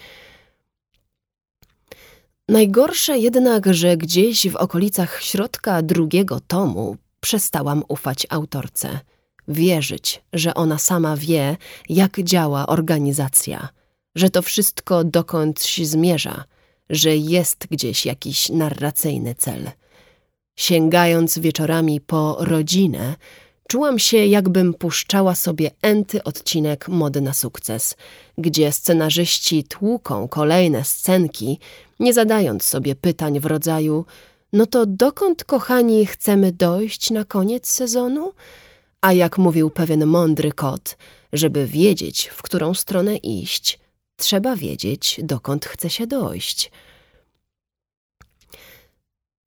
Najgorsze 2.48 3.18
jednak, 3.18 3.74
że 3.74 3.96
gdzieś 3.96 4.48
w 4.48 4.56
okolicach 4.56 5.22
środka 5.22 5.82
drugiego 5.82 6.40
tomu 6.40 6.96
przestałam 7.20 7.82
ufać 7.88 8.26
autorce. 8.30 9.00
Wierzyć, 9.48 10.22
że 10.32 10.54
ona 10.54 10.78
sama 10.78 11.16
wie, 11.16 11.56
jak 11.88 12.20
działa 12.20 12.66
organizacja, 12.66 13.68
że 14.14 14.30
to 14.30 14.42
wszystko 14.42 15.04
dokądś 15.04 15.80
zmierza, 15.86 16.44
że 16.90 17.16
jest 17.16 17.66
gdzieś 17.70 18.06
jakiś 18.06 18.48
narracyjny 18.48 19.34
cel. 19.34 19.70
Sięgając 20.56 21.38
wieczorami 21.38 22.00
po 22.00 22.36
rodzinę, 22.40 23.14
czułam 23.68 23.98
się, 23.98 24.26
jakbym 24.26 24.74
puszczała 24.74 25.34
sobie 25.34 25.70
enty 25.82 26.24
odcinek 26.24 26.88
Mody 26.88 27.20
na 27.20 27.32
sukces, 27.32 27.96
gdzie 28.38 28.72
scenarzyści 28.72 29.64
tłuką 29.64 30.28
kolejne 30.28 30.84
scenki, 30.84 31.58
nie 32.00 32.14
zadając 32.14 32.64
sobie 32.64 32.94
pytań 32.94 33.40
w 33.40 33.46
rodzaju 33.46 34.04
no 34.52 34.66
to 34.66 34.86
dokąd, 34.86 35.44
kochani, 35.44 36.06
chcemy 36.06 36.52
dojść 36.52 37.10
na 37.10 37.24
koniec 37.24 37.68
sezonu? 37.68 38.32
A 39.00 39.12
jak 39.12 39.38
mówił 39.38 39.70
pewien 39.70 40.06
mądry 40.06 40.52
kot, 40.52 40.96
żeby 41.32 41.66
wiedzieć, 41.66 42.28
w 42.28 42.42
którą 42.42 42.74
stronę 42.74 43.16
iść, 43.16 43.78
trzeba 44.16 44.56
wiedzieć, 44.56 45.20
dokąd 45.22 45.66
chce 45.66 45.90
się 45.90 46.06
dojść. 46.06 46.70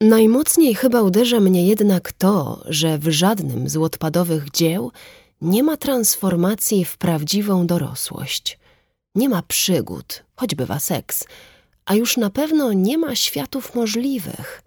Najmocniej 0.01 0.75
chyba 0.75 1.01
uderza 1.01 1.39
mnie 1.39 1.67
jednak 1.67 2.11
to, 2.11 2.63
że 2.65 2.97
w 2.97 3.09
żadnym 3.09 3.69
z 3.69 3.77
łotpadowych 3.77 4.51
dzieł 4.51 4.91
nie 5.41 5.63
ma 5.63 5.77
transformacji 5.77 6.85
w 6.85 6.97
prawdziwą 6.97 7.67
dorosłość. 7.67 8.59
Nie 9.15 9.29
ma 9.29 9.41
przygód, 9.41 10.23
choćby 10.35 10.67
seks, 10.79 11.25
a 11.85 11.95
już 11.95 12.17
na 12.17 12.29
pewno 12.29 12.73
nie 12.73 12.97
ma 12.97 13.15
światów 13.15 13.75
możliwych. 13.75 14.61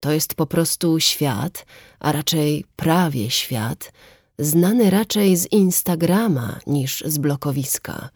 To 0.00 0.12
jest 0.12 0.34
po 0.34 0.46
prostu 0.46 1.00
świat, 1.00 1.66
a 2.00 2.12
raczej 2.12 2.64
prawie 2.76 3.30
świat, 3.30 3.92
znany 4.38 4.90
raczej 4.90 5.36
z 5.36 5.52
Instagrama 5.52 6.60
niż 6.66 7.04
z 7.06 7.18
blokowiska. 7.18 8.08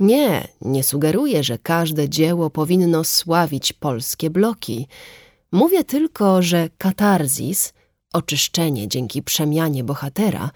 Nie, 0.00 0.48
nie 0.60 0.84
sugeruję, 0.84 1.44
że 1.44 1.58
każde 1.58 2.08
dzieło 2.08 2.50
powinno 2.50 3.04
sławić 3.04 3.72
polskie 3.72 4.30
bloki. 4.30 4.88
Mówię 5.52 5.84
tylko, 5.84 6.42
że 6.42 6.68
katarzis, 6.78 7.72
oczyszczenie 8.12 8.88
dzięki 8.88 9.22
przemianie 9.22 9.84
bohatera, 9.84 10.50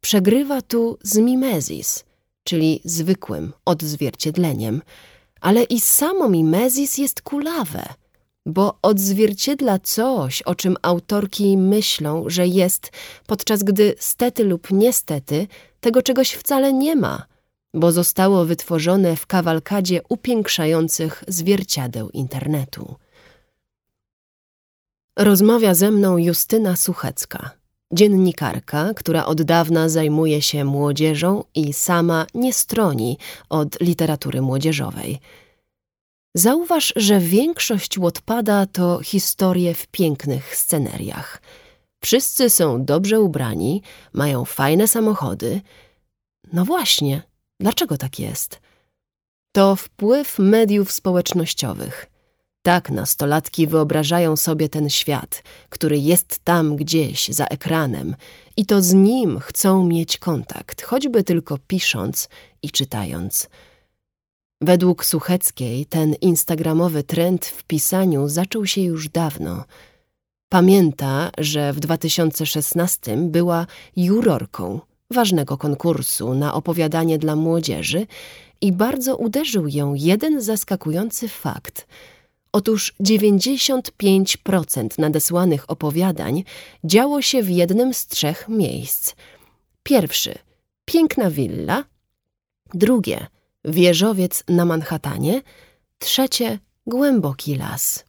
przegrywa 0.00 0.62
tu 0.62 0.98
z 1.02 1.16
mimezis, 1.16 2.04
czyli 2.44 2.80
zwykłym 2.84 3.52
odzwierciedleniem, 3.64 4.82
ale 5.40 5.62
i 5.62 5.80
samo 5.80 6.28
mimezis 6.28 6.98
jest 6.98 7.22
kulawe– 7.22 7.88
bo 8.46 8.78
odzwierciedla 8.82 9.78
coś, 9.78 10.42
o 10.42 10.54
czym 10.54 10.76
autorki 10.82 11.56
myślą, 11.56 12.24
że 12.26 12.46
jest, 12.46 12.90
podczas 13.26 13.62
gdy 13.62 13.94
stety 13.98 14.44
lub 14.44 14.70
niestety 14.70 15.46
tego 15.80 16.02
czegoś 16.02 16.32
wcale 16.32 16.72
nie 16.72 16.96
ma, 16.96 17.26
bo 17.74 17.92
zostało 17.92 18.44
wytworzone 18.44 19.16
w 19.16 19.26
kawalkadzie 19.26 20.00
upiększających 20.08 21.24
zwierciadeł 21.28 22.10
internetu. 22.10 22.94
Rozmawia 25.18 25.74
ze 25.74 25.90
mną 25.90 26.18
Justyna 26.18 26.76
Suchecka, 26.76 27.50
dziennikarka, 27.92 28.94
która 28.94 29.26
od 29.26 29.42
dawna 29.42 29.88
zajmuje 29.88 30.42
się 30.42 30.64
młodzieżą 30.64 31.44
i 31.54 31.72
sama 31.72 32.26
nie 32.34 32.52
stroni 32.52 33.18
od 33.48 33.80
literatury 33.80 34.42
młodzieżowej– 34.42 35.18
Zauważ, 36.36 36.92
że 36.96 37.20
większość 37.20 37.98
Łotpada 37.98 38.66
to 38.66 39.00
historie 39.02 39.74
w 39.74 39.86
pięknych 39.86 40.56
sceneriach. 40.56 41.42
Wszyscy 42.02 42.50
są 42.50 42.84
dobrze 42.84 43.20
ubrani, 43.20 43.82
mają 44.12 44.44
fajne 44.44 44.88
samochody. 44.88 45.60
No 46.52 46.64
właśnie, 46.64 47.22
dlaczego 47.60 47.98
tak 47.98 48.18
jest? 48.18 48.60
To 49.52 49.76
wpływ 49.76 50.38
mediów 50.38 50.92
społecznościowych. 50.92 52.06
Tak 52.66 52.90
nastolatki 52.90 53.66
wyobrażają 53.66 54.36
sobie 54.36 54.68
ten 54.68 54.90
świat, 54.90 55.42
który 55.68 55.98
jest 55.98 56.38
tam 56.44 56.76
gdzieś 56.76 57.28
za 57.28 57.44
ekranem 57.44 58.16
i 58.56 58.66
to 58.66 58.82
z 58.82 58.94
nim 58.94 59.40
chcą 59.40 59.86
mieć 59.86 60.18
kontakt, 60.18 60.82
choćby 60.82 61.24
tylko 61.24 61.58
pisząc 61.66 62.28
i 62.62 62.70
czytając– 62.70 63.32
Według 64.60 65.04
Sucheckiej 65.04 65.86
ten 65.86 66.14
instagramowy 66.14 67.02
trend 67.02 67.46
w 67.46 67.64
pisaniu 67.64 68.28
zaczął 68.28 68.66
się 68.66 68.80
już 68.80 69.08
dawno. 69.08 69.64
Pamięta, 70.48 71.30
że 71.38 71.72
w 71.72 71.80
2016 71.80 73.16
była 73.16 73.66
jurorką 73.96 74.80
ważnego 75.10 75.58
konkursu 75.58 76.34
na 76.34 76.54
opowiadanie 76.54 77.18
dla 77.18 77.36
młodzieży 77.36 78.06
i 78.60 78.72
bardzo 78.72 79.16
uderzył 79.16 79.68
ją 79.68 79.94
jeden 79.94 80.42
zaskakujący 80.42 81.28
fakt. 81.28 81.86
Otóż 82.56 82.94
95% 83.00 84.98
nadesłanych 84.98 85.70
opowiadań 85.70 86.44
działo 86.84 87.22
się 87.22 87.42
w 87.42 87.50
jednym 87.50 87.94
z 87.94 88.06
trzech 88.06 88.48
miejsc. 88.48 89.14
Pierwszy 89.82 90.38
piękna 90.84 91.30
willa, 91.30 91.84
drugie 92.74 93.26
wieżowiec 93.64 94.44
na 94.48 94.64
Manhattanie, 94.64 95.42
trzecie 95.98 96.58
głęboki 96.86 97.56
las. 97.56 98.04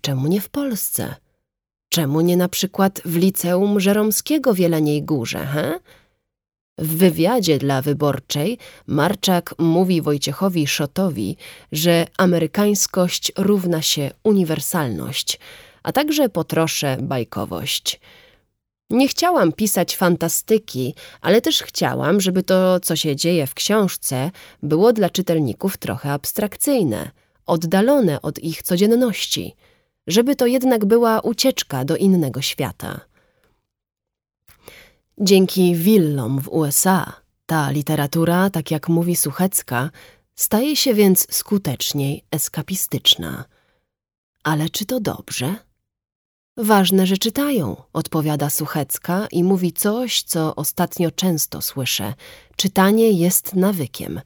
Czemu 0.00 0.28
nie 0.28 0.40
w 0.40 0.48
Polsce? 0.48 1.14
Czemu 1.88 2.20
nie 2.20 2.36
na 2.36 2.48
przykład 2.48 3.00
w 3.04 3.16
liceum 3.16 3.80
Żeromskiego 3.80 4.54
w 4.54 4.58
Jeleniej 4.58 5.02
Górze, 5.02 5.46
he? 5.46 5.80
W 6.78 6.96
wywiadzie 6.96 7.58
dla 7.58 7.82
Wyborczej 7.82 8.58
Marczak 8.86 9.54
mówi 9.58 10.02
Wojciechowi 10.02 10.66
Szotowi, 10.66 11.36
że 11.72 12.06
amerykańskość 12.18 13.32
równa 13.36 13.82
się 13.82 14.10
uniwersalność, 14.24 15.38
a 15.82 15.92
także 15.92 16.28
po 16.28 16.44
trosze 16.44 16.96
bajkowość. 17.00 18.00
Nie 18.90 19.08
chciałam 19.08 19.52
pisać 19.52 19.96
fantastyki, 19.96 20.94
ale 21.20 21.40
też 21.40 21.62
chciałam, 21.62 22.20
żeby 22.20 22.42
to, 22.42 22.80
co 22.80 22.96
się 22.96 23.16
dzieje 23.16 23.46
w 23.46 23.54
książce, 23.54 24.30
było 24.62 24.92
dla 24.92 25.10
czytelników 25.10 25.76
trochę 25.76 26.12
abstrakcyjne, 26.12 27.10
oddalone 27.46 28.22
od 28.22 28.38
ich 28.38 28.62
codzienności– 28.62 29.54
żeby 30.06 30.36
to 30.36 30.46
jednak 30.46 30.84
była 30.84 31.20
ucieczka 31.20 31.84
do 31.84 31.96
innego 31.96 32.42
świata. 32.42 33.00
Dzięki 35.22 35.74
willom 35.74 36.40
w 36.40 36.48
USA 36.48 37.12
ta 37.46 37.70
literatura, 37.70 38.50
tak 38.50 38.70
jak 38.70 38.88
mówi 38.88 39.16
Suchecka, 39.16 39.90
staje 40.34 40.76
się 40.76 40.94
więc 40.94 41.34
skuteczniej 41.34 42.24
eskapistyczna. 42.30 43.44
Ale 44.44 44.68
czy 44.68 44.86
to 44.86 45.00
dobrze? 45.00 45.54
Ważne, 46.56 47.06
że 47.06 47.18
czytają, 47.18 47.76
odpowiada 47.92 48.50
Suchecka 48.50 49.26
i 49.32 49.44
mówi 49.44 49.72
coś, 49.72 50.22
co 50.22 50.56
ostatnio 50.56 51.10
często 51.10 51.62
słyszę. 51.62 52.14
Czytanie 52.56 53.10
jest 53.10 53.54
nawykiem– 53.54 54.20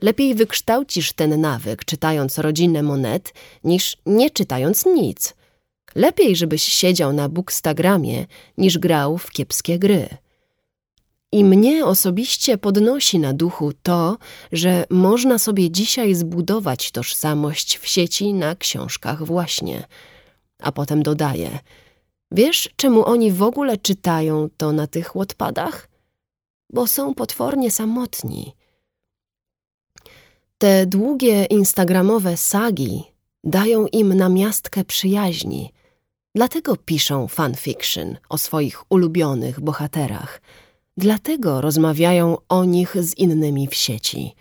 Lepiej 0.00 0.34
wykształcisz 0.34 1.12
ten 1.12 1.40
nawyk, 1.40 1.84
czytając 1.84 2.38
rodzinę 2.38 2.82
monet, 2.82 3.34
niż 3.64 3.96
nie 4.06 4.30
czytając 4.30 4.86
nic. 4.86 5.34
Lepiej, 5.96 6.36
żebyś 6.36 6.62
siedział 6.62 7.12
na 7.12 7.28
bookstagramie, 7.28 8.26
niż 8.58 8.78
grał 8.78 9.18
w 9.18 9.30
kiepskie 9.30 9.78
gry. 9.78 10.08
I 11.32 11.44
mnie 11.44 11.86
osobiście 11.86 12.58
podnosi 12.58 13.18
na 13.18 13.32
duchu 13.32 13.72
to, 13.82 14.18
że 14.52 14.84
można 14.90 15.38
sobie 15.38 15.70
dzisiaj 15.70 16.14
zbudować 16.14 16.90
tożsamość 16.90 17.78
w 17.78 17.86
sieci 17.88 18.34
na 18.34 18.56
książkach 18.56 19.24
właśnie. 19.24 19.86
A 20.58 20.72
potem 20.72 21.02
dodaje, 21.02 21.58
wiesz 22.30 22.70
czemu 22.76 23.06
oni 23.06 23.32
w 23.32 23.42
ogóle 23.42 23.76
czytają 23.76 24.48
to 24.56 24.72
na 24.72 24.86
tych 24.86 25.16
łotpadach? 25.16 25.88
Bo 26.70 26.86
są 26.86 27.14
potwornie 27.14 27.70
samotni. 27.70 28.52
Te 30.58 30.86
długie 30.86 31.44
instagramowe 31.44 32.36
sagi 32.36 33.04
dają 33.44 33.86
im 33.86 34.14
namiastkę 34.14 34.84
przyjaźni. 34.84 35.75
Dlatego 36.36 36.76
piszą 36.76 37.28
fanfiction 37.28 38.16
o 38.28 38.38
swoich 38.38 38.92
ulubionych 38.92 39.60
bohaterach. 39.60 40.40
Dlatego 40.96 41.60
rozmawiają 41.60 42.36
o 42.48 42.64
nich 42.64 42.96
z 43.02 43.18
innymi 43.18 43.68
w 43.68 43.74
sieci. 43.74 44.34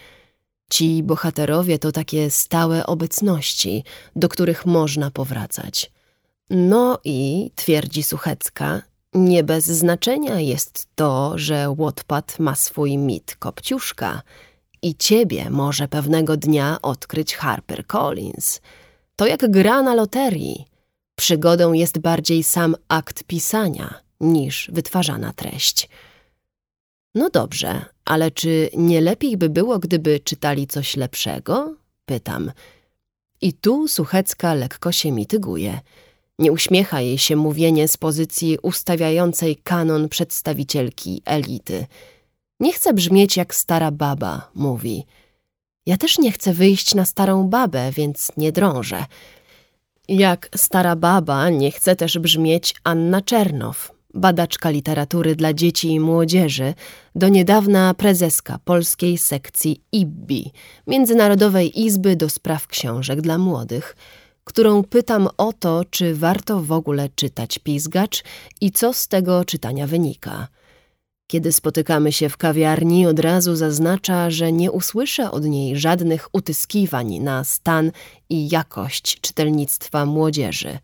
Ci 0.70 1.04
bohaterowie 1.04 1.80
to 1.80 1.92
takie 1.92 2.30
stałe 2.30 2.86
obecności, 2.86 3.84
do 4.16 4.30
których 4.30 4.66
można 4.66 5.12
powracać. 5.12 5.92
No 6.50 7.00
i, 7.04 7.52
twierdzi 7.56 8.04
Suchecka, 8.04 8.82
nie 9.14 9.44
bez 9.44 9.66
znaczenia 9.66 10.40
jest 10.40 10.88
to, 10.96 11.38
że 11.38 11.76
Wattpad 11.78 12.40
ma 12.40 12.56
swój 12.56 12.98
mit 12.98 13.36
Kopciuszka– 13.36 14.22
i 14.82 14.96
ciebie 14.96 15.50
może 15.50 15.88
pewnego 15.88 16.38
dnia 16.38 16.78
odkryć 16.82 17.36
Harper 17.36 17.88
Collins. 17.88 18.62
To 19.16 19.28
jak 19.28 19.52
gra 19.52 19.82
na 19.82 19.96
loterii. 19.96 20.66
Przygodą 21.16 21.74
jest 21.74 22.00
bardziej 22.00 22.44
sam 22.44 22.76
akt 22.88 23.24
pisania 23.24 24.02
niż 24.20 24.70
wytwarzana 24.74 25.34
treść. 25.34 25.90
No 27.16 27.30
dobrze, 27.30 27.86
ale 28.06 28.32
czy 28.32 28.70
nie 28.78 29.02
lepiej 29.02 29.38
by 29.38 29.50
było, 29.50 29.80
gdyby 29.80 30.20
czytali 30.20 30.68
coś 30.68 30.98
lepszego? 30.98 31.76
Pytam. 32.06 32.52
I 33.42 33.54
tu 33.54 33.88
Suchecka 33.88 34.54
lekko 34.54 34.92
się 34.92 35.12
mityguje. 35.12 35.80
Nie 36.40 36.52
uśmiecha 36.52 37.02
jej 37.02 37.18
się 37.18 37.36
mówienie 37.36 37.88
z 37.88 37.98
pozycji 37.98 38.58
ustawiającej 38.62 39.56
kanon 39.56 40.10
przedstawicielki 40.10 41.22
elity– 41.26 41.86
nie 42.60 42.74
chcę 42.74 42.94
brzmieć 42.94 43.38
jak 43.38 43.56
stara 43.56 43.92
baba, 43.92 44.50
mówi. 44.56 45.06
Ja 45.86 45.98
też 45.98 46.20
nie 46.20 46.32
chcę 46.32 46.54
wyjść 46.54 46.96
na 46.96 47.06
starą 47.06 47.48
babę, 47.48 47.92
więc 47.92 48.32
nie 48.38 48.52
drążę. 48.52 49.06
Jak 50.08 50.50
stara 50.56 50.96
baba 50.96 51.50
nie 51.50 51.72
chce 51.72 51.96
też 51.96 52.20
brzmieć 52.20 52.76
Anna 52.84 53.22
Czernow, 53.22 53.92
badaczka 54.14 54.70
literatury 54.70 55.36
dla 55.36 55.54
dzieci 55.54 55.92
i 55.92 56.00
młodzieży, 56.00 56.74
do 57.16 57.30
niedawna 57.30 57.94
prezeska 57.94 58.60
polskiej 58.66 59.18
sekcji 59.18 59.82
IBBI, 59.92 60.52
Międzynarodowej 60.88 61.82
Izby 61.82 62.16
do 62.16 62.30
Spraw 62.30 62.68
Książek 62.68 63.22
dla 63.22 63.38
Młodych, 63.38 63.96
którą 64.44 64.84
pytam 64.84 65.30
o 65.38 65.54
to, 65.54 65.82
czy 65.90 66.16
warto 66.16 66.62
w 66.62 66.72
ogóle 66.72 67.10
czytać 67.16 67.60
Pizgacz 67.60 68.24
i 68.62 68.72
co 68.72 68.94
z 68.94 69.08
tego 69.08 69.46
czytania 69.46 69.88
wynika– 69.88 70.48
kiedy 71.28 71.52
spotykamy 71.52 72.12
się 72.12 72.30
w 72.30 72.38
kawiarni, 72.38 73.08
od 73.08 73.20
razu 73.20 73.56
zaznacza, 73.56 74.30
że 74.30 74.52
nie 74.52 74.72
usłyszę 74.72 75.32
od 75.32 75.46
niej 75.46 75.78
żadnych 75.78 76.30
utyskiwań 76.34 77.20
na 77.20 77.44
stan 77.44 77.92
i 78.30 78.50
jakość 78.50 79.22
czytelnictwa 79.22 80.06
młodzieży. 80.06 80.80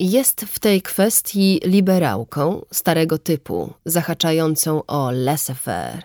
Jest 0.00 0.40
w 0.40 0.58
tej 0.58 0.82
kwestii 0.82 1.60
liberałką 1.64 2.64
starego 2.72 3.18
typu, 3.18 3.72
zahaczającą 3.84 4.82
o 4.86 5.10
laissez-faire. 5.10 6.02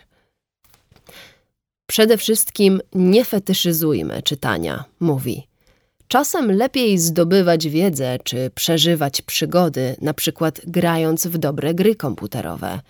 Przede 1.87 2.17
wszystkim 2.17 2.81
nie 2.95 3.25
fetyszyzujmy 3.25 4.21
czytania, 4.21 4.85
mówi. 4.99 5.47
Czasem 6.07 6.51
lepiej 6.51 6.97
zdobywać 6.97 7.67
wiedzę 7.67 8.17
czy 8.23 8.51
przeżywać 8.55 9.21
przygody, 9.21 9.95
na 10.01 10.13
przykład 10.13 10.61
grając 10.67 11.27
w 11.27 11.37
dobre 11.37 11.73
gry 11.73 11.95
komputerowe– 11.95 12.79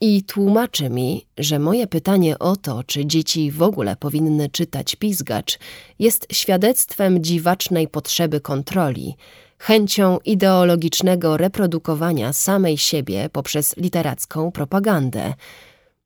i 0.00 0.22
tłumaczy 0.22 0.90
mi, 0.90 1.26
że 1.38 1.58
moje 1.58 1.86
pytanie 1.86 2.38
o 2.38 2.56
to, 2.56 2.84
czy 2.84 3.06
dzieci 3.06 3.50
w 3.50 3.62
ogóle 3.62 3.96
powinny 3.96 4.48
czytać 4.48 4.96
pizgacz, 4.96 5.58
jest 5.98 6.26
świadectwem 6.32 7.24
dziwacznej 7.24 7.88
potrzeby 7.88 8.40
kontroli, 8.40 9.16
chęcią 9.58 10.18
ideologicznego 10.24 11.36
reprodukowania 11.36 12.32
samej 12.32 12.78
siebie 12.78 13.28
poprzez 13.32 13.76
literacką 13.76 14.52
propagandę. 14.52 15.34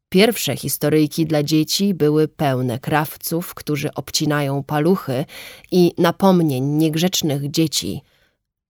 Pierwsze 0.09 0.57
historyjki 0.57 1.27
dla 1.27 1.43
dzieci 1.43 1.95
były 1.95 2.29
pełne 2.29 2.79
krawców, 2.79 3.55
którzy 3.55 3.95
obcinają 3.95 4.63
paluchy 4.63 5.25
i 5.71 5.93
napomnień 5.99 6.65
niegrzecznych 6.65 7.51
dzieci– 7.51 8.01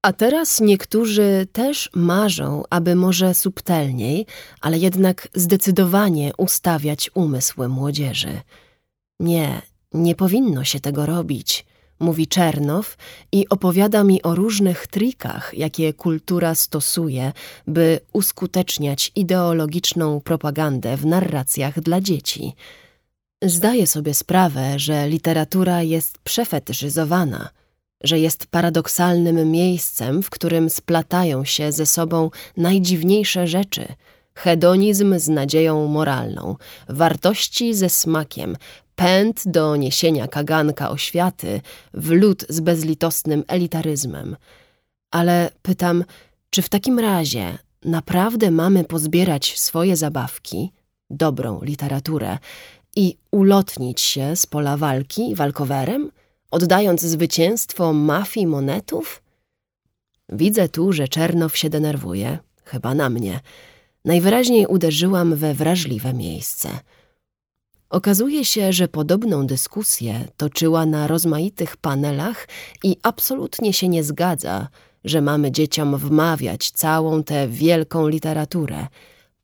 a 0.04 0.12
teraz 0.12 0.60
niektórzy 0.60 1.46
też 1.52 1.90
marzą, 1.94 2.62
aby 2.70 2.94
może 2.94 3.34
subtelniej, 3.34 4.26
ale 4.60 4.78
jednak 4.78 5.28
zdecydowanie 5.34 6.32
ustawiać 6.36 7.10
umysły 7.14 7.68
młodzieży. 7.68 8.40
Nie, 9.20 9.62
nie 9.92 10.14
powinno 10.14 10.64
się 10.64 10.80
tego 10.80 11.06
robić, 11.06 11.66
mówi 12.00 12.26
Czernow 12.26 12.96
i 13.32 13.48
opowiada 13.48 14.04
mi 14.04 14.22
o 14.22 14.34
różnych 14.34 14.86
trikach, 14.86 15.54
jakie 15.54 15.92
kultura 15.92 16.54
stosuje, 16.54 17.32
by 17.66 18.00
uskuteczniać 18.12 19.12
ideologiczną 19.16 20.20
propagandę 20.20 20.96
w 20.96 21.06
narracjach 21.06 21.80
dla 21.80 22.00
dzieci. 22.00 22.54
Zdaję 23.42 23.86
sobie 23.86 24.14
sprawę, 24.14 24.78
że 24.78 25.08
literatura 25.08 25.82
jest 25.82 26.18
przefetyszyzowana– 26.18 27.48
że 28.04 28.18
jest 28.18 28.46
paradoksalnym 28.46 29.50
miejscem, 29.50 30.22
w 30.22 30.30
którym 30.30 30.70
splatają 30.70 31.44
się 31.44 31.72
ze 31.72 31.86
sobą 31.86 32.30
najdziwniejsze 32.56 33.46
rzeczy. 33.46 33.86
Hedonizm 34.34 35.18
z 35.18 35.28
nadzieją 35.28 35.86
moralną, 35.86 36.56
wartości 36.88 37.74
ze 37.74 37.88
smakiem, 37.88 38.56
pęd 38.96 39.42
do 39.46 39.76
niesienia 39.76 40.28
kaganka 40.28 40.90
oświaty 40.90 41.60
w 41.94 42.10
lód 42.10 42.44
z 42.48 42.60
bezlitosnym 42.60 43.44
elitaryzmem. 43.48 44.36
Ale 45.10 45.50
pytam, 45.62 46.04
czy 46.50 46.62
w 46.62 46.68
takim 46.68 46.98
razie 46.98 47.58
naprawdę 47.84 48.50
mamy 48.50 48.84
pozbierać 48.84 49.60
swoje 49.60 49.96
zabawki, 49.96 50.72
dobrą 51.10 51.60
literaturę 51.62 52.38
i 52.96 53.16
ulotnić 53.30 54.00
się 54.00 54.36
z 54.36 54.46
pola 54.46 54.76
walki 54.76 55.34
walkowerem, 55.34 56.10
oddając 56.54 57.00
zwycięstwo 57.02 57.92
mafii 57.92 58.46
monetów? 58.46 59.22
Widzę 60.28 60.68
tu, 60.68 60.92
że 60.92 61.08
Czernow 61.08 61.56
się 61.56 61.70
denerwuje, 61.70 62.38
chyba 62.64 62.94
na 62.94 63.10
mnie. 63.10 63.40
Najwyraźniej 64.04 64.66
uderzyłam 64.66 65.34
we 65.36 65.54
wrażliwe 65.54 66.14
miejsce. 66.14 66.68
Okazuje 67.90 68.44
się, 68.44 68.72
że 68.72 68.88
podobną 68.88 69.46
dyskusję 69.46 70.24
toczyła 70.36 70.86
na 70.86 71.06
rozmaitych 71.06 71.76
panelach 71.76 72.48
i 72.82 72.96
absolutnie 73.02 73.72
się 73.72 73.88
nie 73.88 74.04
zgadza, 74.04 74.68
że 75.04 75.20
mamy 75.20 75.52
dzieciom 75.52 75.96
wmawiać 75.96 76.70
całą 76.70 77.22
tę 77.22 77.48
wielką 77.48 78.08
literaturę, 78.08 78.86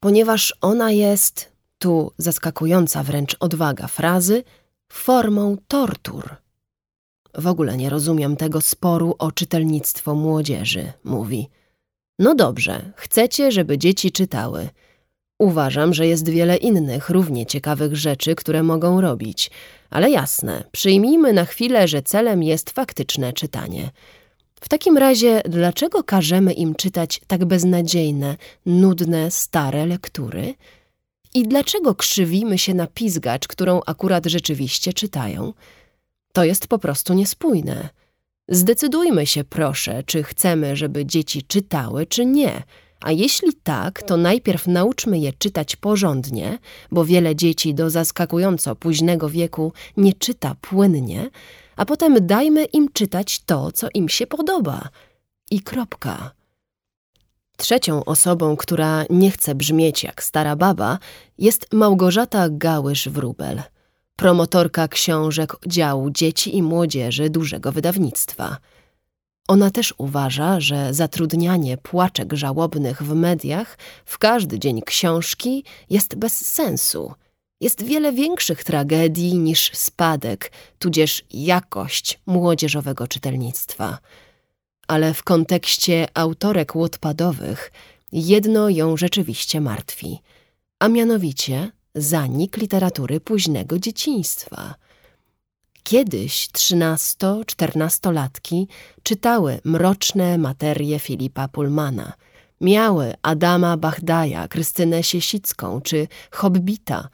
ponieważ 0.00 0.54
ona 0.60 0.90
jest, 0.90 1.52
tu 1.78 2.12
zaskakująca 2.18 3.02
wręcz 3.02 3.36
odwaga 3.40 3.86
frazy, 3.86 4.44
formą 4.92 5.56
tortur. 5.68 6.36
W 7.34 7.46
ogóle 7.46 7.76
nie 7.76 7.90
rozumiem 7.90 8.36
tego 8.36 8.60
sporu 8.60 9.14
o 9.18 9.32
czytelnictwo 9.32 10.14
młodzieży, 10.14 10.92
mówi. 11.04 11.48
No 12.18 12.34
dobrze, 12.34 12.92
chcecie, 12.96 13.52
żeby 13.52 13.78
dzieci 13.78 14.12
czytały. 14.12 14.68
Uważam, 15.38 15.94
że 15.94 16.06
jest 16.06 16.28
wiele 16.28 16.56
innych, 16.56 17.10
równie 17.10 17.46
ciekawych 17.46 17.96
rzeczy, 17.96 18.34
które 18.34 18.62
mogą 18.62 19.00
robić. 19.00 19.50
Ale 19.90 20.10
jasne, 20.10 20.64
przyjmijmy 20.72 21.32
na 21.32 21.44
chwilę, 21.44 21.88
że 21.88 22.02
celem 22.02 22.42
jest 22.42 22.70
faktyczne 22.70 23.32
czytanie. 23.32 23.90
W 24.60 24.68
takim 24.68 24.96
razie, 24.96 25.42
dlaczego 25.48 26.04
każemy 26.04 26.52
im 26.52 26.74
czytać 26.74 27.20
tak 27.26 27.44
beznadziejne, 27.44 28.36
nudne, 28.66 29.30
stare 29.30 29.86
lektury? 29.86 30.54
I 31.34 31.42
dlaczego 31.42 31.94
krzywimy 31.94 32.58
się 32.58 32.74
na 32.74 32.86
pizgacz, 32.86 33.48
którą 33.48 33.80
akurat 33.86 34.26
rzeczywiście 34.26 34.92
czytają? 34.92 35.52
To 36.32 36.44
jest 36.44 36.66
po 36.66 36.78
prostu 36.78 37.14
niespójne. 37.14 37.88
Zdecydujmy 38.48 39.26
się, 39.26 39.44
proszę, 39.44 40.02
czy 40.06 40.22
chcemy, 40.22 40.76
żeby 40.76 41.06
dzieci 41.06 41.42
czytały, 41.42 42.06
czy 42.06 42.26
nie. 42.26 42.62
A 43.00 43.12
jeśli 43.12 43.52
tak, 43.62 44.02
to 44.02 44.16
najpierw 44.16 44.66
nauczmy 44.66 45.18
je 45.18 45.32
czytać 45.32 45.76
porządnie, 45.76 46.58
bo 46.90 47.04
wiele 47.04 47.36
dzieci 47.36 47.74
do 47.74 47.90
zaskakująco 47.90 48.76
późnego 48.76 49.28
wieku 49.28 49.72
nie 49.96 50.12
czyta 50.12 50.56
płynnie, 50.60 51.30
a 51.76 51.84
potem 51.84 52.26
dajmy 52.26 52.64
im 52.64 52.88
czytać 52.92 53.40
to, 53.40 53.72
co 53.72 53.88
im 53.94 54.08
się 54.08 54.26
podoba. 54.26 54.88
I 55.50 55.60
kropka. 55.60 56.30
Trzecią 57.56 58.04
osobą, 58.04 58.56
która 58.56 59.04
nie 59.10 59.30
chce 59.30 59.54
brzmieć 59.54 60.04
jak 60.04 60.22
stara 60.22 60.56
baba, 60.56 60.98
jest 61.38 61.72
Małgorzata 61.72 62.48
Gałysz-Wróbel 62.48 63.62
promotorka 64.20 64.88
książek 64.88 65.56
działu 65.66 66.10
dzieci 66.10 66.56
i 66.56 66.62
młodzieży 66.62 67.30
dużego 67.30 67.72
wydawnictwa. 67.72 68.56
Ona 69.48 69.70
też 69.70 69.94
uważa, 69.98 70.60
że 70.60 70.94
zatrudnianie 70.94 71.76
płaczek 71.76 72.32
żałobnych 72.32 73.02
w 73.02 73.14
mediach 73.14 73.78
w 74.04 74.18
każdy 74.18 74.58
dzień 74.58 74.82
książki 74.82 75.64
jest 75.90 76.14
bez 76.14 76.46
sensu. 76.46 77.12
Jest 77.60 77.82
wiele 77.82 78.12
większych 78.12 78.64
tragedii 78.64 79.38
niż 79.38 79.70
spadek, 79.74 80.52
tudzież 80.78 81.24
jakość 81.30 82.20
młodzieżowego 82.26 83.08
czytelnictwa. 83.08 83.98
Ale 84.88 85.14
w 85.14 85.22
kontekście 85.22 86.08
autorek 86.14 86.76
łotpadowych 86.76 87.72
jedno 88.12 88.68
ją 88.68 88.96
rzeczywiście 88.96 89.60
martwi, 89.60 90.18
a 90.78 90.88
mianowicie 90.88 91.70
zanik 91.94 92.56
literatury 92.56 93.20
późnego 93.20 93.78
dzieciństwa. 93.78 94.74
Kiedyś 95.82 96.48
trzynasto-czternastolatki 96.52 98.66
czytały 99.02 99.60
mroczne 99.64 100.38
materie 100.38 100.98
Filipa 100.98 101.48
Pullmana, 101.48 102.12
miały 102.60 103.14
Adama 103.22 103.76
Bachdaja, 103.76 104.48
Krystynę 104.48 105.02
Siesicką 105.02 105.80
czy 105.80 106.08
Hobbita, 106.30 107.08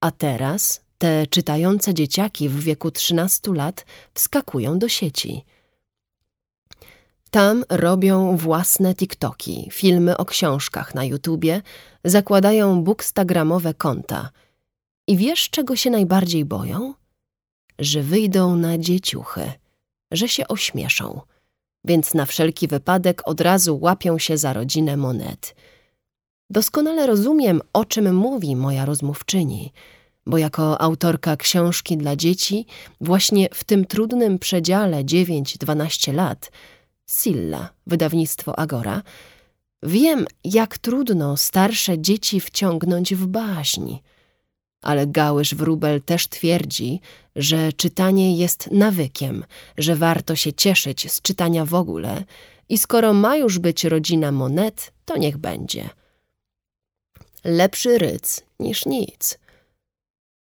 a 0.00 0.10
teraz 0.10 0.80
te 0.98 1.26
czytające 1.26 1.94
dzieciaki 1.94 2.48
w 2.48 2.60
wieku 2.60 2.90
13 2.90 3.54
lat 3.54 3.86
wskakują 4.14 4.78
do 4.78 4.88
sieci– 4.88 5.44
tam 7.32 7.64
robią 7.68 8.36
własne 8.36 8.94
TikToki, 8.94 9.68
filmy 9.70 10.16
o 10.16 10.24
książkach 10.24 10.94
na 10.94 11.04
YouTubie, 11.04 11.62
zakładają 12.04 12.84
bookstagramowe 12.84 13.74
konta. 13.74 14.30
I 15.06 15.16
wiesz, 15.16 15.50
czego 15.50 15.76
się 15.76 15.90
najbardziej 15.90 16.44
boją? 16.44 16.94
Że 17.78 18.02
wyjdą 18.02 18.56
na 18.56 18.78
dzieciuchy, 18.78 19.52
że 20.10 20.28
się 20.28 20.48
ośmieszą. 20.48 21.20
Więc 21.84 22.14
na 22.14 22.26
wszelki 22.26 22.68
wypadek 22.68 23.22
od 23.24 23.40
razu 23.40 23.78
łapią 23.80 24.18
się 24.18 24.38
za 24.38 24.52
rodzinę 24.52 24.96
monet. 24.96 25.54
Doskonale 26.50 27.06
rozumiem, 27.06 27.60
o 27.72 27.84
czym 27.84 28.14
mówi 28.14 28.56
moja 28.56 28.84
rozmówczyni, 28.84 29.72
bo 30.26 30.38
jako 30.38 30.80
autorka 30.80 31.36
książki 31.36 31.96
dla 31.96 32.16
dzieci, 32.16 32.66
właśnie 33.00 33.48
w 33.54 33.64
tym 33.64 33.84
trudnym 33.84 34.38
przedziale 34.38 35.04
9-12 35.04 36.14
lat– 36.14 36.50
Silla, 37.06 37.68
wydawnictwo 37.86 38.58
Agora, 38.58 39.02
wiem, 39.82 40.26
jak 40.44 40.78
trudno 40.78 41.36
starsze 41.36 41.98
dzieci 41.98 42.40
wciągnąć 42.40 43.14
w 43.14 43.26
baśń. 43.26 43.96
Ale 44.82 45.06
Gałysz 45.06 45.54
Wróbel 45.54 46.02
też 46.02 46.28
twierdzi, 46.28 47.00
że 47.36 47.72
czytanie 47.72 48.36
jest 48.36 48.70
nawykiem, 48.70 49.44
że 49.78 49.96
warto 49.96 50.36
się 50.36 50.52
cieszyć 50.52 51.12
z 51.12 51.22
czytania 51.22 51.64
w 51.64 51.74
ogóle 51.74 52.24
i 52.68 52.78
skoro 52.78 53.12
ma 53.12 53.36
już 53.36 53.58
być 53.58 53.84
rodzina 53.84 54.32
monet, 54.32 54.92
to 55.04 55.16
niech 55.16 55.38
będzie. 55.38 55.90
Lepszy 57.44 57.98
ryc 57.98 58.42
niż 58.60 58.86
nic. 58.86 59.38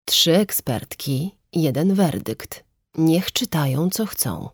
Trzy 0.06 0.36
ekspertki, 0.36 1.36
jeden 1.54 1.94
werdykt. 1.94 2.64
Niech 2.98 3.32
czytają, 3.32 3.90
co 3.90 4.06
chcą 4.06 4.50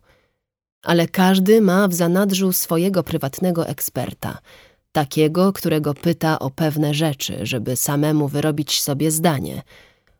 ale 0.82 1.08
każdy 1.08 1.60
ma 1.60 1.88
w 1.88 1.94
zanadrzu 1.94 2.52
swojego 2.52 3.02
prywatnego 3.02 3.66
eksperta, 3.66 4.38
takiego, 4.92 5.52
którego 5.52 5.94
pyta 5.94 6.38
o 6.38 6.50
pewne 6.50 6.94
rzeczy, 6.94 7.38
żeby 7.42 7.76
samemu 7.76 8.28
wyrobić 8.28 8.80
sobie 8.80 9.10
zdanie. 9.10 9.62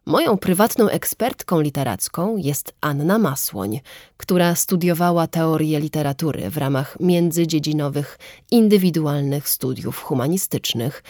Moją 0.07 0.39
prywatną 0.39 0.89
ekspertką 0.89 1.61
literacką 1.61 2.37
jest 2.37 2.75
Anna 2.81 3.19
Masłoń, 3.19 3.81
która 4.17 4.55
studiowała 4.55 5.27
teorię 5.27 5.81
literatury 5.81 6.51
w 6.51 6.57
ramach 6.57 6.97
międzydziedzinowych, 7.01 8.19
indywidualnych 8.51 9.49
studiów 9.49 10.03
humanistycznych, 10.03 11.03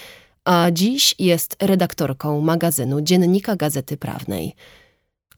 a 0.45 0.71
dziś 0.73 1.15
jest 1.19 1.57
redaktorką 1.63 2.41
magazynu 2.41 3.01
Dziennika 3.01 3.57
Gazety 3.57 3.97
Prawnej. 3.97 4.55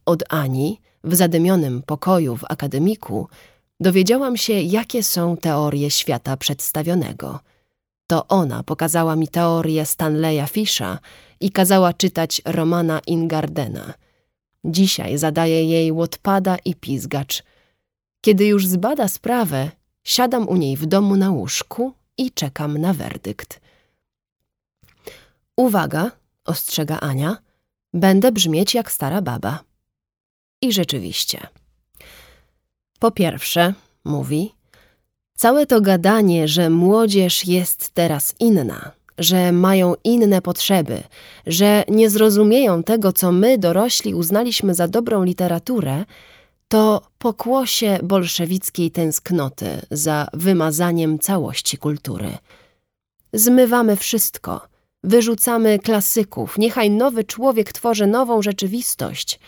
Od 0.07 0.25
Ani 0.29 0.81
w 1.05 1.15
zadymionym 1.15 1.83
pokoju 1.83 2.37
w 2.37 2.45
akademiku 2.49 3.29
dowiedziałam 3.83 4.37
się, 4.37 4.53
jakie 4.53 5.03
są 5.03 5.37
teorie 5.37 5.91
świata 5.91 6.37
przedstawionego. 6.37 7.41
To 8.07 8.29
ona 8.29 8.63
pokazała 8.63 9.17
mi 9.17 9.29
teorię 9.29 9.87
Stanleya 9.87 10.47
Fisha 10.49 10.99
i 11.41 11.51
kazała 11.51 11.93
czytać 11.93 12.43
Romana 12.45 13.01
Ingardena. 13.07 13.95
Dzisiaj 14.65 15.19
zadaję 15.19 15.65
jej 15.65 15.93
łotpada 15.93 16.57
i 16.65 16.75
pizgacz. 16.75 17.43
Kiedy 18.21 18.47
już 18.47 18.67
zbada 18.67 19.09
sprawę, 19.09 19.71
siadam 20.05 20.49
u 20.49 20.57
niej 20.57 20.77
w 20.77 20.87
domu 20.87 21.17
na 21.17 21.31
łóżku 21.31 21.93
i 22.19 22.31
czekam 22.31 22.79
na 22.79 22.93
werdykt. 22.93 23.61
Uwaga, 25.57 26.11
ostrzega 26.45 27.01
Ania, 27.01 27.37
będę 27.95 28.33
brzmieć 28.33 28.75
jak 28.75 28.93
stara 28.93 29.23
baba. 29.23 29.65
I 30.61 30.73
rzeczywiście. 30.73 31.49
Po 33.03 33.11
pierwsze, 33.11 33.75
mówi, 34.05 34.55
całe 35.37 35.67
to 35.67 35.81
gadanie, 35.81 36.49
że 36.49 36.71
młodzież 36.71 37.47
jest 37.47 37.91
teraz 37.95 38.35
inna, 38.41 38.91
że 39.19 39.53
mają 39.53 39.95
inne 40.05 40.43
potrzeby, 40.43 41.03
że 41.47 41.85
nie 41.89 42.11
zrozumieją 42.11 42.83
tego, 42.83 43.13
co 43.13 43.33
my, 43.33 43.59
dorośli, 43.59 44.15
uznaliśmy 44.15 44.75
za 44.75 44.89
dobrą 44.89 45.25
literaturę, 45.25 46.05
to 46.69 47.03
pokłosie 47.19 47.99
bolszewickiej 48.03 48.91
tęsknoty 48.91 49.67
za 49.91 50.29
wymazaniem 50.33 51.19
całości 51.19 51.79
kultury. 51.79 52.39
Zmywamy 53.33 53.97
wszystko, 53.97 54.61
wyrzucamy 55.05 55.79
klasyków, 55.79 56.59
niechaj 56.59 56.91
nowy 56.91 57.25
człowiek 57.25 57.73
tworzy 57.73 58.07
nową 58.07 58.43
rzeczywistość– 58.43 59.39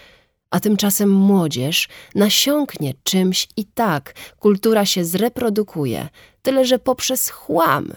a 0.55 0.61
tymczasem 0.61 1.11
młodzież 1.11 1.89
nasiąknie 2.15 2.95
czymś 3.03 3.49
i 3.57 3.65
tak 3.65 4.15
kultura 4.39 4.87
się 4.87 5.05
zreprodukuje, 5.05 6.09
tyle 6.43 6.65
że 6.65 6.79
poprzez 6.79 7.29
chłam. 7.29 7.93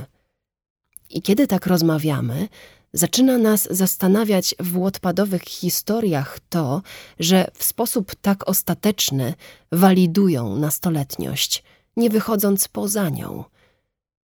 I 1.09 1.21
kiedy 1.21 1.47
tak 1.47 1.67
rozmawiamy, 1.67 2.47
zaczyna 2.93 3.37
nas 3.37 3.67
zastanawiać 3.71 4.55
w 4.59 4.77
łotpadowych 4.77 5.43
historiach 5.43 6.39
to, 6.49 6.81
że 7.19 7.47
w 7.53 7.63
sposób 7.63 8.15
tak 8.21 8.49
ostateczny 8.49 9.33
walidują 9.71 10.55
nastoletniość, 10.55 11.63
nie 11.97 12.09
wychodząc 12.09 12.67
poza 12.67 13.09
nią. 13.09 13.43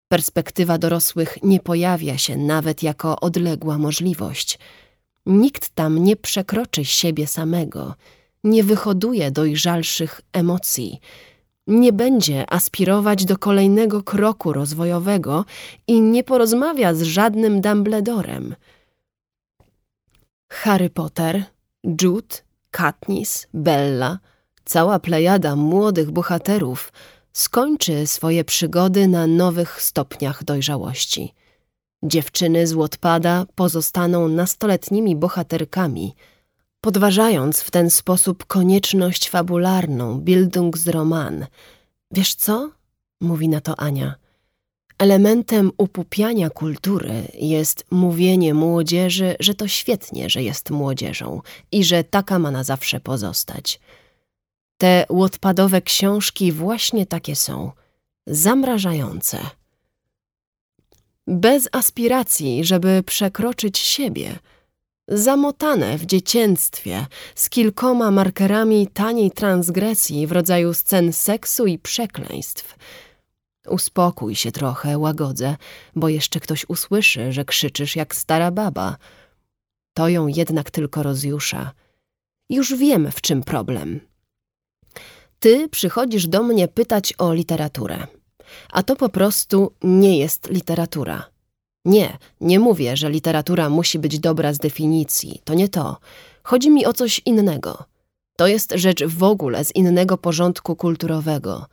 Perspektywa 0.08 0.78
dorosłych 0.78 1.38
nie 1.44 1.60
pojawia 1.60 2.18
się 2.18 2.38
nawet 2.38 2.84
jako 2.84 3.20
odległa 3.20 3.78
możliwość. 3.78 4.60
Nikt 5.28 5.70
tam 5.70 5.98
nie 5.98 6.16
przekroczy 6.16 6.86
siebie 6.86 7.28
samego, 7.28 7.96
nie 8.44 8.64
wyhoduje 8.64 9.32
dojrzalszych 9.32 10.22
emocji, 10.34 11.00
nie 11.68 11.94
będzie 11.94 12.54
aspirować 12.54 13.26
do 13.26 13.38
kolejnego 13.38 14.04
kroku 14.04 14.54
rozwojowego 14.54 15.46
i 15.88 16.02
nie 16.02 16.24
porozmawia 16.24 16.94
z 16.94 17.02
żadnym 17.02 17.62
Dumbledorem. 17.62 18.56
Harry 20.50 20.90
Potter, 20.90 21.44
Jude, 22.02 22.36
Katniss, 22.72 23.48
Bella, 23.54 24.20
cała 24.66 25.00
plejada 25.00 25.56
młodych 25.56 26.12
bohaterów 26.12 26.94
skończy 27.34 28.08
swoje 28.08 28.44
przygody 28.44 29.08
na 29.08 29.28
nowych 29.28 29.82
stopniach 29.82 30.44
dojrzałości. 30.44 31.34
Dziewczyny 32.04 32.68
z 32.68 32.74
Łotpada 32.74 33.45
pozostaną 33.56 34.28
nastoletnimi 34.28 35.16
bohaterkami, 35.16 36.16
podważając 36.82 37.62
w 37.62 37.72
ten 37.72 37.89
sposób 37.89 38.45
konieczność 38.45 39.30
fabularną 39.30 40.20
Bildungsroman. 40.20 41.45
Wiesz 42.12 42.36
co? 42.36 42.72
mówi 43.22 43.50
na 43.50 43.62
to 43.62 43.80
Ania. 43.80 44.16
Elementem 44.98 45.72
upupiania 45.78 46.50
kultury 46.50 47.28
jest 47.34 47.86
mówienie 47.91 48.54
młodzieży, 48.54 49.36
że 49.39 49.54
to 49.54 49.68
świetnie, 49.68 50.30
że 50.30 50.43
jest 50.43 50.70
młodzieżą 50.70 51.41
i 51.72 51.84
że 51.84 52.04
taka 52.04 52.39
ma 52.39 52.52
na 52.52 52.64
zawsze 52.64 53.00
pozostać. 53.00 53.80
Te 54.78 55.06
łotpadowe 55.10 55.82
książki 55.82 56.52
właśnie 56.52 57.06
takie 57.06 57.36
są, 57.36 57.72
zamrażające. 58.28 59.39
Bez 61.28 61.70
aspiracji, 61.72 62.66
żeby 62.66 63.04
przekroczyć 63.06 63.78
siebie, 63.78 64.40
zamotane 65.08 65.98
w 65.98 66.06
dziecięctwie, 66.06 67.06
z 67.36 67.50
kilkoma 67.50 68.12
markerami 68.12 68.88
taniej 68.88 69.32
transgresji 69.32 70.28
w 70.28 70.32
rodzaju 70.32 70.74
scen 70.74 71.14
seksu 71.14 71.66
i 71.66 71.80
przekleństw. 71.80 72.76
Uspokój 73.68 74.36
się 74.36 74.52
trochę, 74.52 74.98
łagodzę, 74.98 75.56
bo 75.96 76.10
jeszcze 76.10 76.40
ktoś 76.40 76.66
usłyszy, 76.68 77.32
że 77.32 77.46
krzyczysz 77.46 77.96
jak 77.96 78.16
stara 78.16 78.52
baba. 78.52 78.98
To 79.94 80.10
ją 80.10 80.28
jednak 80.28 80.72
tylko 80.72 81.04
rozjusza. 81.04 81.72
Już 82.50 82.76
wiem, 82.76 83.12
w 83.12 83.22
czym 83.22 83.44
problem. 83.44 84.00
Ty 85.40 85.70
przychodzisz 85.70 86.28
do 86.28 86.44
mnie 86.44 86.68
pytać 86.68 87.14
o 87.18 87.34
literaturę. 87.34 88.08
A 88.72 88.84
to 88.84 88.95
po 88.95 89.10
prostu 89.10 89.72
nie 89.84 90.18
jest 90.18 90.50
literatura. 90.50 91.26
Nie, 91.86 92.18
nie 92.41 92.60
mówię, 92.60 92.98
że 92.98 93.10
literatura 93.10 93.70
musi 93.70 94.00
być 94.00 94.20
dobra 94.20 94.54
z 94.54 94.58
definicji. 94.58 95.41
To 95.43 95.54
nie 95.54 95.70
to. 95.70 95.98
Chodzi 96.43 96.70
mi 96.70 96.86
o 96.86 96.93
coś 96.93 97.22
innego. 97.26 97.84
To 98.38 98.48
jest 98.48 98.74
rzecz 98.76 99.04
w 99.04 99.24
ogóle 99.24 99.66
z 99.66 99.76
innego 99.76 100.18
porządku 100.18 100.76
kulturowego. 100.76 101.66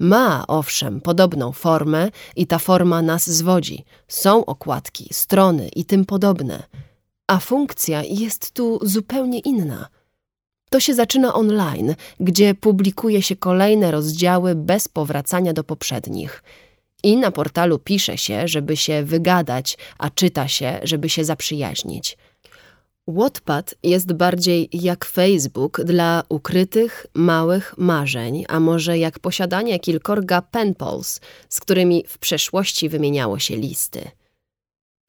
Ma, 0.00 0.44
owszem, 0.46 1.00
podobną 1.00 1.52
formę 1.52 2.10
i 2.36 2.46
ta 2.46 2.58
forma 2.58 3.02
nas 3.02 3.30
zwodzi. 3.30 3.84
Są 4.08 4.44
okładki, 4.44 5.08
strony 5.12 5.68
i 5.68 5.84
tym 5.84 6.04
podobne. 6.04 6.62
A 7.26 7.38
funkcja 7.38 8.02
jest 8.02 8.50
tu 8.50 8.78
zupełnie 8.82 9.38
inna– 9.38 9.88
to 10.70 10.80
się 10.80 10.94
zaczyna 10.94 11.34
online, 11.34 11.94
gdzie 12.20 12.54
publikuje 12.54 13.22
się 13.22 13.36
kolejne 13.36 13.90
rozdziały 13.90 14.54
bez 14.54 14.88
powracania 14.88 15.52
do 15.52 15.64
poprzednich. 15.64 16.42
I 17.02 17.16
na 17.16 17.30
portalu 17.30 17.78
pisze 17.78 18.18
się, 18.18 18.48
żeby 18.48 18.76
się 18.76 19.02
wygadać, 19.04 19.78
a 19.98 20.10
czyta 20.10 20.48
się, 20.48 20.80
żeby 20.82 21.08
się 21.08 21.24
zaprzyjaźnić. 21.24 22.16
Wattpad 23.08 23.74
jest 23.82 24.12
bardziej 24.12 24.68
jak 24.72 25.04
Facebook 25.04 25.80
dla 25.84 26.22
ukrytych, 26.28 27.06
małych 27.14 27.74
marzeń, 27.78 28.44
a 28.48 28.60
może 28.60 28.98
jak 28.98 29.18
posiadanie 29.18 29.78
kilkorga 29.78 30.42
penpals, 30.42 31.20
z 31.48 31.60
którymi 31.60 32.04
w 32.08 32.18
przeszłości 32.18 32.88
wymieniało 32.88 33.38
się 33.38 33.56
listy. 33.56 34.10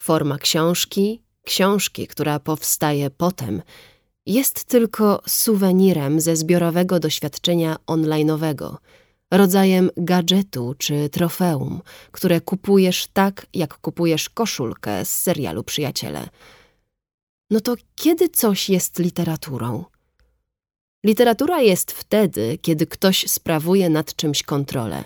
Forma 0.02 0.38
książki, 0.38 1.22
książki, 1.44 2.08
która 2.08 2.40
powstaje 2.40 3.10
potem, 3.10 3.62
jest 4.30 4.64
tylko 4.64 5.22
suwenirem 5.28 6.22
ze 6.22 6.36
zbiorowego 6.36 7.00
doświadczenia 7.00 7.78
online'owego, 7.88 8.76
rodzajem 9.32 9.90
gadżetu 9.98 10.76
czy 10.78 11.10
trofeum, 11.10 11.82
które 12.12 12.42
kupujesz 12.42 13.08
tak, 13.08 13.46
jak 13.54 13.78
kupujesz 13.78 14.30
koszulkę 14.30 15.06
z 15.06 15.22
serialu 15.22 15.64
Przyjaciele. 15.64 16.30
No 17.50 17.60
to 17.60 17.76
kiedy 17.96 18.30
coś 18.30 18.70
jest 18.70 19.00
literaturą? 19.00 19.86
Literatura 21.06 21.62
jest 21.62 21.92
wtedy, 21.92 22.58
kiedy 22.62 22.88
ktoś 22.88 23.26
sprawuje 23.28 23.90
nad 23.90 24.16
czymś 24.16 24.44
kontrolę, 24.44 25.04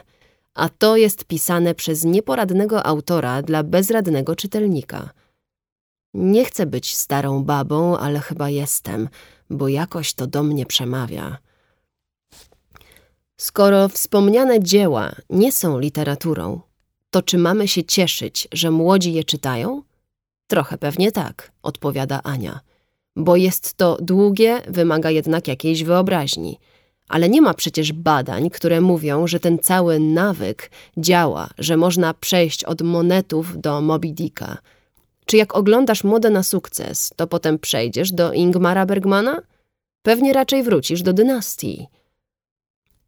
a 0.54 0.70
to 0.70 0.98
jest 0.98 1.26
pisane 1.26 1.76
przez 1.76 2.04
nieporadnego 2.04 2.86
autora 2.86 3.42
dla 3.42 3.64
bezradnego 3.64 4.36
czytelnika– 4.36 5.10
nie 6.14 6.46
chcę 6.46 6.66
być 6.66 6.96
starą 6.96 7.44
babą, 7.44 7.98
ale 7.98 8.20
chyba 8.20 8.50
jestem, 8.50 9.10
bo 9.50 9.68
jakoś 9.68 10.14
to 10.14 10.28
do 10.28 10.44
mnie 10.44 10.66
przemawia. 10.66 11.38
Skoro 13.38 13.90
wspomniane 13.90 14.64
dzieła 14.64 15.12
nie 15.30 15.52
są 15.52 15.80
literaturą, 15.80 16.62
to 17.10 17.22
czy 17.22 17.38
mamy 17.38 17.68
się 17.68 17.84
cieszyć, 17.84 18.48
że 18.52 18.72
młodzi 18.72 19.14
je 19.14 19.24
czytają? 19.24 19.84
Trochę 20.48 20.78
pewnie 20.78 21.12
tak, 21.12 21.52
odpowiada 21.64 22.22
Ania. 22.24 22.60
Bo 23.16 23.36
jest 23.36 23.74
to 23.74 23.98
długie, 24.02 24.62
wymaga 24.68 25.10
jednak 25.10 25.48
jakiejś 25.48 25.84
wyobraźni. 25.84 26.60
Ale 27.08 27.30
nie 27.30 27.42
ma 27.42 27.54
przecież 27.54 27.94
badań, 27.94 28.50
które 28.50 28.82
mówią, 28.82 29.28
że 29.28 29.40
ten 29.40 29.60
cały 29.60 30.00
nawyk 30.00 30.72
działa, 30.98 31.50
że 31.58 31.78
można 31.78 32.14
przejść 32.14 32.64
od 32.64 32.82
monetów 32.82 33.62
do 33.62 33.82
Moby 33.82 34.12
Dicka– 34.12 34.58
czy 35.26 35.38
jak 35.38 35.56
oglądasz 35.56 36.04
modę 36.04 36.30
na 36.30 36.44
sukces, 36.44 37.14
to 37.16 37.28
potem 37.28 37.60
przejdziesz 37.60 38.12
do 38.12 38.34
Ingmara 38.34 38.86
Bergmana? 38.86 39.42
Pewnie 40.02 40.34
raczej 40.34 40.64
wrócisz 40.64 41.02
do 41.02 41.14
dynastii. 41.14 41.88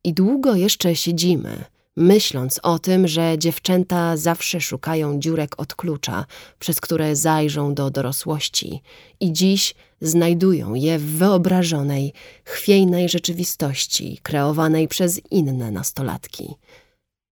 I 0.04 0.14
długo 0.14 0.56
jeszcze 0.56 0.96
siedzimy, 0.96 1.64
myśląc 1.98 2.60
o 2.64 2.80
tym, 2.80 3.08
że 3.08 3.36
dziewczęta 3.38 4.18
zawsze 4.18 4.62
szukają 4.62 5.20
dziurek 5.20 5.56
od 5.58 5.76
klucza, 5.76 6.26
przez 6.60 6.82
które 6.82 7.16
zajrzą 7.16 7.74
do 7.74 7.90
dorosłości 7.90 8.82
i 9.20 9.34
dziś 9.34 9.76
znajdują 10.02 10.74
je 10.74 11.00
w 11.00 11.06
wyobrażonej, 11.18 12.14
chwiejnej 12.46 13.10
rzeczywistości 13.10 14.20
kreowanej 14.24 14.88
przez 14.88 15.22
inne 15.32 15.72
nastolatki 15.72 16.56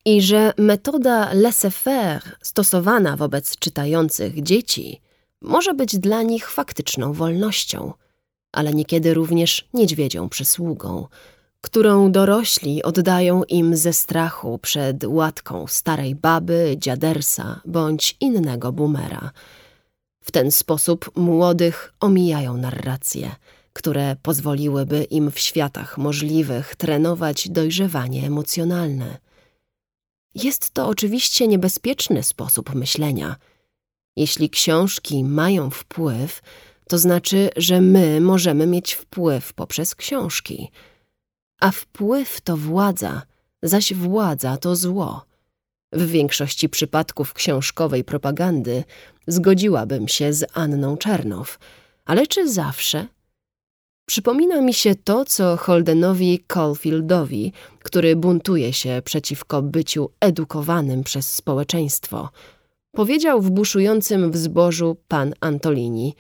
i 0.05 0.21
że 0.21 0.53
metoda 0.57 1.33
laissez-faire 1.33 2.21
stosowana 2.41 3.17
wobec 3.17 3.57
czytających 3.57 4.43
dzieci 4.43 5.01
może 5.41 5.73
być 5.73 5.97
dla 5.99 6.21
nich 6.21 6.51
faktyczną 6.51 7.13
wolnością, 7.13 7.93
ale 8.51 8.73
niekiedy 8.73 9.13
również 9.13 9.67
niedźwiedzią 9.73 10.29
przysługą, 10.29 11.07
którą 11.61 12.11
dorośli 12.11 12.83
oddają 12.83 13.43
im 13.43 13.77
ze 13.77 13.93
strachu 13.93 14.57
przed 14.57 15.03
łatką 15.03 15.67
starej 15.67 16.15
baby, 16.15 16.75
dziadersa 16.77 17.61
bądź 17.65 18.17
innego 18.19 18.71
boomera. 18.71 19.31
W 20.23 20.31
ten 20.31 20.51
sposób 20.51 21.11
młodych 21.15 21.93
omijają 21.99 22.57
narracje, 22.57 23.35
które 23.73 24.15
pozwoliłyby 24.21 25.03
im 25.03 25.31
w 25.31 25.39
światach 25.39 25.97
możliwych 25.97 26.75
trenować 26.75 27.49
dojrzewanie 27.49 28.27
emocjonalne. 28.27 29.17
Jest 30.35 30.71
to 30.71 30.87
oczywiście 30.87 31.47
niebezpieczny 31.47 32.23
sposób 32.23 32.75
myślenia. 32.75 33.35
Jeśli 34.15 34.49
książki 34.49 35.23
mają 35.23 35.69
wpływ, 35.69 36.41
to 36.87 36.97
znaczy, 36.97 37.49
że 37.57 37.81
my 37.81 38.21
możemy 38.21 38.67
mieć 38.67 38.93
wpływ 38.93 39.53
poprzez 39.53 39.95
książki. 39.95 40.71
A 41.59 41.71
wpływ 41.71 42.41
to 42.41 42.57
władza, 42.57 43.21
zaś 43.63 43.93
władza 43.93 44.57
to 44.57 44.75
zło. 44.75 45.25
W 45.91 46.07
większości 46.07 46.69
przypadków 46.69 47.33
książkowej 47.33 48.03
propagandy 48.03 48.83
zgodziłabym 49.27 50.07
się 50.07 50.33
z 50.33 50.45
Anną 50.53 50.97
Czernow, 50.97 51.59
ale 52.05 52.27
czy 52.27 52.49
zawsze? 52.49 53.07
Przypomina 54.05 54.61
mi 54.61 54.73
się 54.73 54.95
to, 54.95 55.25
co 55.25 55.57
Holdenowi 55.57 56.43
Caulfieldowi, 56.53 57.53
który 57.79 58.15
buntuje 58.15 58.73
się 58.73 59.01
przeciwko 59.05 59.61
byciu 59.61 60.09
edukowanym 60.19 61.03
przez 61.03 61.35
społeczeństwo. 61.35 62.29
powiedział 62.95 63.41
w 63.41 63.51
buszującym 63.51 64.31
w 64.31 64.37
zbożu 64.37 64.97
pan 65.07 65.33
Antolini. 65.39 66.15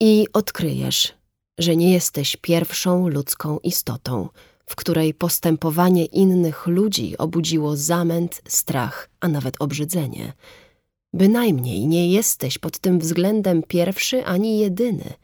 I 0.00 0.26
odkryjesz, 0.32 1.14
że 1.58 1.76
nie 1.76 1.92
jesteś 1.92 2.36
pierwszą 2.36 3.08
ludzką 3.08 3.58
istotą, 3.58 4.28
w 4.66 4.76
której 4.76 5.14
postępowanie 5.14 6.04
innych 6.04 6.66
ludzi 6.66 7.18
obudziło 7.18 7.76
zamęt, 7.76 8.42
strach, 8.48 9.08
a 9.20 9.28
nawet 9.28 9.54
obrzydzenie. 9.58 10.32
Bynajmniej 11.14 11.86
nie 11.86 12.12
jesteś 12.12 12.58
pod 12.58 12.78
tym 12.78 12.98
względem 12.98 13.62
pierwszy 13.62 14.24
ani 14.24 14.58
jedyny, 14.58 15.14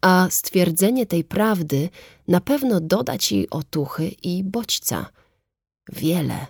a 0.00 0.26
stwierdzenie 0.30 1.06
tej 1.06 1.24
prawdy 1.24 1.88
na 2.28 2.40
pewno 2.40 2.80
doda 2.80 3.18
ci 3.18 3.50
otuchy 3.50 4.08
i 4.22 4.44
bodźca. 4.44 5.06
Wiele, 5.92 6.46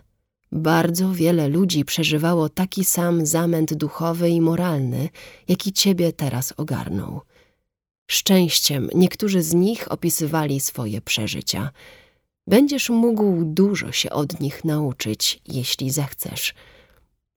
bardzo 0.52 1.12
wiele 1.12 1.48
ludzi 1.48 1.84
przeżywało 1.84 2.48
taki 2.48 2.84
sam 2.84 3.26
zamęt 3.26 3.74
duchowy 3.74 4.30
i 4.30 4.40
moralny, 4.40 5.08
jaki 5.48 5.72
ciebie 5.72 6.12
teraz 6.12 6.54
ogarnął. 6.56 7.20
Szczęściem 8.10 8.88
niektórzy 8.94 9.42
z 9.42 9.54
nich 9.54 9.92
opisywali 9.92 10.60
swoje 10.60 11.00
przeżycia. 11.00 11.70
Będziesz 12.46 12.90
mógł 12.90 13.44
dużo 13.44 13.92
się 13.92 14.10
od 14.10 14.40
nich 14.40 14.64
nauczyć, 14.64 15.40
jeśli 15.46 15.90
zechcesz. 15.90 16.54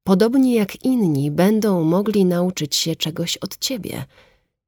Podobnie 0.04 0.56
jak 0.56 0.86
inni 0.86 1.32
będą 1.32 1.84
mogli 1.84 2.26
nauczyć 2.26 2.76
się 2.76 2.96
czegoś 2.96 3.38
od 3.38 3.58
ciebie, 3.58 4.06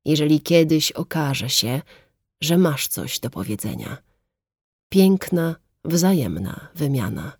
jeżeli 0.05 0.41
kiedyś 0.41 0.91
okaże 0.91 1.49
się, 1.49 1.81
że 2.41 2.57
masz 2.57 2.87
coś 2.87 3.19
do 3.19 3.29
powiedzenia. 3.29 3.97
Piękna, 4.89 5.55
wzajemna 5.85 6.67
wymiana. 6.75 7.37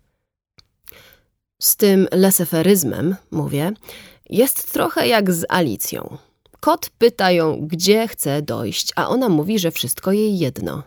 Z 1.62 1.76
tym 1.76 2.08
leseferyzmem, 2.12 3.16
mówię, 3.30 3.72
jest 4.30 4.72
trochę 4.72 5.08
jak 5.08 5.32
z 5.32 5.44
Alicją. 5.48 6.18
Kot 6.60 6.90
pyta 6.98 7.30
ją, 7.30 7.66
gdzie 7.66 8.08
chce 8.08 8.42
dojść, 8.42 8.92
a 8.96 9.08
ona 9.08 9.28
mówi, 9.28 9.58
że 9.58 9.70
wszystko 9.70 10.12
jej 10.12 10.38
jedno. 10.38 10.82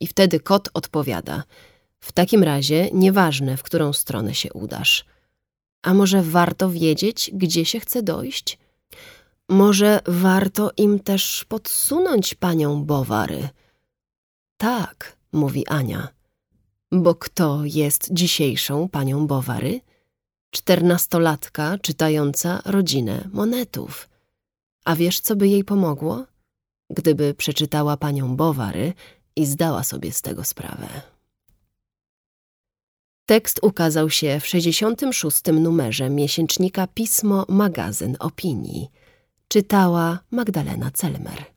I 0.00 0.06
wtedy 0.06 0.40
kot 0.40 0.68
odpowiada, 0.74 1.42
w 2.00 2.12
takim 2.12 2.42
razie 2.42 2.88
nieważne, 2.92 3.56
w 3.56 3.62
którą 3.62 3.92
stronę 3.92 4.34
się 4.34 4.52
udasz. 4.52 5.04
A 5.82 5.94
może 5.94 6.22
warto 6.22 6.70
wiedzieć, 6.70 7.30
gdzie 7.34 7.64
się 7.64 7.80
chce 7.80 8.02
dojść? 8.02 8.58
Może 9.48 10.00
warto 10.06 10.70
im 10.76 11.00
też 11.00 11.44
podsunąć 11.44 12.34
panią 12.34 12.84
Bowary? 12.84 13.48
Tak, 14.56 15.16
mówi 15.32 15.66
Ania. 15.66 16.08
Bo 16.92 17.14
kto 17.14 17.60
jest 17.64 18.08
dzisiejszą 18.12 18.88
panią 18.88 19.26
Bowary? 19.26 19.80
Czternastolatka 20.50 21.78
czytająca 21.78 22.62
rodzinę 22.64 23.28
monetów. 23.32 24.08
A 24.84 24.96
wiesz, 24.96 25.20
co 25.20 25.36
by 25.36 25.48
jej 25.48 25.64
pomogło? 25.64 26.24
Gdyby 26.90 27.34
przeczytała 27.34 27.96
panią 27.96 28.36
Bowary 28.36 28.92
i 29.36 29.46
zdała 29.46 29.84
sobie 29.84 30.12
z 30.12 30.22
tego 30.22 30.44
sprawę. 30.44 30.88
Tekst 33.26 33.58
ukazał 33.62 34.10
się 34.10 34.40
w 34.40 34.46
66. 34.46 35.42
numerze 35.52 36.10
miesięcznika 36.10 36.86
Pismo 36.86 37.44
Magazyn 37.48 38.16
Opinii. 38.20 38.90
Czytała 39.48 40.18
Magdalena 40.30 40.90
Celmer. 40.90 41.55